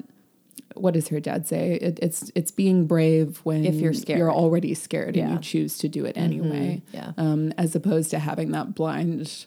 what 0.76 0.93
does 0.93 1.07
her 1.09 1.19
dad 1.19 1.47
say 1.47 1.74
it, 1.82 1.99
it's 2.01 2.32
it's 2.36 2.51
being 2.51 2.86
brave 2.88 3.39
when 3.43 3.65
If 3.65 3.76
you're 3.76 3.93
scared. 3.93 4.19
you're 4.19 4.32
already 4.34 4.74
scared 4.74 5.09
and 5.09 5.15
Yeah. 5.17 5.24
Mm-hmm. 5.26 5.34
you 5.36 5.39
choose 5.41 5.78
to 5.80 5.88
do 5.89 6.05
it 6.05 6.17
anyway 6.17 6.82
Yeah. 6.91 7.11
um, 7.17 7.53
as 7.57 7.76
opposed 7.76 8.09
to 8.11 8.19
having 8.19 8.51
that 8.51 8.76
blind 8.76 9.45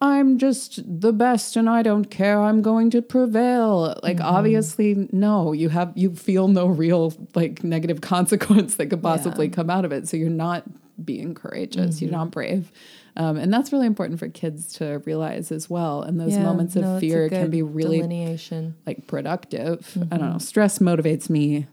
i'm 0.00 0.38
just 0.38 0.80
the 1.00 1.12
best 1.12 1.56
and 1.56 1.68
i 1.68 1.82
don't 1.82 2.04
care 2.08 2.40
i'm 2.40 2.62
going 2.62 2.88
to 2.90 3.02
prevail 3.02 3.98
like 4.02 4.18
Mm-hmm. 4.18 4.36
obviously 4.36 5.08
no 5.12 5.52
you 5.52 5.68
have 5.70 5.92
you 5.96 6.14
feel 6.14 6.46
no 6.48 6.66
real 6.66 7.12
like 7.34 7.64
negative 7.64 8.00
consequence 8.14 8.76
that 8.76 8.86
could 8.86 9.02
possibly 9.02 9.46
Yeah. 9.46 9.52
come 9.54 9.70
out 9.70 9.84
of 9.84 9.92
it 9.92 10.06
so 10.08 10.16
you're 10.16 10.30
not 10.30 10.62
being 11.04 11.34
courageous. 11.34 12.00
You're 12.02 12.10
not 12.10 12.30
brave. 12.30 12.72
Um, 13.16 13.36
and 13.36 13.52
that's 13.52 13.72
really 13.72 13.86
important 13.86 14.18
for 14.18 14.28
kids 14.28 14.72
to 14.74 15.02
realize 15.04 15.50
as 15.52 15.68
well. 15.68 16.02
And 16.02 16.20
those 16.20 16.32
Yeah, 16.32 16.42
moments 16.44 16.76
of 16.76 16.82
no, 16.82 17.00
fear 17.00 17.28
can 17.28 17.50
be 17.50 17.62
really 17.62 17.98
delineation. 17.98 18.74
like 18.86 19.06
productive. 19.06 19.96
I 20.12 20.16
don't 20.18 20.32
know. 20.32 20.38
Stress 20.38 20.78
motivates 20.78 21.28
me 21.28 21.66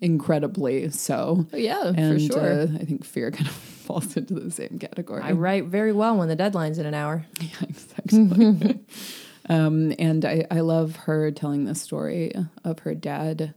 incredibly 0.00 0.90
so. 0.90 1.46
Yeah, 1.52 1.92
and 1.94 2.14
for 2.14 2.18
sure. 2.32 2.60
uh, 2.62 2.66
I 2.80 2.84
think 2.84 3.04
fear 3.04 3.30
kind 3.32 3.46
of 3.48 3.52
falls 3.54 4.16
into 4.16 4.34
the 4.34 4.50
same 4.50 4.78
category. 4.78 5.22
I 5.22 5.32
write 5.32 5.64
very 5.66 5.92
well 5.92 6.16
when 6.16 6.28
the 6.28 6.36
deadline's 6.36 6.78
in 6.78 6.86
an 6.86 6.94
hour. 6.94 7.26
Yeah, 7.40 7.68
exactly. 7.68 8.80
um, 9.48 9.92
and 9.98 10.24
I, 10.24 10.46
I 10.50 10.60
love 10.60 10.96
her 10.96 11.30
telling 11.30 11.64
the 11.64 11.74
story 11.74 12.32
of 12.64 12.80
her 12.80 12.94
dad 12.94 13.54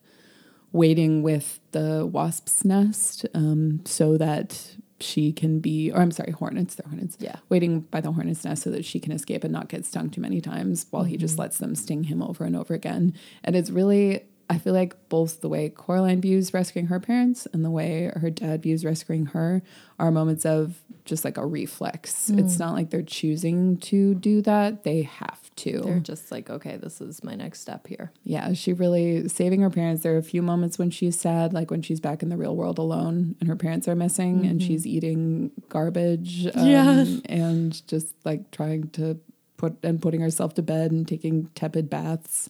waiting 0.73 1.21
with 1.21 1.59
the 1.73 2.05
wasp's 2.05 2.63
nest 2.63 3.25
um, 3.33 3.81
so 3.85 4.17
that 4.17 4.75
she 5.01 5.31
can 5.31 5.59
be, 5.59 5.91
or 5.91 6.01
I'm 6.01 6.11
sorry, 6.11 6.31
hornets, 6.31 6.75
they're 6.75 6.89
hornets. 6.89 7.17
Yeah. 7.19 7.37
Waiting 7.49 7.81
by 7.81 8.01
the 8.01 8.11
hornet's 8.11 8.43
nest 8.43 8.63
so 8.63 8.71
that 8.71 8.85
she 8.85 8.99
can 8.99 9.11
escape 9.11 9.43
and 9.43 9.53
not 9.53 9.69
get 9.69 9.85
stung 9.85 10.09
too 10.09 10.21
many 10.21 10.41
times 10.41 10.85
while 10.89 11.03
he 11.03 11.17
just 11.17 11.33
mm-hmm. 11.33 11.41
lets 11.41 11.57
them 11.57 11.75
sting 11.75 12.05
him 12.05 12.21
over 12.21 12.43
and 12.43 12.55
over 12.55 12.73
again. 12.73 13.13
And 13.43 13.55
it's 13.55 13.69
really, 13.69 14.23
I 14.49 14.57
feel 14.57 14.73
like 14.73 15.09
both 15.09 15.41
the 15.41 15.49
way 15.49 15.69
Coraline 15.69 16.21
views 16.21 16.53
rescuing 16.53 16.87
her 16.87 16.99
parents 16.99 17.47
and 17.53 17.63
the 17.63 17.71
way 17.71 18.11
her 18.15 18.29
dad 18.29 18.63
views 18.63 18.83
rescuing 18.83 19.27
her 19.27 19.61
are 19.99 20.11
moments 20.11 20.45
of 20.45 20.81
just 21.05 21.25
like 21.25 21.37
a 21.37 21.45
reflex. 21.45 22.29
It's 22.29 22.55
mm. 22.55 22.59
not 22.59 22.73
like 22.73 22.89
they're 22.89 23.01
choosing 23.01 23.77
to 23.77 24.13
do 24.15 24.41
that, 24.43 24.83
they 24.83 25.03
have 25.03 25.40
to. 25.57 25.81
They're 25.81 25.99
just 25.99 26.31
like, 26.31 26.49
okay, 26.49 26.77
this 26.77 27.01
is 27.01 27.23
my 27.23 27.35
next 27.35 27.59
step 27.61 27.87
here. 27.87 28.11
Yeah, 28.23 28.53
she 28.53 28.73
really 28.73 29.27
saving 29.27 29.61
her 29.61 29.69
parents. 29.69 30.03
There 30.03 30.13
are 30.15 30.17
a 30.17 30.23
few 30.23 30.41
moments 30.41 30.77
when 30.79 30.89
she's 30.91 31.19
sad, 31.19 31.53
like 31.53 31.69
when 31.71 31.81
she's 31.81 31.99
back 31.99 32.23
in 32.23 32.29
the 32.29 32.37
real 32.37 32.55
world 32.55 32.77
alone 32.77 33.35
and 33.39 33.49
her 33.49 33.55
parents 33.55 33.87
are 33.87 33.95
missing 33.95 34.45
and 34.45 34.61
she's 34.63 34.87
eating 34.87 35.51
garbage. 35.69 36.47
um, 36.55 36.67
Yeah. 36.67 37.05
And 37.25 37.87
just 37.87 38.15
like 38.25 38.51
trying 38.51 38.89
to 38.91 39.19
put 39.57 39.75
and 39.83 40.01
putting 40.01 40.21
herself 40.21 40.53
to 40.55 40.61
bed 40.61 40.91
and 40.91 41.07
taking 41.07 41.47
tepid 41.55 41.89
baths. 41.89 42.49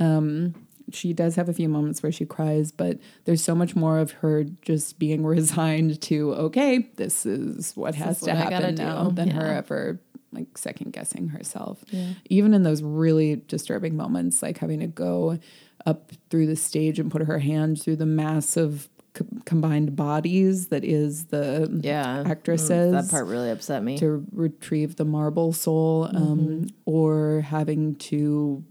Um, 0.00 0.54
she 0.90 1.12
does 1.12 1.36
have 1.36 1.48
a 1.48 1.52
few 1.52 1.68
moments 1.68 2.02
where 2.02 2.12
she 2.12 2.24
cries, 2.24 2.72
but 2.72 2.98
there's 3.24 3.42
so 3.42 3.54
much 3.54 3.76
more 3.76 3.98
of 3.98 4.12
her 4.12 4.44
just 4.62 4.98
being 4.98 5.24
resigned 5.36 6.00
to, 6.02 6.32
okay, 6.34 6.88
this 6.96 7.24
is 7.26 7.76
what 7.76 7.94
has 7.94 8.16
is 8.18 8.24
to 8.24 8.30
what 8.30 8.52
happen 8.52 8.74
do. 8.74 8.82
now, 8.82 9.08
than 9.10 9.30
her 9.30 9.46
ever 9.46 10.00
like 10.32 10.56
second 10.56 10.92
guessing 10.94 11.28
herself 11.28 11.84
Yeah. 11.90 12.14
even 12.30 12.54
in 12.54 12.62
those 12.62 12.82
really 12.82 13.36
disturbing 13.48 13.96
moments, 13.96 14.42
like 14.42 14.56
having 14.58 14.80
to 14.80 14.86
go 14.86 15.38
up 15.84 16.12
through 16.30 16.46
the 16.46 16.56
stage 16.56 16.98
and 16.98 17.10
put 17.10 17.22
her 17.22 17.38
hand 17.38 17.80
through 17.82 17.96
the 17.96 18.06
mass 18.06 18.56
of 18.56 18.88
co- 19.12 19.26
combined 19.44 19.94
bodies 19.94 20.68
that 20.68 20.84
is 20.84 21.26
the 21.26 21.80
Yeah. 21.82 22.22
actresses 22.24 22.92
That 22.92 23.10
part 23.10 23.26
really 23.26 23.50
upset 23.50 23.82
me. 23.84 23.98
to 23.98 24.24
retrieve 24.32 24.96
the 24.96 25.04
marble 25.04 25.52
soul, 25.52 26.08
um, 26.16 26.68
or 26.86 27.42
having 27.42 27.96
to 27.96 28.64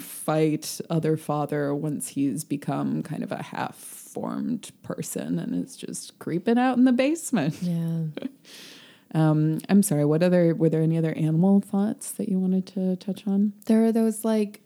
fight 0.00 0.80
other 0.90 1.16
father 1.16 1.74
once 1.74 2.08
he's 2.08 2.44
become 2.44 3.02
kind 3.02 3.22
of 3.22 3.32
a 3.32 3.42
half 3.42 3.76
formed 3.76 4.70
person 4.82 5.38
and 5.38 5.64
is 5.64 5.76
just 5.76 6.18
creeping 6.18 6.58
out 6.58 6.76
in 6.76 6.84
the 6.84 6.92
basement. 6.92 7.56
Yeah. 7.62 8.04
Um, 9.14 9.60
I'm 9.68 9.82
sorry. 9.82 10.06
What 10.06 10.22
other 10.22 10.54
were 10.54 10.70
there 10.70 10.80
any 10.80 10.96
other 10.96 11.12
animal 11.12 11.60
thoughts 11.60 12.12
that 12.12 12.30
you 12.30 12.38
wanted 12.38 12.66
to 12.68 12.96
touch 12.96 13.26
on? 13.26 13.52
There 13.66 13.84
are 13.84 13.92
those 13.92 14.24
like 14.24 14.62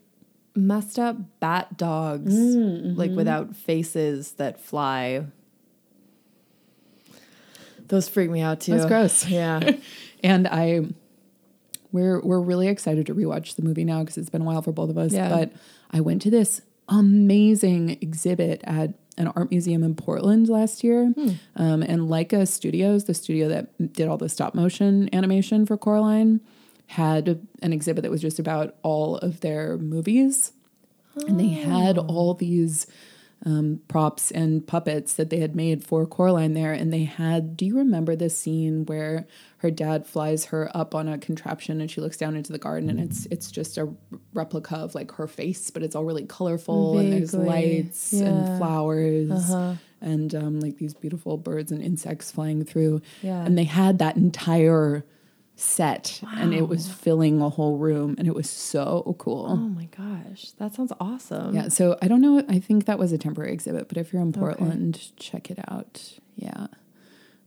messed 0.55 0.97
up 0.97 1.17
bat 1.41 1.75
dogs, 1.75 2.33
like 2.33 3.11
without 3.11 3.57
faces 3.57 4.31
that 4.33 4.61
fly. 4.61 5.25
Those 7.87 8.07
freak 8.07 8.29
me 8.29 8.39
out 8.39 8.61
too. 8.61 8.71
That's 8.71 8.85
gross. 8.85 9.27
Yeah. 9.27 9.71
And 10.23 10.47
I, 10.47 10.81
we're 11.91 12.19
we're 12.21 12.39
really 12.39 12.67
excited 12.67 13.05
to 13.07 13.15
rewatch 13.15 13.55
the 13.55 13.61
movie 13.61 13.83
now 13.83 14.01
because 14.01 14.17
it's 14.17 14.29
been 14.29 14.41
a 14.41 14.45
while 14.45 14.61
for 14.61 14.71
both 14.71 14.89
of 14.89 14.97
us. 14.97 15.13
Yeah. 15.13 15.29
But 15.29 15.53
I 15.91 16.01
went 16.01 16.21
to 16.23 16.29
this 16.29 16.61
amazing 16.89 17.97
exhibit 18.01 18.61
at 18.63 18.93
an 19.17 19.27
art 19.35 19.49
museum 19.49 19.83
in 19.83 19.95
Portland 19.95 20.47
last 20.47 20.83
year, 20.83 21.11
um, 21.55 21.81
and 21.81 22.01
Laika 22.01 22.47
Studios, 22.47 23.05
the 23.05 23.13
studio 23.13 23.47
that 23.49 23.93
did 23.93 24.07
all 24.07 24.17
the 24.17 24.29
stop 24.29 24.53
motion 24.53 25.09
animation 25.13 25.65
for 25.65 25.75
Coraline, 25.75 26.39
had 26.87 27.45
an 27.61 27.73
exhibit 27.73 28.03
that 28.03 28.11
was 28.11 28.21
just 28.21 28.37
about 28.39 28.75
all 28.83 29.17
of 29.17 29.39
their 29.41 29.77
movies, 29.77 30.53
and 31.27 31.39
they 31.39 31.47
had 31.47 31.97
all 31.97 32.35
these 32.35 32.85
um, 33.45 33.81
props 33.87 34.31
and 34.31 34.65
puppets 34.65 35.13
that 35.13 35.29
they 35.29 35.39
had 35.39 35.55
made 35.55 35.83
for 35.83 36.05
Coraline 36.07 36.53
there. 36.53 36.73
And 36.73 36.91
they 36.91 37.03
had, 37.03 37.55
do 37.55 37.65
you 37.65 37.77
remember 37.77 38.15
the 38.15 38.29
scene 38.29 38.85
where 38.87 39.27
her 39.59 39.69
dad 39.71 40.07
flies 40.07 40.45
her 40.45 40.69
up 40.75 40.95
on 40.95 41.07
a 41.07 41.17
contraption 41.17 41.79
and 41.79 41.89
she 41.89 42.01
looks 42.01 42.17
down 42.17 42.35
into 42.35 42.51
the 42.51 42.57
garden 42.59 42.89
and 42.89 42.99
it's 42.99 43.25
it's 43.27 43.49
just 43.51 43.77
a 43.77 43.87
replica 44.33 44.75
of 44.77 44.95
like 44.95 45.11
her 45.13 45.27
face, 45.27 45.69
but 45.71 45.83
it's 45.83 45.95
all 45.95 46.03
really 46.05 46.25
colorful 46.25 46.97
and 46.97 47.13
there's 47.13 47.33
lights 47.33 48.13
yeah. 48.13 48.25
and 48.25 48.57
flowers 48.57 49.31
Uh-huh. 49.31 49.73
and 50.01 50.33
um, 50.35 50.59
like 50.59 50.77
these 50.77 50.93
beautiful 50.93 51.37
birds 51.37 51.71
and 51.71 51.81
insects 51.81 52.31
flying 52.31 52.65
through. 52.65 53.01
Yeah. 53.21 53.43
And 53.45 53.57
they 53.57 53.63
had 53.65 53.99
that 53.99 54.15
entire 54.15 55.05
set 55.59 56.21
and 56.35 56.53
it 56.53 56.69
was 56.69 56.87
filling 56.87 57.41
a 57.41 57.49
whole 57.49 57.77
room 57.77 58.15
and 58.19 58.27
it 58.27 58.35
was 58.35 58.47
so 58.47 59.15
cool. 59.17 59.47
Oh 59.49 59.55
my 59.55 59.85
gosh. 59.85 60.51
That 60.59 60.75
sounds 60.75 60.93
awesome. 60.99 61.55
Yeah, 61.55 61.69
so 61.69 61.97
I 61.99 62.07
don't 62.07 62.21
know. 62.21 62.43
I 62.47 62.59
think 62.59 62.85
that 62.85 62.99
was 62.99 63.11
a 63.11 63.17
temporary 63.17 63.53
exhibit, 63.53 63.87
but 63.87 63.97
if 63.97 64.13
you're 64.13 64.21
in 64.21 64.31
Portland, 64.33 65.11
check 65.17 65.49
it 65.49 65.57
out. 65.67 66.19
Yeah. 66.35 66.67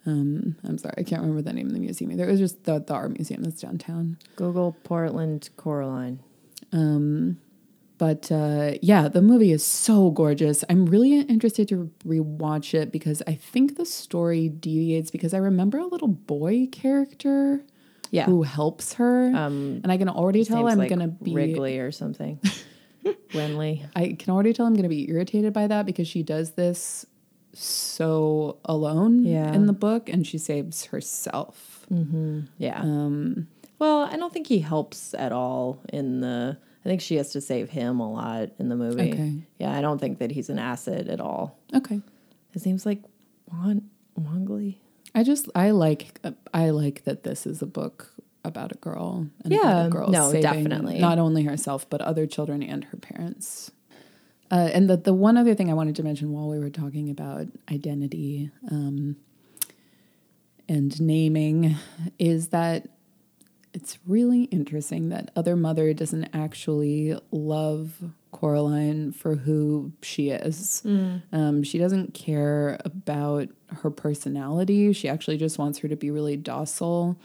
Um, 0.06 0.56
I'm 0.64 0.76
sorry, 0.78 0.94
I 0.98 1.02
can't 1.04 1.20
remember 1.22 1.42
the 1.42 1.52
name 1.52 1.68
of 1.68 1.72
the 1.72 1.78
museum 1.78 2.10
either. 2.10 2.24
It 2.24 2.32
was 2.32 2.40
just 2.40 2.64
the, 2.64 2.80
the 2.80 2.94
art 2.94 3.12
museum 3.12 3.42
that's 3.42 3.60
downtown. 3.60 4.18
Google 4.34 4.76
Portland 4.82 5.50
Coraline. 5.56 6.18
Um, 6.72 7.38
but 7.96 8.32
uh, 8.32 8.72
yeah, 8.82 9.08
the 9.08 9.22
movie 9.22 9.52
is 9.52 9.64
so 9.64 10.10
gorgeous. 10.10 10.64
I'm 10.68 10.86
really 10.86 11.20
interested 11.20 11.68
to 11.68 11.92
rewatch 12.04 12.74
it 12.74 12.90
because 12.90 13.22
I 13.26 13.34
think 13.34 13.76
the 13.76 13.84
story 13.86 14.48
deviates 14.48 15.10
because 15.12 15.32
I 15.32 15.38
remember 15.38 15.78
a 15.78 15.86
little 15.86 16.08
boy 16.08 16.66
character 16.72 17.62
Yeah. 18.10 18.24
who 18.26 18.42
helps 18.42 18.94
her, 18.94 19.26
Um, 19.34 19.80
and 19.82 19.90
I 19.92 19.96
can 19.96 20.08
already 20.08 20.44
tell 20.44 20.66
I'm 20.66 20.78
like 20.78 20.90
gonna 20.90 21.08
be 21.08 21.32
Wrigley 21.34 21.78
or 21.78 21.92
something. 21.92 22.40
Winley. 23.32 23.86
I 23.96 24.16
can 24.18 24.32
already 24.32 24.52
tell 24.52 24.66
I'm 24.66 24.74
going 24.74 24.82
to 24.82 24.88
be 24.90 25.08
irritated 25.08 25.52
by 25.54 25.66
that 25.68 25.86
because 25.86 26.06
she 26.06 26.22
does 26.22 26.50
this 26.52 27.06
so 27.54 28.58
alone 28.64 29.24
Yeah. 29.24 29.52
in 29.54 29.66
the 29.66 29.72
book 29.72 30.08
and 30.08 30.26
she 30.26 30.36
saves 30.38 30.86
herself. 30.86 31.86
Yeah. 32.58 32.80
Um, 32.82 33.48
well, 33.78 34.02
I 34.02 34.16
don't 34.16 34.32
think 34.32 34.46
he 34.46 34.58
helps 34.60 35.14
at 35.14 35.32
all 35.32 35.80
in 35.92 36.20
the. 36.20 36.58
I 36.84 36.88
think 36.88 37.00
she 37.00 37.16
has 37.16 37.30
to 37.32 37.40
save 37.40 37.70
him 37.70 38.00
a 38.00 38.12
lot 38.12 38.50
in 38.58 38.68
the 38.68 38.76
movie. 38.76 39.12
Okay. 39.12 39.34
Yeah, 39.58 39.76
I 39.76 39.80
don't 39.80 39.98
think 39.98 40.18
that 40.18 40.30
he's 40.30 40.48
an 40.50 40.58
asset 40.58 41.08
at 41.08 41.20
all. 41.20 41.58
okay. 41.74 42.00
His 42.52 42.66
name's 42.66 42.84
like 42.86 43.02
Wan 43.52 43.88
Wangley. 44.20 44.76
I 45.14 45.22
just 45.24 45.48
I 45.54 45.70
like 45.72 46.20
I 46.54 46.70
like 46.70 47.04
that 47.04 47.22
this 47.24 47.46
is 47.46 47.62
a 47.62 47.66
book 47.66 48.12
about 48.44 48.72
a 48.72 48.76
girl 48.76 49.26
and 49.44 49.52
Yeah. 49.52 49.86
a 49.86 49.90
girl 49.90 50.08
No, 50.08 50.32
definitely. 50.32 50.98
not 50.98 51.18
only 51.18 51.42
herself 51.44 51.88
but 51.90 52.00
other 52.00 52.26
children 52.26 52.62
and 52.62 52.84
her 52.84 52.96
parents. 52.96 53.70
Uh, 54.50 54.68
and 54.72 54.88
the 54.90 54.96
the 54.96 55.14
one 55.14 55.36
other 55.36 55.54
thing 55.54 55.70
I 55.70 55.74
wanted 55.74 55.94
to 55.96 56.02
mention 56.02 56.32
while 56.32 56.48
we 56.48 56.58
were 56.58 56.70
talking 56.70 57.10
about 57.10 57.46
identity 57.70 58.50
um, 58.70 59.16
and 60.68 61.00
naming 61.00 61.76
is 62.18 62.48
that 62.48 62.88
it's 63.72 63.98
really 64.06 64.44
interesting 64.44 65.08
that 65.10 65.30
Other 65.36 65.54
Mother 65.54 65.92
doesn't 65.92 66.28
actually 66.34 67.16
love 67.30 68.02
Coraline 68.32 69.12
for 69.12 69.36
who 69.36 69.92
she 70.02 70.30
is. 70.30 70.82
Um, 71.32 71.62
she 71.62 71.78
doesn't 71.78 72.14
care 72.14 72.78
about 72.84 73.48
her 73.82 73.90
personality. 73.90 74.92
She 74.92 75.08
actually 75.08 75.36
just 75.36 75.58
wants 75.58 75.78
her 75.80 75.88
to 75.88 75.96
be 75.96 76.10
really 76.10 76.36
docile 76.36 77.18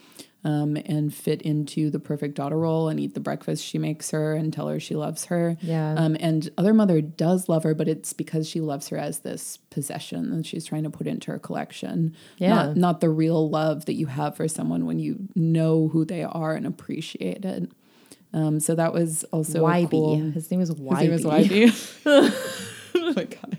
um, 0.43 0.77
and 0.85 1.13
fit 1.13 1.41
into 1.41 1.89
the 1.89 1.99
perfect 1.99 2.35
daughter 2.35 2.57
role 2.57 2.87
and 2.87 2.99
eat 2.99 3.15
the 3.15 3.19
breakfast 3.19 3.63
she 3.65 3.79
makes 3.79 4.11
her 4.11 4.35
and 4.35 4.53
tell 4.53 4.67
her 4.67 4.79
she 4.79 4.95
loves 4.95 5.25
her. 5.25 5.57
Yeah. 5.61 5.95
Um, 5.97 6.15
and 6.19 6.47
Other 6.57 6.73
Mother 6.73 7.01
does 7.01 7.49
love 7.49 7.63
her, 7.63 7.73
but 7.73 7.87
it's 7.87 8.13
because 8.13 8.47
she 8.47 8.61
loves 8.61 8.89
her 8.89 8.97
as 8.97 9.19
this 9.19 9.57
possession 9.71 10.37
that 10.37 10.45
she's 10.45 10.65
trying 10.65 10.83
to 10.83 10.91
put 10.91 11.07
into 11.07 11.31
her 11.31 11.39
collection. 11.39 12.15
Yeah. 12.37 12.49
Not, 12.49 12.77
not 12.77 13.01
the 13.01 13.09
real 13.09 13.49
love 13.49 13.85
that 13.85 13.93
you 13.93 14.05
have 14.05 14.35
for 14.35 14.47
someone 14.47 14.85
when 14.85 14.99
you 14.99 15.27
know 15.33 15.87
who 15.87 16.05
they 16.05 16.23
are 16.23 16.53
and 16.53 16.67
appreciate 16.67 17.43
it. 17.43 17.71
Um, 18.35 18.59
so 18.59 18.75
that 18.75 18.93
was 18.93 19.23
also 19.31 19.63
Wybie. 19.63 19.89
cool. 19.89 20.17
His 20.31 20.51
name 20.51 20.61
is 20.61 20.69
His 20.69 20.79
Wybie. 20.79 20.99
name 21.01 21.13
is 21.13 21.23
Wybie. 21.25 21.93
oh 22.95 23.13
my 23.15 23.23
god. 23.23 23.57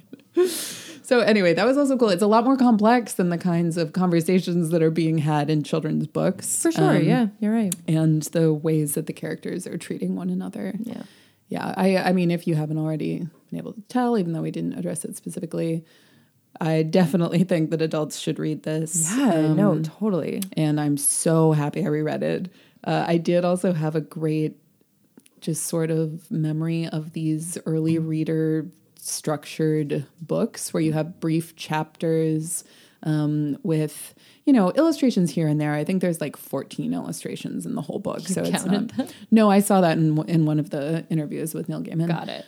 So 1.02 1.20
anyway, 1.20 1.54
that 1.54 1.64
was 1.64 1.78
also 1.78 1.96
cool. 1.96 2.08
It's 2.10 2.22
a 2.22 2.26
lot 2.26 2.44
more 2.44 2.56
complex 2.56 3.14
than 3.14 3.28
the 3.30 3.38
kinds 3.38 3.76
of 3.76 3.92
conversations 3.92 4.70
that 4.70 4.82
are 4.82 4.90
being 4.90 5.18
had 5.18 5.48
in 5.48 5.62
children's 5.62 6.06
books. 6.06 6.60
For 6.62 6.72
sure. 6.72 6.96
Um, 6.96 7.04
yeah, 7.04 7.28
you're 7.38 7.52
right. 7.54 7.74
And 7.88 8.22
the 8.24 8.52
ways 8.52 8.94
that 8.94 9.06
the 9.06 9.12
characters 9.12 9.66
are 9.66 9.78
treating 9.78 10.14
one 10.16 10.30
another. 10.30 10.74
Yeah. 10.80 11.02
Yeah, 11.48 11.72
I 11.76 11.96
I 11.98 12.12
mean, 12.12 12.32
if 12.32 12.48
you 12.48 12.56
haven't 12.56 12.76
already 12.78 13.18
been 13.50 13.58
able 13.58 13.72
to 13.72 13.80
tell, 13.82 14.18
even 14.18 14.32
though 14.32 14.42
we 14.42 14.50
didn't 14.50 14.72
address 14.74 15.04
it 15.04 15.16
specifically, 15.16 15.84
I 16.60 16.82
definitely 16.82 17.44
think 17.50 17.70
that 17.70 17.80
adults 17.80 18.18
should 18.18 18.40
read 18.40 18.64
this. 18.64 19.16
Yeah, 19.16 19.54
no, 19.54 19.80
totally. 19.80 20.42
and 20.56 20.80
I'm 20.80 20.96
so 20.96 21.52
happy 21.52 21.84
I 21.84 21.88
reread 21.88 22.24
it. 22.24 22.50
Uh, 22.82 23.04
I 23.06 23.16
did 23.18 23.44
also 23.44 23.72
have 23.72 23.94
a 23.94 24.00
great, 24.00 24.56
just 25.46 25.66
sort 25.66 25.92
of 25.92 26.28
memory 26.28 26.88
of 26.88 27.12
these 27.12 27.56
early 27.66 27.98
reader 28.00 28.66
structured 28.96 30.04
books 30.20 30.74
where 30.74 30.82
you 30.82 30.92
have 30.92 31.20
brief 31.20 31.54
chapters 31.54 32.64
um, 33.04 33.56
with 33.62 34.12
you 34.44 34.52
know 34.52 34.72
illustrations 34.72 35.30
here 35.30 35.46
and 35.46 35.60
there. 35.60 35.72
I 35.72 35.84
think 35.84 36.02
there's 36.02 36.20
like 36.20 36.36
14 36.36 36.92
illustrations 36.92 37.64
in 37.64 37.76
the 37.76 37.80
whole 37.80 38.00
book, 38.00 38.20
so 38.20 38.42
it's 38.42 38.64
not. 38.64 39.14
No, 39.30 39.48
I 39.48 39.60
saw 39.60 39.80
that 39.82 39.96
in 39.96 40.18
in 40.28 40.46
one 40.46 40.58
of 40.58 40.70
the 40.70 41.06
interviews 41.10 41.54
with 41.54 41.68
Neil 41.68 41.80
Gaiman 41.80 42.08
Got 42.08 42.28
it. 42.28 42.44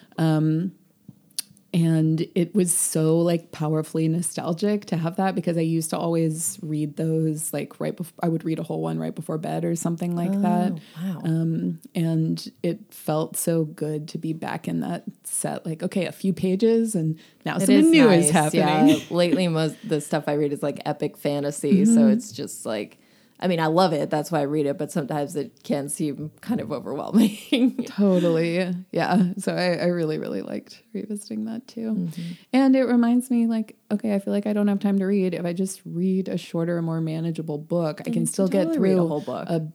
And 1.74 2.26
it 2.34 2.54
was 2.54 2.72
so 2.72 3.18
like 3.18 3.52
powerfully 3.52 4.08
nostalgic 4.08 4.86
to 4.86 4.96
have 4.96 5.16
that 5.16 5.34
because 5.34 5.58
I 5.58 5.60
used 5.60 5.90
to 5.90 5.98
always 5.98 6.58
read 6.62 6.96
those 6.96 7.52
like 7.52 7.78
right 7.78 7.94
before 7.94 8.14
I 8.22 8.28
would 8.28 8.42
read 8.42 8.58
a 8.58 8.62
whole 8.62 8.80
one 8.80 8.98
right 8.98 9.14
before 9.14 9.36
bed 9.36 9.66
or 9.66 9.76
something 9.76 10.16
like 10.16 10.32
that. 10.40 10.72
wow. 10.96 11.20
Um, 11.24 11.80
and 11.94 12.50
it 12.62 12.78
felt 12.92 13.36
so 13.36 13.64
good 13.64 14.08
to 14.08 14.18
be 14.18 14.32
back 14.32 14.66
in 14.66 14.80
that 14.80 15.04
set. 15.24 15.66
Like, 15.66 15.82
okay, 15.82 16.06
a 16.06 16.12
few 16.12 16.32
pages, 16.32 16.94
and 16.94 17.18
now 17.44 17.56
It 17.56 17.60
something 17.60 17.90
new 17.90 18.06
nice, 18.06 18.26
is 18.26 18.30
happening. 18.30 18.88
Yeah. 18.88 18.96
Lately, 19.10 19.46
most 19.48 19.76
the 19.86 20.00
stuff 20.00 20.24
I 20.26 20.34
read 20.34 20.54
is 20.54 20.62
like 20.62 20.80
epic 20.86 21.18
fantasy, 21.18 21.84
so 21.84 22.08
it's 22.08 22.32
just 22.32 22.64
like, 22.64 22.98
I 23.41 23.47
mean, 23.47 23.61
I 23.61 23.66
love 23.66 23.93
it. 23.93 24.11
That's 24.11 24.32
why 24.32 24.41
I 24.41 24.43
read 24.43 24.66
it, 24.66 24.78
but 24.78 24.91
sometimes 24.91 25.36
it 25.36 25.62
can 25.62 25.89
seem 25.89 26.32
kind 26.41 26.61
of 26.61 26.72
overwhelming. 26.72 27.84
Totally. 27.89 28.74
Yeah. 28.91 29.32
So 29.39 29.55
I, 29.55 29.74
I 29.76 29.86
really, 29.86 30.18
really 30.18 30.43
liked 30.43 30.82
revisiting 30.93 31.45
that 31.45 31.68
too. 31.68 32.09
And 32.53 32.74
it 32.74 32.84
reminds 32.84 33.30
me, 33.30 33.47
like, 33.47 33.76
okay, 33.93 34.14
I 34.14 34.18
feel 34.18 34.32
like 34.32 34.47
I 34.47 34.53
don't 34.53 34.66
have 34.66 34.80
time 34.80 34.99
to 34.99 35.07
read. 35.07 35.34
If 35.34 35.45
I 35.45 35.53
just 35.53 35.80
read 35.84 36.28
a 36.28 36.36
shorter, 36.36 36.82
more 36.82 37.01
manageable 37.01 37.59
book, 37.59 38.01
I 38.07 38.11
can 38.11 38.26
still 38.26 38.49
get 38.49 38.64
totally 38.64 38.78
read 38.80 38.95
through 38.95 39.05
a 39.05 39.09
whole 39.09 39.20
book. 39.20 39.49
a 39.49 39.68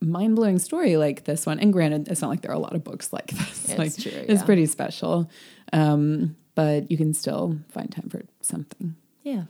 mind 0.00 0.36
blowing 0.36 0.58
story 0.58 0.96
like 0.96 1.24
this 1.24 1.44
one. 1.46 1.58
And 1.60 1.72
granted, 1.72 2.08
it's 2.08 2.22
not 2.22 2.28
like 2.28 2.40
there 2.40 2.50
are 2.52 2.54
a 2.54 2.58
lot 2.58 2.74
of 2.74 2.84
books 2.84 3.12
like 3.12 3.26
this. 3.26 3.68
It's 3.70 3.78
like, 3.78 3.96
true, 3.96 4.24
It's 4.28 4.42
pretty 4.42 4.66
special. 4.66 5.30
Um, 5.72 6.36
but 6.54 6.90
you 6.90 6.96
can 6.96 7.12
still 7.14 7.58
find 7.68 7.90
time 7.92 8.08
for 8.08 8.22
something. 8.40 8.96
yeah. 9.22 9.42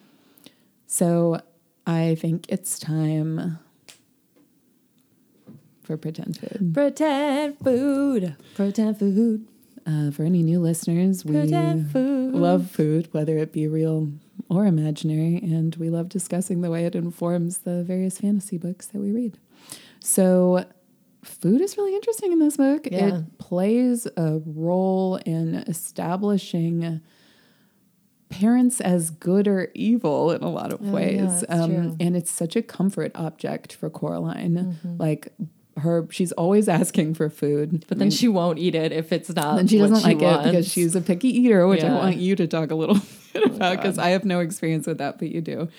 So 0.86 1.40
I 1.86 2.14
think 2.18 2.46
it's 2.48 2.78
time 2.78 3.58
for 5.82 5.96
pretend 5.96 6.38
food. 6.38 6.72
Pretend 6.74 7.58
food. 7.58 8.36
Pretend 8.54 8.98
food. 8.98 9.46
Uh, 9.86 10.10
for 10.10 10.22
any 10.22 10.42
new 10.42 10.58
listeners, 10.60 11.26
we 11.26 11.32
Pretend 11.32 11.90
food. 11.90 12.32
love 12.34 12.70
food, 12.70 13.08
whether 13.12 13.36
it 13.36 13.52
be 13.52 13.66
real 13.66 14.10
or 14.48 14.64
imaginary, 14.64 15.36
and 15.42 15.76
we 15.76 15.90
love 15.90 16.08
discussing 16.08 16.62
the 16.62 16.70
way 16.70 16.86
it 16.86 16.94
informs 16.94 17.58
the 17.58 17.82
various 17.84 18.16
fantasy 18.18 18.56
books 18.56 18.86
that 18.86 18.98
we 18.98 19.12
read. 19.12 19.36
So, 20.00 20.64
food 21.22 21.60
is 21.60 21.76
really 21.76 21.94
interesting 21.94 22.32
in 22.32 22.38
this 22.38 22.56
book. 22.56 22.88
Yeah. 22.90 23.16
It 23.18 23.38
plays 23.38 24.06
a 24.16 24.40
role 24.46 25.16
in 25.26 25.56
establishing 25.56 27.02
parents 28.40 28.80
as 28.80 29.10
good 29.10 29.46
or 29.48 29.70
evil 29.74 30.30
in 30.32 30.42
a 30.42 30.50
lot 30.50 30.72
of 30.72 30.80
Oh, 30.82 30.90
ways. 30.90 31.44
true. 31.46 31.56
Mm-hmm. 31.56 31.96
and 32.00 32.16
it's 32.16 32.30
such 32.30 32.56
a 32.56 32.62
comfort 32.62 33.12
object 33.14 33.72
for 33.74 33.88
Coraline. 33.90 34.78
Like, 34.98 35.32
her, 35.76 36.06
she's 36.10 36.30
always 36.32 36.68
asking 36.68 37.14
for 37.14 37.28
food, 37.28 37.84
But 37.88 37.98
then 37.98 38.10
she 38.10 38.28
won't 38.28 38.58
eat 38.58 38.74
it 38.76 38.92
if 38.92 39.12
it's 39.12 39.28
not. 39.34 39.58
and 39.58 39.68
she 39.68 39.78
doesn't 39.78 40.02
like 40.02 40.22
it 40.22 40.44
because 40.44 40.70
she's 40.70 40.94
a 40.94 41.00
picky 41.00 41.28
eater, 41.28 41.66
which 41.66 41.82
I 41.82 41.92
want 41.94 42.16
you 42.16 42.36
to 42.36 42.46
talk 42.46 42.70
a 42.70 42.74
little 42.76 42.96
bit 43.32 43.44
about 43.44 43.76
because 43.78 43.98
I 43.98 44.10
have 44.10 44.24
no 44.24 44.38
experience 44.40 44.86
with 44.86 44.98
that, 44.98 45.18
but 45.18 45.28
you 45.28 45.40
do. 45.40 45.68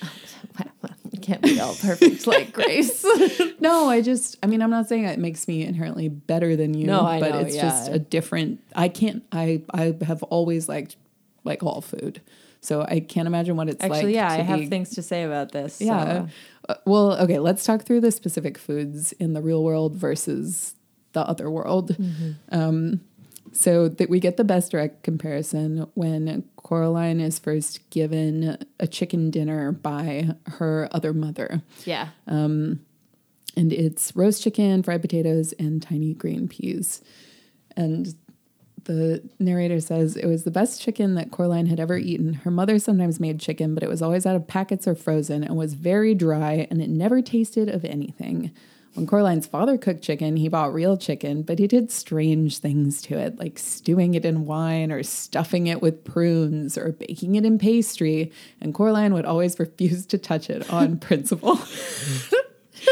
Can't 1.21 1.41
be 1.41 1.59
all 1.59 1.73
perfect 1.75 2.27
like 2.33 2.51
Grace. 2.53 3.03
No, 3.59 3.87
I 3.89 4.01
just, 4.01 4.37
I 4.43 4.47
mean, 4.47 4.61
I'm 4.61 4.69
not 4.69 4.87
saying 4.87 5.05
it 5.05 5.17
makes 5.17 5.47
me 5.47 5.63
inherently 5.65 6.07
better 6.09 6.55
than 6.55 6.73
you, 6.75 6.85
No, 6.85 7.01
I 7.05 7.19
but 7.19 7.31
know, 7.31 7.39
it's 7.39 7.55
just 7.55 7.89
a 7.91 7.97
different. 7.97 8.59
I 8.75 8.89
can't. 8.89 9.23
I 9.31 9.63
I 9.73 9.95
have 10.05 10.21
always 10.23 10.67
liked 10.69 10.97
like 11.43 11.63
all 11.63 11.81
food, 11.81 12.21
so 12.65 12.81
I 12.81 12.99
can't 12.99 13.27
imagine 13.27 13.55
what 13.55 13.69
it's 13.69 13.81
like. 13.81 13.91
Actually, 13.91 14.15
yeah, 14.15 14.29
I 14.31 14.37
have 14.41 14.59
be- 14.59 14.65
things 14.67 14.89
to 14.91 15.01
say 15.01 15.23
about 15.23 15.51
this. 15.51 15.75
so- 15.75 15.85
Yeah. 15.85 16.27
Uh, 16.67 16.75
well, 16.85 17.13
okay, 17.21 17.37
let's 17.39 17.63
talk 17.63 17.83
through 17.83 18.01
the 18.01 18.11
specific 18.11 18.57
foods 18.57 19.11
in 19.13 19.33
the 19.33 19.41
real 19.41 19.63
world 19.63 19.95
versus 19.95 20.73
the 21.13 21.21
other 21.21 21.49
world. 21.49 21.95
Um, 22.51 23.01
so 23.53 23.87
that 23.87 24.09
we 24.09 24.19
get 24.19 24.35
the 24.37 24.43
best 24.43 24.71
direct 24.71 25.03
comparison 25.03 25.85
when 25.93 26.43
Coraline 26.57 27.21
is 27.21 27.37
first 27.39 27.87
given 27.91 28.57
a 28.79 28.87
chicken 28.87 29.29
dinner 29.31 29.71
by 29.71 30.29
her 30.47 30.89
other 30.91 31.13
mother. 31.13 31.61
yeah. 31.85 32.09
And 33.57 33.71
it's 33.71 34.13
roast 34.15 34.43
chicken, 34.43 34.83
fried 34.83 35.01
potatoes, 35.01 35.53
and 35.53 35.81
tiny 35.81 36.13
green 36.13 36.47
peas. 36.49 37.01
And 37.77 38.13
the 38.85 39.21
narrator 39.39 39.79
says 39.79 40.15
it 40.15 40.27
was 40.27 40.43
the 40.43 40.51
best 40.51 40.81
chicken 40.81 41.15
that 41.15 41.31
Coraline 41.31 41.65
had 41.65 41.79
ever 41.79 41.97
eaten. 41.97 42.33
Her 42.33 42.51
mother 42.51 42.79
sometimes 42.79 43.19
made 43.19 43.39
chicken, 43.39 43.73
but 43.73 43.83
it 43.83 43.89
was 43.89 44.01
always 44.01 44.25
out 44.25 44.35
of 44.35 44.47
packets 44.47 44.87
or 44.87 44.95
frozen 44.95 45.43
and 45.43 45.55
was 45.55 45.73
very 45.73 46.15
dry, 46.15 46.67
and 46.69 46.81
it 46.81 46.89
never 46.89 47.21
tasted 47.21 47.67
of 47.67 47.83
anything. 47.83 48.51
When 48.93 49.07
Coraline's 49.07 49.45
father 49.45 49.77
cooked 49.77 50.03
chicken, 50.03 50.37
he 50.37 50.47
bought 50.47 50.73
real 50.73 50.95
chicken, 50.95 51.41
but 51.41 51.59
he 51.59 51.67
did 51.67 51.91
strange 51.91 52.59
things 52.59 53.01
to 53.03 53.17
it, 53.17 53.37
like 53.37 53.59
stewing 53.59 54.13
it 54.13 54.23
in 54.23 54.45
wine 54.45 54.89
or 54.89 55.03
stuffing 55.03 55.67
it 55.67 55.81
with 55.81 56.05
prunes 56.05 56.77
or 56.77 56.93
baking 56.93 57.35
it 57.35 57.43
in 57.43 57.59
pastry. 57.59 58.31
And 58.61 58.73
Coraline 58.73 59.13
would 59.13 59.25
always 59.25 59.59
refuse 59.59 60.05
to 60.07 60.17
touch 60.17 60.49
it 60.49 60.71
on 60.71 60.97
principle. 60.97 61.59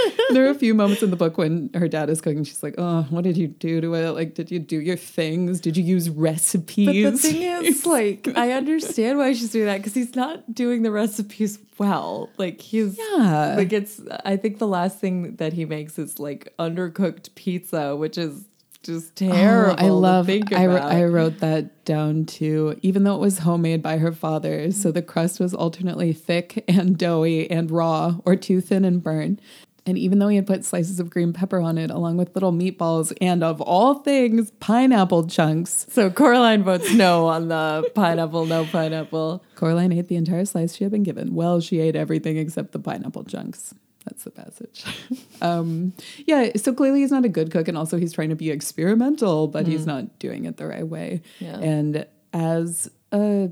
there 0.31 0.45
are 0.45 0.49
a 0.49 0.55
few 0.55 0.73
moments 0.73 1.03
in 1.03 1.09
the 1.09 1.15
book 1.15 1.37
when 1.37 1.69
her 1.73 1.87
dad 1.87 2.09
is 2.09 2.21
cooking. 2.21 2.43
She's 2.43 2.63
like, 2.63 2.75
"Oh, 2.77 3.05
what 3.09 3.23
did 3.23 3.37
you 3.37 3.47
do 3.47 3.81
to 3.81 3.93
it? 3.95 4.09
Like, 4.11 4.33
did 4.35 4.51
you 4.51 4.59
do 4.59 4.79
your 4.79 4.97
things? 4.97 5.59
Did 5.59 5.77
you 5.77 5.83
use 5.83 6.09
recipes?" 6.09 7.03
But 7.03 7.11
the 7.11 7.17
thing 7.17 7.41
is, 7.65 7.85
like, 7.85 8.27
I 8.35 8.51
understand 8.51 9.17
why 9.17 9.33
she's 9.33 9.51
doing 9.51 9.65
that 9.65 9.77
because 9.77 9.93
he's 9.93 10.15
not 10.15 10.53
doing 10.53 10.83
the 10.83 10.91
recipes 10.91 11.59
well. 11.77 12.29
Like, 12.37 12.61
he's 12.61 12.97
Yeah. 12.97 13.55
like 13.57 13.73
it's. 13.73 14.01
I 14.25 14.37
think 14.37 14.59
the 14.59 14.67
last 14.67 14.99
thing 14.99 15.35
that 15.37 15.53
he 15.53 15.65
makes 15.65 15.97
is 15.99 16.19
like 16.19 16.53
undercooked 16.59 17.35
pizza, 17.35 17.95
which 17.95 18.17
is 18.17 18.45
just 18.83 19.15
terrible. 19.15 19.75
Oh, 19.79 19.85
I 19.85 19.89
love. 19.89 20.29
I. 20.29 20.41
I 20.51 21.03
wrote 21.05 21.39
that 21.39 21.85
down 21.85 22.25
too. 22.25 22.77
Even 22.81 23.03
though 23.03 23.15
it 23.15 23.21
was 23.21 23.39
homemade 23.39 23.81
by 23.81 23.97
her 23.97 24.11
father, 24.11 24.71
so 24.71 24.91
the 24.91 25.01
crust 25.01 25.39
was 25.39 25.53
alternately 25.53 26.11
thick 26.11 26.63
and 26.67 26.97
doughy 26.97 27.49
and 27.49 27.71
raw, 27.71 28.15
or 28.25 28.35
too 28.35 28.59
thin 28.59 28.83
and 28.83 29.01
burnt. 29.01 29.39
And 29.85 29.97
even 29.97 30.19
though 30.19 30.29
he 30.29 30.37
had 30.37 30.47
put 30.47 30.63
slices 30.63 30.99
of 30.99 31.09
green 31.09 31.33
pepper 31.33 31.59
on 31.59 31.77
it, 31.77 31.91
along 31.91 32.15
with 32.17 32.33
little 32.35 32.53
meatballs, 32.53 33.11
and 33.19 33.43
of 33.43 33.59
all 33.59 33.95
things, 33.95 34.51
pineapple 34.59 35.27
chunks, 35.27 35.85
so 35.89 36.09
Coraline 36.09 36.63
votes 36.63 36.93
no 36.93 37.27
on 37.27 37.49
the 37.49 37.89
pineapple. 37.93 38.45
No 38.45 38.65
pineapple. 38.65 39.43
Coraline 39.55 39.91
ate 39.91 40.07
the 40.07 40.15
entire 40.15 40.45
slice 40.45 40.75
she 40.75 40.85
had 40.85 40.91
been 40.91 41.03
given. 41.03 41.35
Well, 41.35 41.59
she 41.59 41.79
ate 41.79 41.95
everything 41.95 42.37
except 42.37 42.71
the 42.71 42.79
pineapple 42.79 43.25
chunks. 43.25 43.73
That's 44.05 44.23
the 44.23 44.31
passage. 44.31 44.85
um, 45.41 45.93
yeah, 46.25 46.51
so 46.55 46.73
clearly 46.73 47.01
he's 47.01 47.11
not 47.11 47.25
a 47.25 47.29
good 47.29 47.51
cook, 47.51 47.67
and 47.67 47.77
also 47.77 47.97
he's 47.97 48.13
trying 48.13 48.29
to 48.29 48.35
be 48.35 48.51
experimental, 48.51 49.47
but 49.47 49.67
he's 49.67 49.85
not 49.85 50.19
doing 50.19 50.45
it 50.45 50.57
the 50.57 50.67
right 50.67 50.87
way. 50.87 51.21
Yeah. 51.39 51.57
And 51.59 52.05
as 52.33 52.89
a 53.11 53.49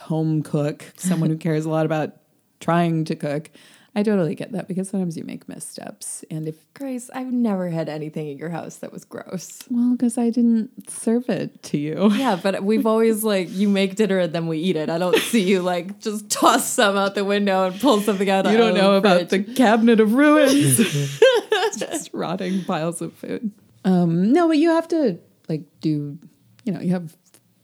home 0.00 0.42
cook, 0.42 0.84
someone 0.96 1.30
who 1.30 1.36
cares 1.36 1.64
a 1.64 1.70
lot 1.70 1.86
about 1.86 2.16
trying 2.60 3.04
to 3.04 3.16
cook, 3.16 3.50
I 3.94 4.02
totally 4.02 4.34
get 4.34 4.52
that 4.52 4.68
because 4.68 4.88
sometimes 4.88 5.18
you 5.18 5.24
make 5.24 5.48
missteps. 5.48 6.24
And 6.30 6.48
if, 6.48 6.56
Grace, 6.72 7.10
I've 7.14 7.30
never 7.30 7.68
had 7.68 7.90
anything 7.90 8.30
at 8.30 8.38
your 8.38 8.48
house 8.48 8.76
that 8.76 8.90
was 8.90 9.04
gross. 9.04 9.64
well, 9.70 9.92
because 9.92 10.16
I 10.16 10.30
didn't 10.30 10.90
serve 10.90 11.28
it 11.28 11.62
to 11.64 11.78
you. 11.78 12.10
Yeah, 12.12 12.38
but 12.42 12.62
we've 12.64 12.86
always 12.86 13.22
like 13.22 13.50
you 13.50 13.68
make 13.68 13.96
dinner 13.96 14.18
and 14.18 14.32
then 14.32 14.46
we 14.46 14.58
eat 14.58 14.76
it. 14.76 14.88
I 14.88 14.96
don't 14.96 15.16
see 15.18 15.42
you 15.42 15.60
like 15.60 16.00
just 16.00 16.30
toss 16.30 16.66
some 16.66 16.96
out 16.96 17.14
the 17.14 17.24
window 17.24 17.66
and 17.66 17.78
pull 17.80 18.00
something 18.00 18.30
out. 18.30 18.50
You 18.50 18.56
don't 18.56 18.74
know 18.74 18.94
about 18.94 19.28
the 19.28 19.42
cabinet 19.42 20.00
of 20.00 20.14
ruins. 20.14 20.78
Just 21.78 22.10
rotting 22.12 22.64
piles 22.64 23.00
of 23.00 23.14
food. 23.14 23.50
Um, 23.84 24.32
no, 24.32 24.46
but 24.48 24.58
you 24.58 24.70
have 24.70 24.88
to 24.88 25.18
like 25.48 25.62
do, 25.80 26.18
you 26.64 26.72
know, 26.72 26.80
you 26.80 26.90
have 26.92 27.16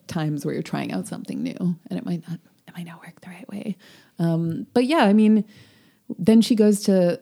times 0.06 0.44
where 0.44 0.54
you're 0.54 0.62
trying 0.62 0.92
out 0.92 1.06
something 1.06 1.42
new 1.42 1.56
and 1.58 1.98
it 1.98 2.04
might 2.04 2.26
not 2.28 2.40
it 2.66 2.74
might 2.76 2.86
not 2.86 3.00
work 3.00 3.20
the 3.20 3.28
right 3.28 3.48
way. 3.48 3.76
Um, 4.18 4.66
but 4.72 4.84
yeah, 4.84 5.04
I 5.04 5.12
mean, 5.12 5.44
then 6.16 6.40
she 6.40 6.54
goes 6.54 6.82
to 6.84 7.20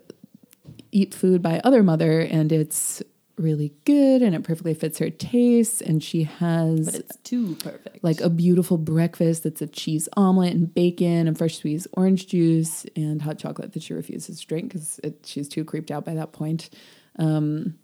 eat 0.92 1.14
food 1.14 1.42
by 1.42 1.60
other 1.64 1.82
mother 1.82 2.20
and 2.20 2.52
it's 2.52 3.02
really 3.36 3.74
good 3.84 4.22
and 4.22 4.34
it 4.34 4.42
perfectly 4.44 4.72
fits 4.72 4.98
her 4.98 5.10
taste 5.10 5.82
and 5.82 6.02
she 6.02 6.22
has 6.22 6.86
But 6.86 6.94
it's 6.94 7.16
too 7.18 7.54
perfect. 7.56 8.02
like 8.02 8.20
a 8.22 8.30
beautiful 8.30 8.78
breakfast 8.78 9.42
that's 9.42 9.60
a 9.60 9.66
cheese 9.66 10.08
omelet 10.16 10.54
and 10.54 10.72
bacon 10.72 11.28
and 11.28 11.36
fresh 11.36 11.58
squeezed 11.58 11.86
orange 11.92 12.28
juice 12.28 12.86
and 12.96 13.20
hot 13.20 13.38
chocolate 13.38 13.72
that 13.74 13.82
she 13.82 13.92
refuses 13.92 14.40
to 14.40 14.46
drink 14.46 14.72
because 14.72 14.98
she's 15.24 15.48
too 15.48 15.64
creeped 15.64 15.90
out 15.90 16.04
by 16.06 16.14
that 16.14 16.32
point. 16.32 16.70
Um, 17.18 17.74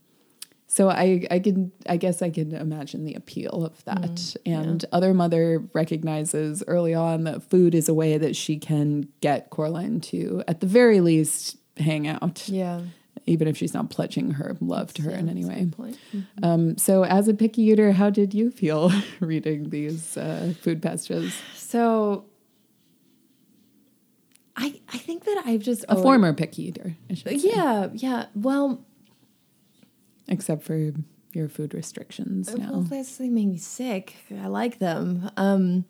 So 0.75 0.89
I, 0.89 1.27
I 1.31 1.39
can 1.39 1.70
I 1.87 1.99
guess 1.99 2.23
I 2.23 2.31
can 2.31 2.55
imagine 2.55 3.05
the 3.05 3.12
appeal 3.12 3.66
of 3.66 3.85
that. 3.85 4.35
and 4.47 4.83
other 4.91 5.12
mother 5.12 5.62
recognizes 5.75 6.64
early 6.66 6.95
on 6.95 7.25
that 7.25 7.43
food 7.51 7.75
is 7.75 7.91
a 7.91 7.95
way 7.95 8.16
that 8.16 8.35
she 8.35 8.57
can 8.59 9.07
get 9.20 9.51
Coraline 9.51 10.01
to, 10.12 10.43
at 10.49 10.61
the 10.61 10.66
very 10.66 11.01
least, 11.01 11.59
hang 11.77 12.09
out. 12.09 12.49
Yeah. 12.49 12.81
Even 13.27 13.49
if 13.49 13.59
she's 13.59 13.75
not 13.75 13.91
pledging 13.91 14.31
her 14.31 14.57
love 14.62 14.95
to 14.95 15.03
her 15.03 15.11
in 15.11 15.29
any 15.29 15.45
way. 15.45 15.66
Point. 15.70 15.99
Um, 16.43 16.79
so 16.79 17.05
as 17.05 17.29
a 17.29 17.35
picky 17.35 17.64
eater, 17.64 17.93
how 17.93 18.09
did 18.09 18.33
you 18.33 18.51
feel 18.51 18.91
reading 19.20 19.68
these 19.68 20.16
uh, 20.16 20.55
food 20.62 20.81
passages? 20.81 21.35
So 21.55 22.25
I 24.57 24.81
I 24.93 24.97
think 24.99 25.25
that 25.25 25.43
I've 25.45 25.61
just 25.61 25.85
A 25.85 25.91
always- 25.91 26.03
former 26.03 26.33
picky 26.33 26.68
eater, 26.68 26.97
I 27.11 27.14
should 27.14 27.41
say. 27.41 27.49
Yeah, 27.49 27.89
yeah. 27.93 28.27
Well, 28.35 28.85
Except 30.33 30.62
for 30.62 30.93
your 31.33 31.49
food 31.49 31.74
restrictions 31.74 32.53
well, 32.53 32.83
now. 32.83 32.87
that's 32.89 33.16
they 33.16 33.28
make 33.28 33.49
me 33.49 33.59
sick. 33.59 34.14
I 34.43 34.47
like 34.47 34.78
them. 34.78 35.30
Um, 35.37 35.85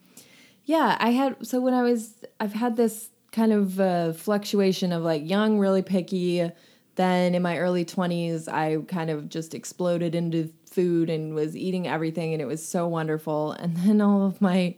yeah, 0.64 0.96
I 1.00 1.10
had 1.10 1.46
so 1.46 1.60
when 1.60 1.74
I 1.74 1.82
was 1.82 2.14
I've 2.40 2.52
had 2.52 2.76
this 2.76 3.10
kind 3.30 3.52
of 3.52 3.80
uh, 3.80 4.12
fluctuation 4.12 4.92
of 4.92 5.02
like 5.02 5.28
young, 5.28 5.58
really 5.58 5.82
picky. 5.82 6.50
Then 6.96 7.34
in 7.34 7.42
my 7.42 7.58
early 7.58 7.84
twenties, 7.84 8.48
I 8.48 8.78
kind 8.88 9.10
of 9.10 9.28
just 9.28 9.54
exploded 9.54 10.14
into 10.14 10.52
food 10.66 11.08
and 11.08 11.34
was 11.34 11.56
eating 11.56 11.86
everything, 11.86 12.32
and 12.32 12.42
it 12.42 12.46
was 12.46 12.66
so 12.66 12.86
wonderful. 12.88 13.52
And 13.52 13.76
then 13.78 14.00
all 14.00 14.26
of 14.26 14.40
my 14.40 14.76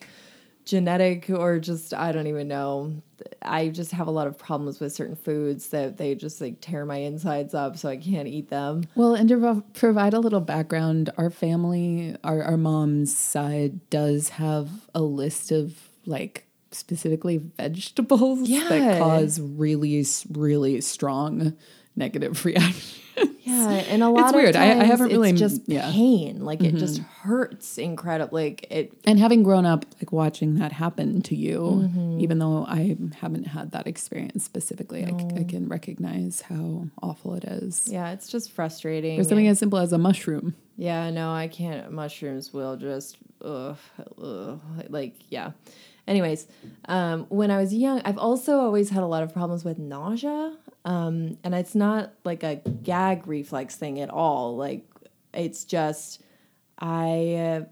genetic 0.65 1.29
or 1.31 1.59
just 1.59 1.93
I 1.95 2.13
don't 2.13 2.27
even 2.27 2.49
know. 2.49 3.03
I 3.43 3.69
just 3.69 3.93
have 3.93 4.07
a 4.07 4.11
lot 4.11 4.27
of 4.27 4.37
problems 4.39 4.81
with 4.81 4.93
certain 4.93 5.17
foods 5.17 5.69
that 5.69 5.97
they 5.97 6.15
just 6.15 6.41
like 6.41 6.61
tear 6.61 6.85
my 6.85 6.97
insides 6.97 7.55
up, 7.55 7.77
so 7.77 7.89
I 7.89 7.97
can't 7.97 8.29
eat 8.29 8.49
them. 8.51 8.85
Well, 8.95 9.15
and 9.15 9.29
to 9.29 9.39
prov- 9.39 9.73
provide 9.75 10.15
a 10.15 10.21
little 10.21 10.41
background, 10.41 11.11
our 11.17 11.31
family, 11.31 12.17
our, 12.25 12.43
our 12.43 12.57
mom's 12.57 13.17
side 13.17 13.89
does 13.91 14.31
have 14.31 14.69
a 14.95 15.03
list 15.03 15.53
of 15.53 15.79
like 16.07 16.47
specifically 16.71 17.39
vegetables 17.39 18.49
Yeah. 18.49 18.69
that 18.69 18.99
cause 18.99 19.41
really, 19.41 20.05
really 20.33 20.81
strong 20.81 21.57
negative 21.97 22.45
reaction. 22.45 23.01
Yeah, 23.45 23.69
and 23.91 24.03
a 24.03 24.09
lot 24.09 24.35
weird. 24.35 24.57
of 24.57 24.61
I- 24.63 24.81
I 24.81 24.85
haven't 24.85 25.09
really- 25.09 25.31
it's 25.31 25.39
just 25.39 25.63
yeah. 25.69 25.83
Mm-hmm. 25.83 25.93
pain. 25.93 26.45
Like 26.45 26.63
it 26.65 26.75
just 26.77 26.99
hurts 26.99 27.79
incredibly. 27.79 28.45
Like 28.51 28.67
it 28.71 28.93
And 29.05 29.19
having 29.21 29.43
grown 29.45 29.67
up, 29.67 29.85
like 30.01 30.11
watching 30.11 30.57
that 30.57 30.73
happen 30.73 31.21
to 31.23 31.37
you, 31.37 31.61
Mm-hmm. 31.61 32.21
even 32.21 32.39
though 32.39 32.65
I 32.67 32.97
haven't 33.21 33.47
had 33.49 33.71
that 33.73 33.87
experience 33.87 34.43
specifically, 34.45 35.05
I 35.05 35.45
can 35.45 35.69
recognize 35.69 36.41
how 36.41 36.87
awful 37.03 37.35
it 37.35 37.45
is. 37.45 37.87
yeah, 37.87 38.11
it's 38.13 38.29
just 38.29 38.51
frustrating. 38.51 39.17
There's 39.17 39.29
something 39.29 39.47
as 39.47 39.59
simple 39.59 39.79
as 39.79 39.93
a 39.93 39.99
mushroom. 39.99 40.55
Yeah, 40.77 41.11
no, 41.11 41.31
I 41.33 41.47
can't. 41.47 41.93
Mushrooms 41.93 42.53
will 42.53 42.77
just, 42.77 43.17
ugh, 43.45 43.77
ugh, 44.21 44.61
like, 44.89 45.15
yeah. 45.29 45.53
Anyways, 46.09 46.47
um, 46.87 47.27
when 47.29 47.51
I 47.53 47.59
was 47.59 47.73
young, 47.73 48.03
I've 48.05 48.19
also 48.19 48.59
always 48.59 48.91
had 48.91 49.03
a 49.03 49.07
lot 49.07 49.23
of 49.23 49.33
problems 49.33 49.65
with 49.65 49.79
nausea. 49.79 50.55
Um, 50.85 51.39
and 51.43 51.55
it's 51.55 51.75
not 51.75 52.13
like 52.25 52.43
a 52.43 52.57
gag 52.57 53.27
reflex 53.27 53.77
thing 53.77 54.01
at 54.01 54.11
all. 54.11 54.57
Like, 54.57 54.85
it's 55.33 55.65
just, 55.65 56.23
I, 56.79 57.35
uh, 57.35 57.65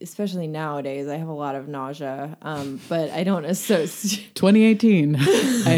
especially 0.00 0.46
nowadays, 0.46 1.08
I 1.08 1.16
have 1.16 1.28
a 1.28 1.32
lot 1.32 1.54
of 1.54 1.68
nausea. 1.68 2.36
Um, 2.42 2.80
but 2.88 3.10
I 3.10 3.24
don't 3.24 3.44
associate. 3.54 4.34
2018. 4.34 5.16
I 5.16 5.20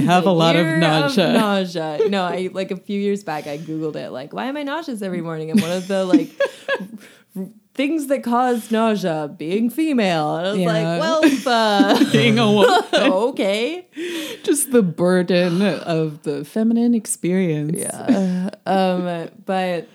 have 0.01 0.27
a 0.27 0.33
lot 0.33 0.57
of 0.57 0.67
nausea. 0.67 1.33
nausea. 1.33 2.09
No, 2.09 2.25
I 2.25 2.51
like 2.53 2.71
a 2.71 2.77
few 2.77 3.01
years 3.01 3.23
back 3.23 3.47
I 3.47 3.59
googled 3.59 3.97
it 3.97 4.11
like 4.11 4.33
why 4.33 4.47
am 4.47 4.57
I 4.57 4.63
nauseous 4.63 5.03
every 5.03 5.21
morning? 5.21 5.51
And 5.51 5.61
one 5.61 5.71
of 5.71 5.87
the 5.87 6.05
like 6.05 6.31
things 7.79 8.09
that 8.09 8.25
cause 8.25 8.73
nausea 8.73 9.33
being 9.39 9.71
female. 9.71 10.35
And 10.37 10.47
I 10.49 10.51
was 10.51 10.59
Yeah. 10.59 10.73
like, 10.73 11.01
well, 11.01 11.21
uh, 11.47 12.11
Being 12.13 12.37
a 12.37 12.51
woman. 12.53 12.83
okay. 12.93 13.87
just 14.43 14.73
the 14.73 14.83
burden 14.83 15.63
of 15.63 16.25
the 16.25 16.45
feminine 16.45 16.93
experience. 16.93 17.79
Yeah. 17.79 18.51
um, 18.67 19.29
but 19.47 19.87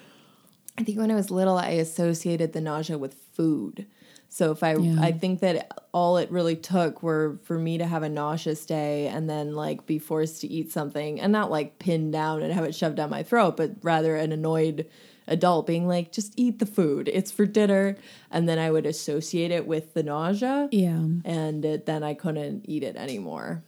I 0.77 0.83
think 0.83 0.97
when 0.97 1.11
I 1.11 1.15
was 1.15 1.29
little, 1.29 1.57
I 1.57 1.71
associated 1.71 2.53
the 2.53 2.61
nausea 2.61 2.97
with 2.97 3.15
food. 3.33 3.85
So 4.29 4.51
if 4.51 4.63
I, 4.63 4.75
Yeah. 4.77 4.95
I 5.01 5.11
think 5.11 5.41
that 5.41 5.69
all 5.93 6.15
it 6.17 6.31
really 6.31 6.55
took 6.55 7.03
were 7.03 7.37
for 7.43 7.59
me 7.59 7.77
to 7.79 7.85
have 7.85 8.01
a 8.01 8.09
nauseous 8.09 8.65
day 8.65 9.07
and 9.07 9.29
then 9.29 9.55
like 9.55 9.85
be 9.85 9.99
forced 9.99 10.39
to 10.41 10.47
eat 10.47 10.71
something 10.71 11.19
and 11.19 11.33
not 11.33 11.51
like 11.51 11.79
pinned 11.79 12.13
down 12.13 12.41
and 12.43 12.53
have 12.53 12.63
it 12.63 12.73
shoved 12.73 12.95
down 12.95 13.09
my 13.09 13.23
throat, 13.23 13.57
but 13.57 13.71
rather 13.83 14.15
an 14.15 14.31
annoyed 14.31 14.87
adult 15.27 15.67
being 15.67 15.87
like, 15.87 16.11
just 16.11 16.33
eat 16.37 16.59
the 16.59 16.65
food. 16.65 17.09
It's 17.11 17.31
for 17.31 17.45
dinner. 17.45 17.97
And 18.31 18.47
then 18.47 18.59
I 18.59 18.71
would 18.71 18.85
associate 18.85 19.51
it 19.51 19.67
with 19.67 19.93
the 19.93 20.03
nausea. 20.03 20.69
Yeah. 20.71 21.05
And 21.25 21.65
it, 21.65 21.85
then 21.85 22.03
I 22.03 22.13
couldn't 22.13 22.65
eat 22.67 22.83
it 22.83 22.95
anymore. 22.95 23.63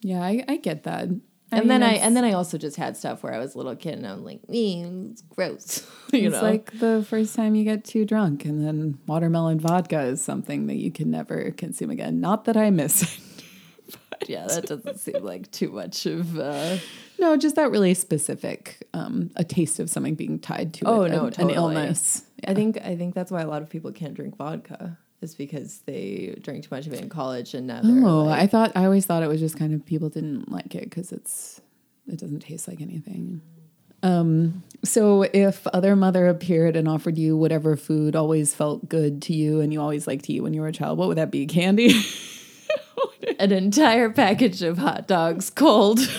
Yeah, 0.00 0.22
I, 0.22 0.44
I 0.48 0.56
get 0.56 0.84
that. 0.84 1.08
and 1.52 1.68
then 1.68 1.82
I 1.82 1.94
and 1.94 2.16
then 2.16 2.24
I 2.24 2.32
also 2.32 2.56
just 2.56 2.76
had 2.76 2.96
stuff 2.96 3.22
where 3.22 3.34
I 3.34 3.38
was 3.38 3.54
a 3.54 3.58
little 3.58 3.74
kid 3.76 3.94
and 3.94 4.06
I'm 4.06 4.24
like, 4.24 4.40
mm, 4.42 5.10
it's 5.10 5.22
gross. 5.22 5.86
you 6.12 6.28
it's 6.28 6.36
know, 6.36 6.42
like 6.42 6.78
the 6.78 7.04
first 7.08 7.34
time 7.34 7.54
you 7.54 7.64
get 7.64 7.84
too 7.84 8.04
drunk, 8.04 8.44
and 8.44 8.64
then 8.64 8.98
watermelon 9.06 9.58
vodka 9.58 10.00
is 10.02 10.22
something 10.22 10.68
that 10.68 10.76
you 10.76 10.90
can 10.90 11.10
never 11.10 11.50
consume 11.50 11.90
again. 11.90 12.20
Not 12.20 12.44
that 12.44 12.56
I 12.56 12.70
miss 12.70 13.02
it. 13.02 13.98
yeah, 14.28 14.46
that 14.46 14.66
doesn't 14.66 15.00
seem 15.00 15.22
like 15.22 15.50
too 15.50 15.70
much 15.70 16.06
of. 16.06 16.38
Uh, 16.38 16.78
No, 17.20 17.36
just 17.36 17.54
that 17.56 17.70
really 17.70 17.92
specific, 17.94 18.88
um, 18.94 19.30
a 19.36 19.44
taste 19.44 19.78
of 19.78 19.90
something 19.90 20.14
being 20.14 20.38
tied 20.38 20.72
to 20.74 20.86
Oh, 20.86 21.02
it, 21.02 21.10
no, 21.10 21.26
an, 21.26 21.32
totally. 21.32 21.52
an 21.52 21.58
illness. 21.58 22.24
I 22.46 22.54
think 22.54 22.78
I 22.82 22.96
think 22.96 23.14
that's 23.14 23.30
why 23.30 23.42
a 23.42 23.46
lot 23.46 23.60
of 23.62 23.68
people 23.68 23.92
can't 23.92 24.14
drink 24.14 24.36
vodka 24.36 24.96
is 25.20 25.34
because 25.34 25.80
they 25.84 26.34
drank 26.40 26.64
too 26.64 26.74
much 26.74 26.86
of 26.86 26.94
it 26.94 27.00
in 27.02 27.10
college 27.10 27.52
and 27.52 27.66
now 27.66 27.82
they're 27.82 28.06
Oh, 28.08 28.24
like, 28.24 28.40
I 28.40 28.46
thought 28.46 28.72
I 28.74 28.84
always 28.86 29.04
thought 29.04 29.22
it 29.22 29.28
was 29.28 29.38
just 29.40 29.58
kind 29.58 29.74
of 29.74 29.84
people 29.84 30.08
didn't 30.08 30.50
like 30.50 30.74
it 30.74 30.84
because 30.84 31.12
it's 31.12 31.60
it 32.08 32.18
doesn't 32.18 32.40
taste 32.40 32.66
like 32.66 32.80
anything. 32.80 33.42
Um, 34.02 34.62
so 34.82 35.24
if 35.34 35.66
other 35.66 35.94
mother 35.94 36.26
appeared 36.26 36.74
and 36.74 36.88
offered 36.88 37.18
you 37.18 37.36
whatever 37.36 37.76
food 37.76 38.16
always 38.16 38.54
felt 38.54 38.88
good 38.88 39.20
to 39.22 39.34
you 39.34 39.60
and 39.60 39.74
you 39.74 39.80
always 39.82 40.06
liked 40.06 40.24
to 40.24 40.32
eat 40.32 40.40
when 40.40 40.54
you 40.54 40.62
were 40.62 40.68
a 40.68 40.72
child, 40.72 40.96
what 40.96 41.06
would 41.08 41.18
that 41.18 41.30
be? 41.30 41.44
Candy? 41.44 41.92
an 43.38 43.52
entire 43.52 44.08
package 44.08 44.62
of 44.62 44.78
hot 44.78 45.06
dogs 45.06 45.50
cold. 45.50 46.00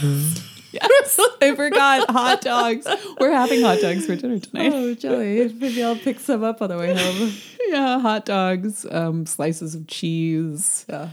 yes, 0.82 1.20
I 1.42 1.56
forgot 1.56 2.10
hot 2.10 2.42
dogs. 2.42 2.88
We're 3.20 3.32
having 3.32 3.62
hot 3.62 3.80
dogs 3.82 4.06
for 4.06 4.16
dinner 4.16 4.40
tonight. 4.40 4.72
oh, 4.74 4.94
Joey, 4.94 5.52
maybe 5.54 5.84
I'll 5.84 5.96
pick 5.96 6.20
some 6.20 6.44
up 6.44 6.62
on 6.62 6.70
the 6.70 6.78
way 6.78 6.96
home. 6.96 7.34
yeah, 7.68 8.00
hot 8.00 8.26
dogs, 8.26 8.86
um, 8.90 9.26
slices 9.26 9.76
of 9.76 9.88
cheese. 9.88 10.86
Yeah. 10.90 11.10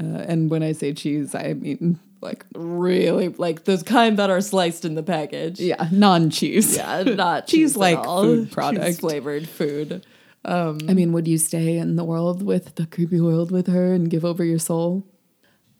Uh, 0.00 0.04
and 0.28 0.50
when 0.50 0.62
I 0.62 0.72
say 0.72 0.92
cheese, 0.92 1.34
I 1.34 1.54
mean 1.54 1.98
like 2.20 2.44
Really, 2.54 3.28
like 3.28 3.64
those 3.64 3.82
kind 3.82 4.18
that 4.18 4.30
are 4.30 4.40
sliced 4.40 4.84
in 4.84 4.94
the 4.94 5.02
package. 5.02 5.60
yeah, 5.60 5.88
non-cheese. 5.90 6.76
Yeah, 6.76 7.02
not 7.04 7.46
Cheese 7.46 7.70
cheese 7.72 7.76
like 7.76 8.04
food 8.04 8.50
product. 8.50 9.00
flavored 9.00 9.48
food. 9.48 10.04
I 10.44 10.72
mean, 10.72 11.12
would 11.12 11.28
you 11.28 11.36
stay 11.36 11.76
in 11.76 11.96
the 11.96 12.04
world 12.04 12.42
with 12.42 12.76
the 12.76 12.86
creepy 12.86 13.20
world 13.20 13.50
with 13.50 13.66
her 13.66 13.92
and 13.92 14.08
give 14.08 14.24
over 14.24 14.44
your 14.44 14.58
soul? 14.58 15.04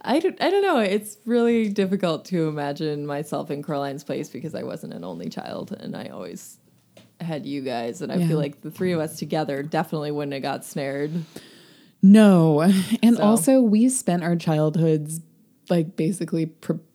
I 0.01 0.21
don't, 0.21 0.41
I 0.41 0.51
don't 0.51 0.63
know. 0.63 0.79
It's 0.79 1.17
really 1.27 1.69
difficult 1.69 2.25
to 2.27 2.49
imagine 2.49 3.05
myself 3.07 3.51
in 3.51 3.63
Coraline's 3.63 4.05
place 4.05 4.29
because 4.31 4.55
I 4.55 4.63
wasn't 4.63 4.93
an 4.95 5.05
only 5.05 5.29
child 5.29 5.73
and 5.79 5.97
I 5.97 6.07
always 6.07 6.59
had 7.21 7.45
you 7.47 7.63
guys. 7.63 8.01
And 8.01 8.13
I 8.13 8.17
Yeah. 8.17 8.29
feel 8.29 8.39
like 8.39 8.61
the 8.61 8.71
three 8.71 8.93
of 8.93 9.01
us 9.01 9.19
together 9.19 9.63
definitely 9.63 10.13
wouldn't 10.13 10.35
have 10.35 10.43
got 10.43 10.65
snared. 10.65 11.11
No. 12.03 12.61
And 13.03 13.17
So- 13.17 13.23
also, 13.23 13.61
we 13.61 13.89
spent 13.89 14.23
our 14.23 14.37
childhoods 14.37 15.21
like 15.69 15.97
basically 15.97 16.47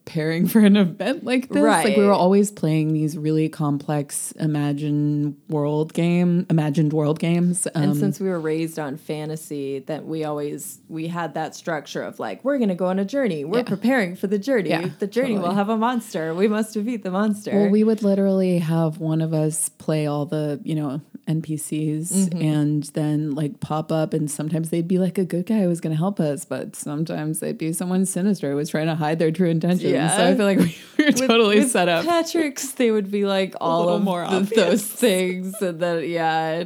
preparing 0.05 0.47
for 0.53 0.59
an 0.59 0.75
event 0.77 1.23
like 1.23 1.49
this. 1.49 1.61
Like 1.63 1.97
we 1.97 2.03
were 2.05 2.11
always 2.11 2.51
playing 2.51 2.93
these 2.93 3.17
really 3.17 3.49
complex 3.49 4.31
imagine 4.33 5.37
world 5.49 5.93
game, 5.93 6.45
imagined 6.49 6.93
world 6.93 7.19
games. 7.19 7.67
Um, 7.73 7.83
And 7.83 7.97
since 7.97 8.19
we 8.19 8.27
were 8.29 8.39
raised 8.39 8.79
on 8.79 8.97
fantasy, 8.97 9.79
that 9.79 10.05
we 10.05 10.23
always 10.23 10.79
we 10.89 11.07
had 11.07 11.33
that 11.35 11.55
structure 11.55 12.03
of 12.03 12.19
like 12.19 12.43
we're 12.43 12.57
gonna 12.59 12.75
go 12.75 12.87
on 12.87 12.99
a 12.99 13.05
journey. 13.05 13.45
We're 13.45 13.59
Yeah. 13.59 13.63
preparing 13.63 14.15
for 14.15 14.27
the 14.27 14.39
journey. 14.39 14.69
Yeah, 14.69 14.89
the 14.99 15.07
journey 15.07 15.37
will 15.37 15.53
have 15.53 15.69
a 15.69 15.77
monster. 15.77 16.33
We 16.33 16.47
must 16.47 16.73
defeat 16.73 17.03
the 17.03 17.11
monster. 17.11 17.51
well, 17.51 17.69
we 17.69 17.83
would 17.83 18.03
literally 18.03 18.59
have 18.59 18.99
one 18.99 19.21
of 19.21 19.33
us 19.33 19.69
play 19.69 20.05
all 20.07 20.25
the, 20.25 20.59
you 20.63 20.75
know, 20.75 21.01
NPCs 21.27 22.11
Mm-hmm. 22.11 22.41
and 22.41 22.83
then 22.93 23.31
like 23.31 23.59
pop 23.59 23.91
up 23.91 24.13
and 24.13 24.29
sometimes 24.29 24.69
they'd 24.69 24.87
be 24.87 24.97
like 24.99 25.17
a 25.17 25.25
good 25.25 25.45
guy 25.45 25.61
who 25.61 25.67
was 25.69 25.79
going 25.81 25.93
to 25.93 25.97
help 25.97 26.19
us, 26.19 26.45
but 26.45 26.75
sometimes 26.75 27.39
they'd 27.39 27.57
be 27.57 27.71
someone 27.73 28.05
sinister 28.05 28.49
who 28.51 28.55
was 28.57 28.69
trying 28.69 28.87
to 28.87 28.95
hide 28.95 29.19
their 29.19 29.31
true 29.31 29.49
intentions. 29.49 29.83
Yeah. 29.83 30.15
So 30.15 30.25
I 30.27 30.35
feel 30.35 30.45
like 30.45 30.57
we 30.59 30.75
were 30.97 31.05
With- 31.05 31.17
totally 31.19 31.59
with 31.59 31.71
set 31.71 31.87
up. 31.89 32.05
Patrick's, 32.05 32.71
they 32.73 32.91
would 32.91 33.09
be 33.11 33.25
like 33.25 33.55
all 33.61 33.89
of 33.89 34.03
more 34.03 34.27
the- 34.27 34.51
those 34.55 34.85
things, 34.85 35.61
and 35.61 35.79
then 35.79 36.03
yeah, 36.09 36.63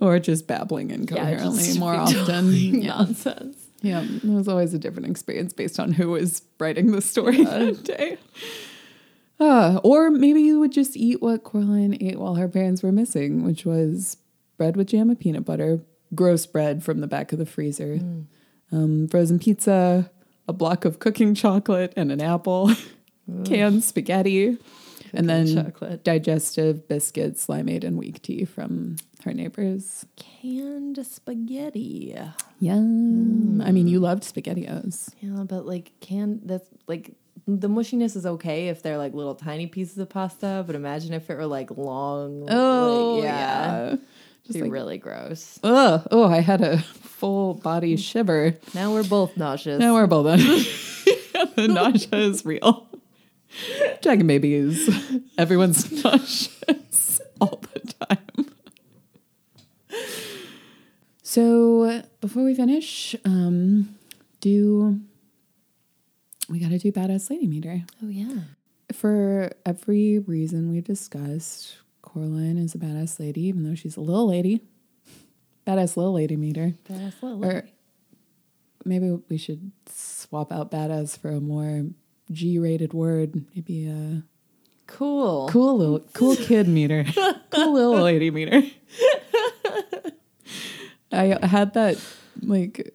or 0.00 0.18
just 0.20 0.46
babbling 0.46 0.90
yeah, 0.90 0.96
incoherently 0.96 1.64
just 1.64 1.78
more 1.78 1.94
often. 1.94 2.52
Yeah. 2.52 2.86
nonsense. 2.98 3.56
yeah, 3.82 4.02
it 4.04 4.24
was 4.24 4.46
always 4.48 4.74
a 4.74 4.78
different 4.78 5.08
experience 5.08 5.52
based 5.52 5.80
on 5.80 5.92
who 5.92 6.10
was 6.10 6.42
writing 6.60 6.92
the 6.92 7.00
story 7.02 7.42
that 7.44 7.82
day. 7.84 8.16
Uh, 9.40 9.80
or 9.84 10.10
maybe 10.10 10.40
you 10.42 10.58
would 10.58 10.72
just 10.72 10.96
eat 10.96 11.22
what 11.22 11.44
Coraline 11.44 11.96
ate 12.00 12.18
while 12.18 12.34
her 12.34 12.48
parents 12.48 12.82
were 12.82 12.92
missing, 12.92 13.44
which 13.44 13.64
was 13.64 14.16
bread 14.56 14.76
with 14.76 14.88
jam 14.88 15.10
and 15.10 15.18
peanut 15.18 15.44
butter, 15.44 15.80
gross 16.14 16.44
bread 16.46 16.82
from 16.82 17.00
the 17.00 17.06
back 17.06 17.32
of 17.32 17.38
the 17.38 17.46
freezer, 17.46 18.00
um, 18.72 19.06
frozen 19.08 19.38
pizza, 19.38 20.10
a 20.48 20.52
block 20.52 20.84
of 20.84 20.98
cooking 20.98 21.34
chocolate, 21.34 21.92
and 21.96 22.10
an 22.10 22.20
apple, 22.20 22.72
canned 23.44 23.84
spaghetti, 23.84 24.58
and 25.12 25.28
then 25.30 25.54
chocolate. 25.54 26.02
digestive 26.02 26.88
biscuits, 26.88 27.46
limeade, 27.46 27.84
and 27.84 27.96
weak 27.96 28.20
tea 28.22 28.44
from 28.44 28.96
her 29.24 29.32
neighbors. 29.32 30.04
Canned 30.16 30.98
spaghetti. 31.06 32.18
Yum. 32.60 33.60
I 33.60 33.70
mean, 33.70 33.86
you 33.86 34.00
loved 34.00 34.22
SpaghettiOs. 34.24 35.10
Yeah, 35.20 35.44
but 35.44 35.64
like 35.66 35.92
can 36.00 36.40
that's 36.44 36.68
like 36.88 37.12
the 37.48 37.68
mushiness 37.68 38.14
is 38.14 38.26
okay 38.26 38.68
if 38.68 38.82
they're 38.82 38.98
like 38.98 39.14
little 39.14 39.34
tiny 39.34 39.66
pieces 39.66 39.96
of 39.98 40.10
pasta, 40.10 40.62
but 40.66 40.76
imagine 40.76 41.14
if 41.14 41.30
it 41.30 41.36
were 41.36 41.46
like 41.46 41.70
long. 41.70 42.42
like, 42.46 43.22
yeah, 43.24 43.96
Just 44.44 44.54
be 44.54 44.62
like, 44.62 44.70
really 44.72 44.98
gross. 44.98 45.58
ugh. 45.64 46.06
Oh, 46.10 46.24
I 46.24 46.40
had 46.40 46.60
a 46.60 46.78
full 46.82 47.54
body 47.54 47.96
shiver. 47.96 48.54
Now 48.74 48.92
we're 48.92 49.02
both 49.02 49.36
nauseous. 49.36 49.80
Now 49.80 49.94
we're 49.94 50.06
both 50.06 50.26
on. 50.26 50.38
the 51.56 51.68
nausea 51.68 52.18
is 52.18 52.44
real. 52.44 52.86
Dragon 54.02 54.26
babies. 54.26 54.88
Everyone's 55.38 55.90
nauseous 56.04 57.20
all 57.40 57.62
the 57.72 57.94
time. 58.06 58.52
So 61.22 62.02
before 62.20 62.44
we 62.44 62.54
finish, 62.54 63.14
um, 63.24 63.94
do 64.40 64.77
to 66.78 66.90
do 66.90 67.00
badass 67.00 67.30
lady 67.30 67.46
meter 67.46 67.82
oh 68.02 68.08
yeah. 68.08 68.40
for 68.92 69.50
every 69.66 70.18
reason 70.20 70.70
we've 70.72 70.84
discussed? 70.84 71.78
Coraline 72.02 72.56
is 72.58 72.74
a 72.74 72.78
badass 72.78 73.20
lady, 73.20 73.42
even 73.42 73.64
though 73.64 73.74
she's 73.74 73.96
a 73.96 74.00
little 74.00 74.26
lady. 74.28 74.62
Badass 75.66 75.96
little 75.96 76.14
lady 76.14 76.36
meter. 76.36 76.72
Badass 76.88 77.22
little 77.22 77.44
Or 77.44 77.64
maybe 78.84 79.18
we 79.28 79.36
should 79.36 79.72
swap 79.86 80.50
out 80.50 80.70
badass 80.70 81.18
for 81.18 81.30
a 81.30 81.40
more 81.40 81.84
G-rated 82.30 82.94
word. 82.94 83.44
Maybe 83.54 83.86
a 83.88 84.22
Cool. 84.86 85.48
cool 85.50 85.76
little 85.76 86.00
cool 86.14 86.34
kid 86.36 86.66
meter, 86.66 87.04
cool 87.50 87.72
little 87.74 88.00
lady 88.00 88.30
meter. 88.30 88.62
I 91.12 91.38
had 91.46 91.74
that 91.74 91.98
like 92.42 92.94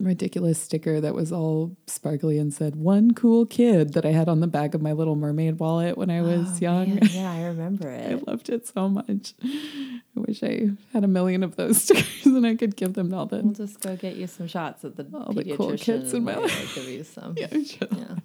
ridiculous 0.00 0.60
sticker 0.60 1.00
that 1.00 1.14
was 1.14 1.30
all 1.32 1.76
sparkly 1.86 2.38
and 2.38 2.52
said 2.52 2.74
"one 2.76 3.12
cool 3.12 3.44
kid" 3.46 3.92
that 3.92 4.04
I 4.06 4.12
had 4.12 4.28
on 4.28 4.40
the 4.40 4.46
back 4.46 4.74
of 4.74 4.80
my 4.82 4.92
Little 4.92 5.16
Mermaid 5.16 5.58
wallet 5.58 5.96
when 5.98 6.10
I 6.10 6.22
was 6.22 6.48
Oh, 6.48 6.58
young. 6.60 6.94
man, 6.96 7.08
yeah, 7.12 7.30
I 7.30 7.44
remember 7.44 7.88
it. 7.90 8.10
I 8.10 8.30
loved 8.30 8.48
it 8.48 8.66
so 8.66 8.88
much. 8.88 9.34
I 9.44 10.00
wish 10.14 10.42
I 10.42 10.70
had 10.92 11.04
a 11.04 11.08
million 11.08 11.42
of 11.42 11.56
those 11.56 11.82
stickers 11.82 12.26
and 12.26 12.46
I 12.46 12.54
could 12.56 12.76
give 12.76 12.94
them 12.94 13.10
to 13.10 13.16
all 13.16 13.26
the 13.26 13.42
We'll 13.42 13.52
just 13.52 13.80
go 13.80 13.96
get 13.96 14.16
you 14.16 14.26
some 14.26 14.46
shots 14.48 14.84
at 14.84 14.96
the 14.96 15.06
All 15.14 15.32
the 15.32 15.54
cool 15.56 15.76
kids 15.76 16.12
in 16.14 16.24
my 16.24 16.36
life. 16.36 16.74
Give 16.74 16.88
you 16.88 17.04
some. 17.04 17.34
yeah, 17.36 17.48
sure. 17.62 17.88
Yeah. 17.92 18.16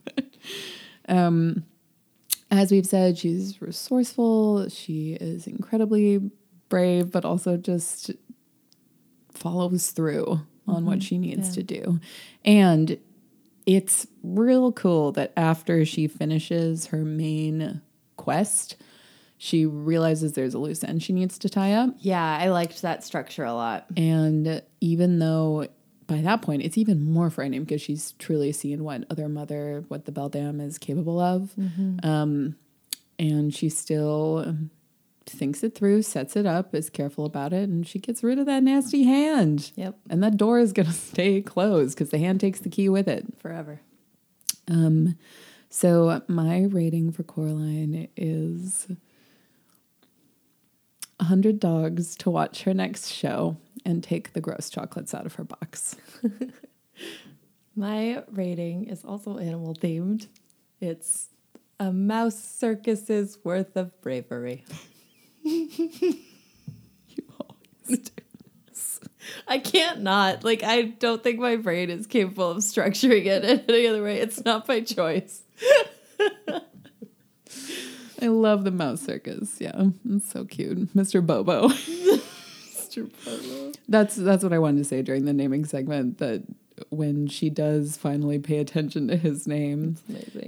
Um, 1.07 1.65
as 2.51 2.71
we've 2.71 2.85
said, 2.85 3.17
she's 3.17 3.61
resourceful. 3.61 4.69
She 4.69 5.13
is 5.13 5.45
incredibly 5.47 6.31
brave, 6.69 7.11
but 7.11 7.25
also 7.25 7.57
just 7.57 8.11
follows 9.33 9.91
through 9.91 10.39
on 10.67 10.85
what 10.85 11.03
she 11.03 11.17
needs 11.17 11.49
Yeah. 11.49 11.53
to 11.55 11.63
do. 11.63 11.99
And 12.43 12.97
it's 13.65 14.07
real 14.23 14.71
cool 14.71 15.11
that 15.13 15.31
after 15.35 15.85
she 15.85 16.07
finishes 16.07 16.87
her 16.87 17.03
main 17.03 17.81
quest, 18.17 18.75
she 19.37 19.65
realizes 19.65 20.33
there's 20.33 20.53
a 20.53 20.59
loose 20.59 20.83
end 20.83 21.03
she 21.03 21.13
needs 21.13 21.37
to 21.39 21.49
tie 21.49 21.73
up. 21.73 21.95
Yeah, 21.99 22.23
I 22.39 22.49
liked 22.49 22.81
that 22.83 23.03
structure 23.03 23.43
a 23.43 23.53
lot. 23.53 23.85
And 23.97 24.61
even 24.81 25.19
though 25.19 25.67
by 26.07 26.21
that 26.21 26.41
point 26.43 26.61
it's 26.61 26.77
even 26.77 27.03
more 27.11 27.29
frightening 27.31 27.63
because 27.63 27.81
she's 27.81 28.11
truly 28.13 28.51
seen 28.51 28.83
what 28.83 29.03
other 29.09 29.27
mother, 29.27 29.83
what 29.87 30.05
the 30.05 30.11
Beldam 30.11 30.61
is 30.61 30.77
capable 30.77 31.19
of. 31.19 31.53
Um, 32.03 32.55
and 33.17 33.53
she 33.53 33.69
still 33.69 34.55
thinks 35.25 35.63
it 35.63 35.75
through, 35.75 36.01
sets 36.03 36.35
it 36.35 36.45
up, 36.45 36.73
is 36.75 36.89
careful 36.89 37.25
about 37.25 37.53
it, 37.53 37.69
and 37.69 37.87
she 37.87 37.99
gets 37.99 38.23
rid 38.23 38.39
of 38.39 38.45
that 38.45 38.63
nasty 38.63 39.03
hand. 39.03 39.71
Yep. 39.75 39.97
And 40.09 40.23
that 40.23 40.37
door 40.37 40.59
is 40.59 40.73
going 40.73 40.87
to 40.87 40.93
stay 40.93 41.41
closed 41.41 41.95
because 41.95 42.09
the 42.09 42.19
hand 42.19 42.39
takes 42.39 42.59
the 42.59 42.69
key 42.69 42.89
with 42.89 43.07
it. 43.07 43.25
Forever. 43.39 43.81
Um, 44.67 45.17
so 45.69 46.21
my 46.27 46.63
rating 46.63 47.11
for 47.11 47.23
Coraline 47.23 48.07
is 48.15 48.87
100 51.17 51.59
dogs 51.59 52.15
to 52.17 52.29
watch 52.29 52.63
her 52.63 52.73
next 52.73 53.09
show 53.09 53.57
and 53.85 54.03
take 54.03 54.33
the 54.33 54.41
gross 54.41 54.69
chocolates 54.69 55.13
out 55.13 55.25
of 55.25 55.35
her 55.35 55.43
box. 55.43 55.95
My 57.75 58.23
rating 58.31 58.85
is 58.85 59.03
also 59.03 59.37
animal 59.37 59.75
themed. 59.75 60.27
It's 60.79 61.29
a 61.79 61.91
mouse 61.91 62.41
circus's 62.41 63.37
worth 63.43 63.75
of 63.75 63.99
bravery. 64.01 64.63
You 67.07 67.23
always 67.39 67.99
do. 67.99 68.11
I 69.47 69.59
can't 69.59 70.01
not. 70.01 70.43
Like, 70.43 70.63
I 70.63 70.81
don't 70.83 71.23
think 71.23 71.39
my 71.39 71.55
brain 71.55 71.89
is 71.89 72.07
capable 72.07 72.51
of 72.51 72.57
structuring 72.57 73.25
it 73.25 73.45
in 73.45 73.59
any 73.69 73.87
other 73.87 74.03
way. 74.03 74.17
It's 74.19 74.43
not 74.43 74.67
by 74.67 74.81
choice. 74.81 75.43
I 78.21 78.27
love 78.27 78.63
the 78.63 78.71
mouse 78.71 79.01
circus. 79.01 79.57
Yeah, 79.59 79.89
it's 80.09 80.31
so 80.31 80.45
cute. 80.45 80.95
Mr. 80.95 81.25
Bobo. 81.25 81.69
Mr. 81.69 83.11
Polo. 83.23 83.71
That's 83.87 84.15
that's 84.15 84.43
what 84.43 84.53
I 84.53 84.59
wanted 84.59 84.79
to 84.79 84.85
say 84.85 85.01
during 85.01 85.25
the 85.25 85.33
naming 85.33 85.65
segment 85.65 86.17
that 86.17 86.43
when 86.89 87.27
she 87.27 87.49
does 87.49 87.97
finally 87.97 88.39
pay 88.39 88.57
attention 88.57 89.07
to 89.09 89.17
his 89.17 89.47
name, 89.47 89.97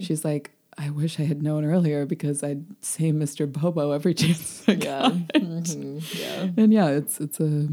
she's 0.02 0.26
like, 0.26 0.52
I 0.78 0.90
wish 0.92 1.20
I 1.20 1.24
had 1.24 1.42
known 1.42 1.66
earlier 1.66 2.06
because 2.06 2.44
I'd 2.44 2.66
say 2.84 3.12
Mr. 3.12 3.52
Bobo 3.52 3.92
every 3.92 4.14
chance 4.22 4.64
I 4.68 4.76
got. 4.76 5.14
yeah. 5.14 5.20
Mhm. 5.40 6.20
Yeah. 6.20 6.50
And 6.64 6.72
yeah, 6.74 6.90
it's 6.90 7.20
it's 7.20 7.40
a 7.40 7.68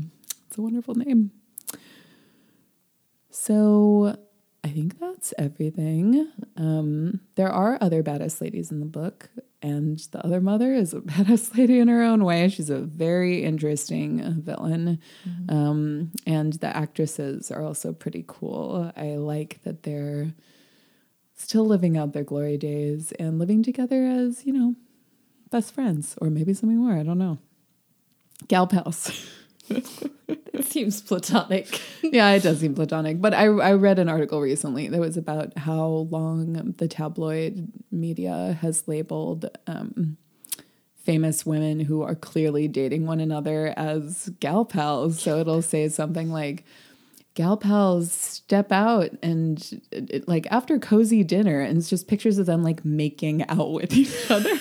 it's 0.49 0.57
a 0.59 0.63
wonderful 0.63 0.95
name. 0.95 1.31
So 3.31 4.17
I 4.63 4.69
think 4.69 4.99
that's 4.99 5.35
everything. 5.39 6.31
Um, 6.57 7.21
there 7.35 7.51
are 7.51 7.77
other 7.81 8.03
badass 8.03 8.41
ladies 8.41 8.71
in 8.71 8.81
the 8.81 8.87
book, 8.87 9.29
and 9.61 9.99
the 10.13 10.25
other 10.25 10.41
mother 10.41 10.73
is 10.73 10.95
a 10.95 11.01
badass 11.01 11.57
lady 11.57 11.79
in 11.79 11.89
her 11.89 12.03
own 12.03 12.25
way. 12.25 12.49
She's 12.49 12.71
a 12.71 12.79
very 12.79 13.45
interesting 13.45 14.41
villain, 14.43 14.99
um, 15.49 16.13
and 16.27 16.55
the 16.55 16.75
actresses 16.75 17.51
are 17.51 17.63
also 17.63 17.93
pretty 17.93 18.25
cool. 18.27 18.91
I 18.97 19.17
like 19.17 19.61
that 19.65 19.83
they're 19.83 20.33
still 21.37 21.66
living 21.66 21.97
out 21.97 22.12
their 22.12 22.24
glory 22.24 22.57
days 22.57 23.12
and 23.12 23.39
living 23.39 23.62
together 23.62 24.05
as 24.05 24.47
you 24.47 24.53
know 24.53 24.74
best 25.51 25.72
friends, 25.72 26.16
or 26.20 26.30
maybe 26.30 26.53
something 26.55 26.78
more. 26.78 26.95
I 26.99 27.03
don't 27.03 27.18
know. 27.18 27.39
Gal 28.49 28.66
pals. 28.66 29.11
It 30.55 30.64
seems 30.66 31.03
platonic. 31.03 31.80
yeah, 32.03 32.30
it 32.30 32.45
does 32.45 32.61
seem 32.61 32.74
platonic. 32.74 33.20
But 33.20 33.35
I, 33.35 33.47
I 33.47 33.72
read 33.74 33.99
an 33.99 34.09
article 34.09 34.41
recently 34.41 34.89
that 34.89 35.01
was 35.01 35.16
about 35.16 35.59
how 35.59 36.07
long 36.11 36.74
the 36.78 36.87
tabloid 36.87 37.72
media 37.91 38.57
has 38.61 38.87
labeled 38.87 39.51
um, 39.66 40.16
famous 40.97 41.45
women 41.45 41.80
who 41.80 42.03
are 42.03 42.14
clearly 42.14 42.68
dating 42.68 43.05
one 43.05 43.18
another 43.18 43.74
as 43.76 44.30
gal 44.39 44.64
pals. 44.64 45.20
So 45.20 45.41
it'll 45.41 45.61
say 45.61 45.89
something 45.89 46.30
like, 46.30 46.64
gal 47.35 47.57
pals 47.57 48.12
step 48.12 48.70
out 48.72 49.11
and 49.22 49.80
it- 49.91 50.11
it- 50.11 50.28
like 50.28 50.47
after 50.51 50.78
cozy 50.78 51.24
dinner 51.24 51.61
and 51.61 51.76
it's 51.78 51.91
just 51.91 52.07
pictures 52.09 52.39
of 52.39 52.47
them 52.47 52.62
like 52.62 52.85
making 52.85 53.49
out 53.49 53.72
with 53.72 53.93
each 53.93 54.14
other. 54.30 54.59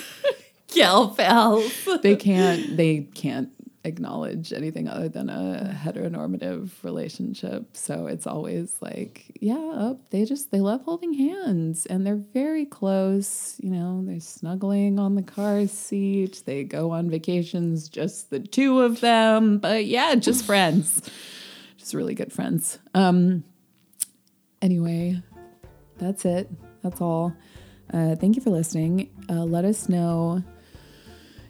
Gal 0.74 1.09
pals. 1.09 1.71
they 2.01 2.15
can't 2.15 2.76
they 2.78 3.01
can't 3.13 3.49
acknowledge 3.86 4.53
anything 4.53 4.88
other 4.88 5.09
than 5.09 5.30
a 5.30 5.78
heteronormative 5.84 6.69
relationship. 6.84 7.76
So 7.76 8.07
it's 8.07 8.26
always 8.26 8.76
like 8.82 9.26
yeah 9.39 9.53
oh, 9.57 9.99
they 10.09 10.26
just 10.26 10.49
they 10.51 10.61
love 10.61 10.82
holding 10.84 11.13
hands 11.13 11.86
and 11.86 12.07
they're 12.07 12.15
very 12.34 12.65
close 12.65 13.55
you 13.61 13.69
know 13.69 14.01
they're 14.05 14.19
snuggling 14.19 14.97
on 14.97 15.13
the 15.13 15.21
car 15.21 15.67
seat. 15.67 16.41
They 16.45 16.63
go 16.63 16.89
on 16.91 17.09
vacations 17.11 17.88
just 17.88 18.32
the 18.32 18.39
two 18.39 18.80
of 18.82 18.99
them. 19.01 19.59
But 19.59 19.86
yeah 19.86 20.15
just 20.15 20.43
friends 20.51 21.01
just 21.84 21.93
really 21.93 22.15
good 22.15 22.31
friends 22.31 22.79
um 22.93 23.43
anyway 24.61 25.21
that's 25.97 26.23
it 26.23 26.49
that's 26.81 27.01
all 27.01 27.34
uh, 27.93 28.15
thank 28.15 28.38
you 28.38 28.41
for 28.41 28.51
listening 28.51 29.09
uh, 29.29 29.43
let 29.43 29.65
us 29.65 29.89
know 29.89 30.41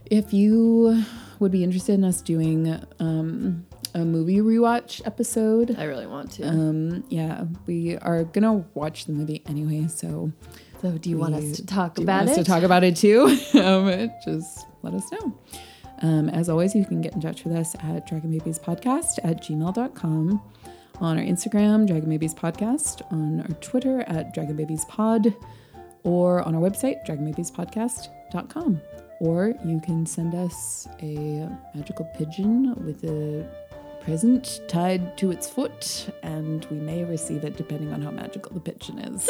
if 0.09 0.33
you 0.33 1.03
would 1.39 1.51
be 1.51 1.63
interested 1.63 1.93
in 1.93 2.03
us 2.03 2.21
doing 2.21 2.75
um, 2.99 3.65
a 3.93 3.99
movie 3.99 4.37
rewatch 4.39 5.01
episode, 5.05 5.75
I 5.77 5.83
really 5.85 6.07
want 6.07 6.31
to. 6.33 6.43
um, 6.47 7.03
yeah, 7.09 7.45
we 7.67 7.95
are 7.97 8.23
gonna 8.23 8.65
watch 8.73 9.05
the 9.05 9.13
movie 9.13 9.41
anyway. 9.47 9.87
So 9.87 10.31
So 10.81 10.97
do 10.97 11.09
you 11.09 11.17
want 11.17 11.35
us 11.35 11.51
to 11.57 11.65
talk 11.65 11.95
do 11.95 12.01
you 12.01 12.05
about 12.05 12.25
want 12.25 12.29
us 12.31 12.37
it? 12.37 12.43
to 12.43 12.51
talk 12.51 12.63
about 12.63 12.83
it 12.83 12.95
too, 12.97 13.25
um, 13.59 14.11
just 14.25 14.65
let 14.81 14.93
us 14.93 15.09
know. 15.11 15.37
Um, 16.03 16.29
as 16.29 16.49
always, 16.49 16.75
you 16.75 16.85
can 16.85 17.01
get 17.01 17.13
in 17.13 17.21
touch 17.21 17.45
with 17.45 17.55
us 17.55 17.75
at 17.75 18.05
Dragon 18.05 18.29
Babies 18.29 18.59
Podcast 18.59 19.19
at 19.23 19.41
gmail.com, 19.41 20.41
on 20.99 21.17
our 21.17 21.23
Instagram, 21.23 21.87
Dragon 21.87 22.09
Babies 22.09 22.33
Podcast, 22.33 23.01
on 23.11 23.39
our 23.41 23.55
Twitter 23.61 24.01
at 24.01 24.33
Dragon 24.33 24.55
Babies 24.57 24.83
Pod, 24.85 25.33
or 26.03 26.41
on 26.43 26.55
our 26.55 26.61
website, 26.61 27.05
dragonbabiespodcast.com. 27.07 28.81
Or 29.21 29.53
you 29.63 29.79
can 29.79 30.05
send 30.05 30.35
us 30.35 30.87
a 31.01 31.49
magical 31.73 32.05
pigeon 32.17 32.75
with 32.85 33.05
a 33.05 33.47
present 34.01 34.59
tied 34.67 35.17
to 35.17 35.31
its 35.31 35.49
foot, 35.49 36.09
and 36.21 36.65
we 36.65 36.77
may 36.77 37.05
receive 37.05 37.45
it 37.45 37.55
depending 37.55 37.93
on 37.93 38.01
how 38.01 38.11
magical 38.11 38.51
the 38.53 38.59
pigeon 38.59 38.99
is. 38.99 39.29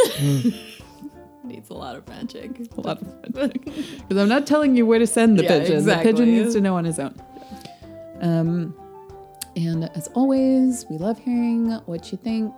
Needs 1.43 1.69
a 1.69 1.73
lot 1.73 1.95
of 1.95 2.07
magic. 2.07 2.51
a 2.77 2.81
lot 2.81 3.01
of 3.01 3.35
magic. 3.35 3.63
because 3.65 4.17
I'm 4.17 4.29
not 4.29 4.47
telling 4.47 4.75
you 4.77 4.85
where 4.85 4.99
to 4.99 5.07
send 5.07 5.37
the 5.37 5.43
Yeah, 5.43 5.59
pigeon. 5.59 5.77
exactly. 5.77 6.11
The 6.11 6.17
pigeon 6.17 6.33
needs 6.35 6.53
to 6.55 6.61
know 6.61 6.75
on 6.77 6.85
his 6.85 6.99
own. 6.99 7.13
Um, 8.21 8.75
and 9.55 9.89
as 9.95 10.07
always, 10.15 10.85
we 10.89 10.97
love 10.97 11.19
hearing 11.19 11.71
what 11.85 12.11
you 12.11 12.17
think. 12.17 12.53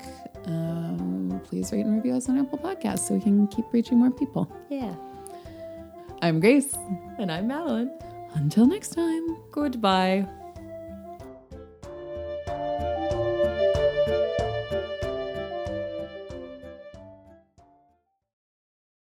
Um, 0.46 1.42
please 1.46 1.72
rate 1.72 1.86
and 1.86 1.96
review 1.96 2.16
us 2.16 2.30
on 2.30 2.38
Apple 2.40 2.60
Podcasts 2.60 3.00
so 3.08 3.16
we 3.16 3.22
can 3.22 3.48
keep 3.48 3.66
reaching 3.72 3.98
more 3.98 4.12
people. 4.12 4.50
Yeah. 4.70 4.94
I'm 6.22 6.40
Grace. 6.40 6.76
And 7.18 7.32
I'm 7.32 7.48
Madeline. 7.48 7.92
Until 8.36 8.68
next 8.68 8.90
time. 8.94 9.38
Goodbye. 9.52 10.28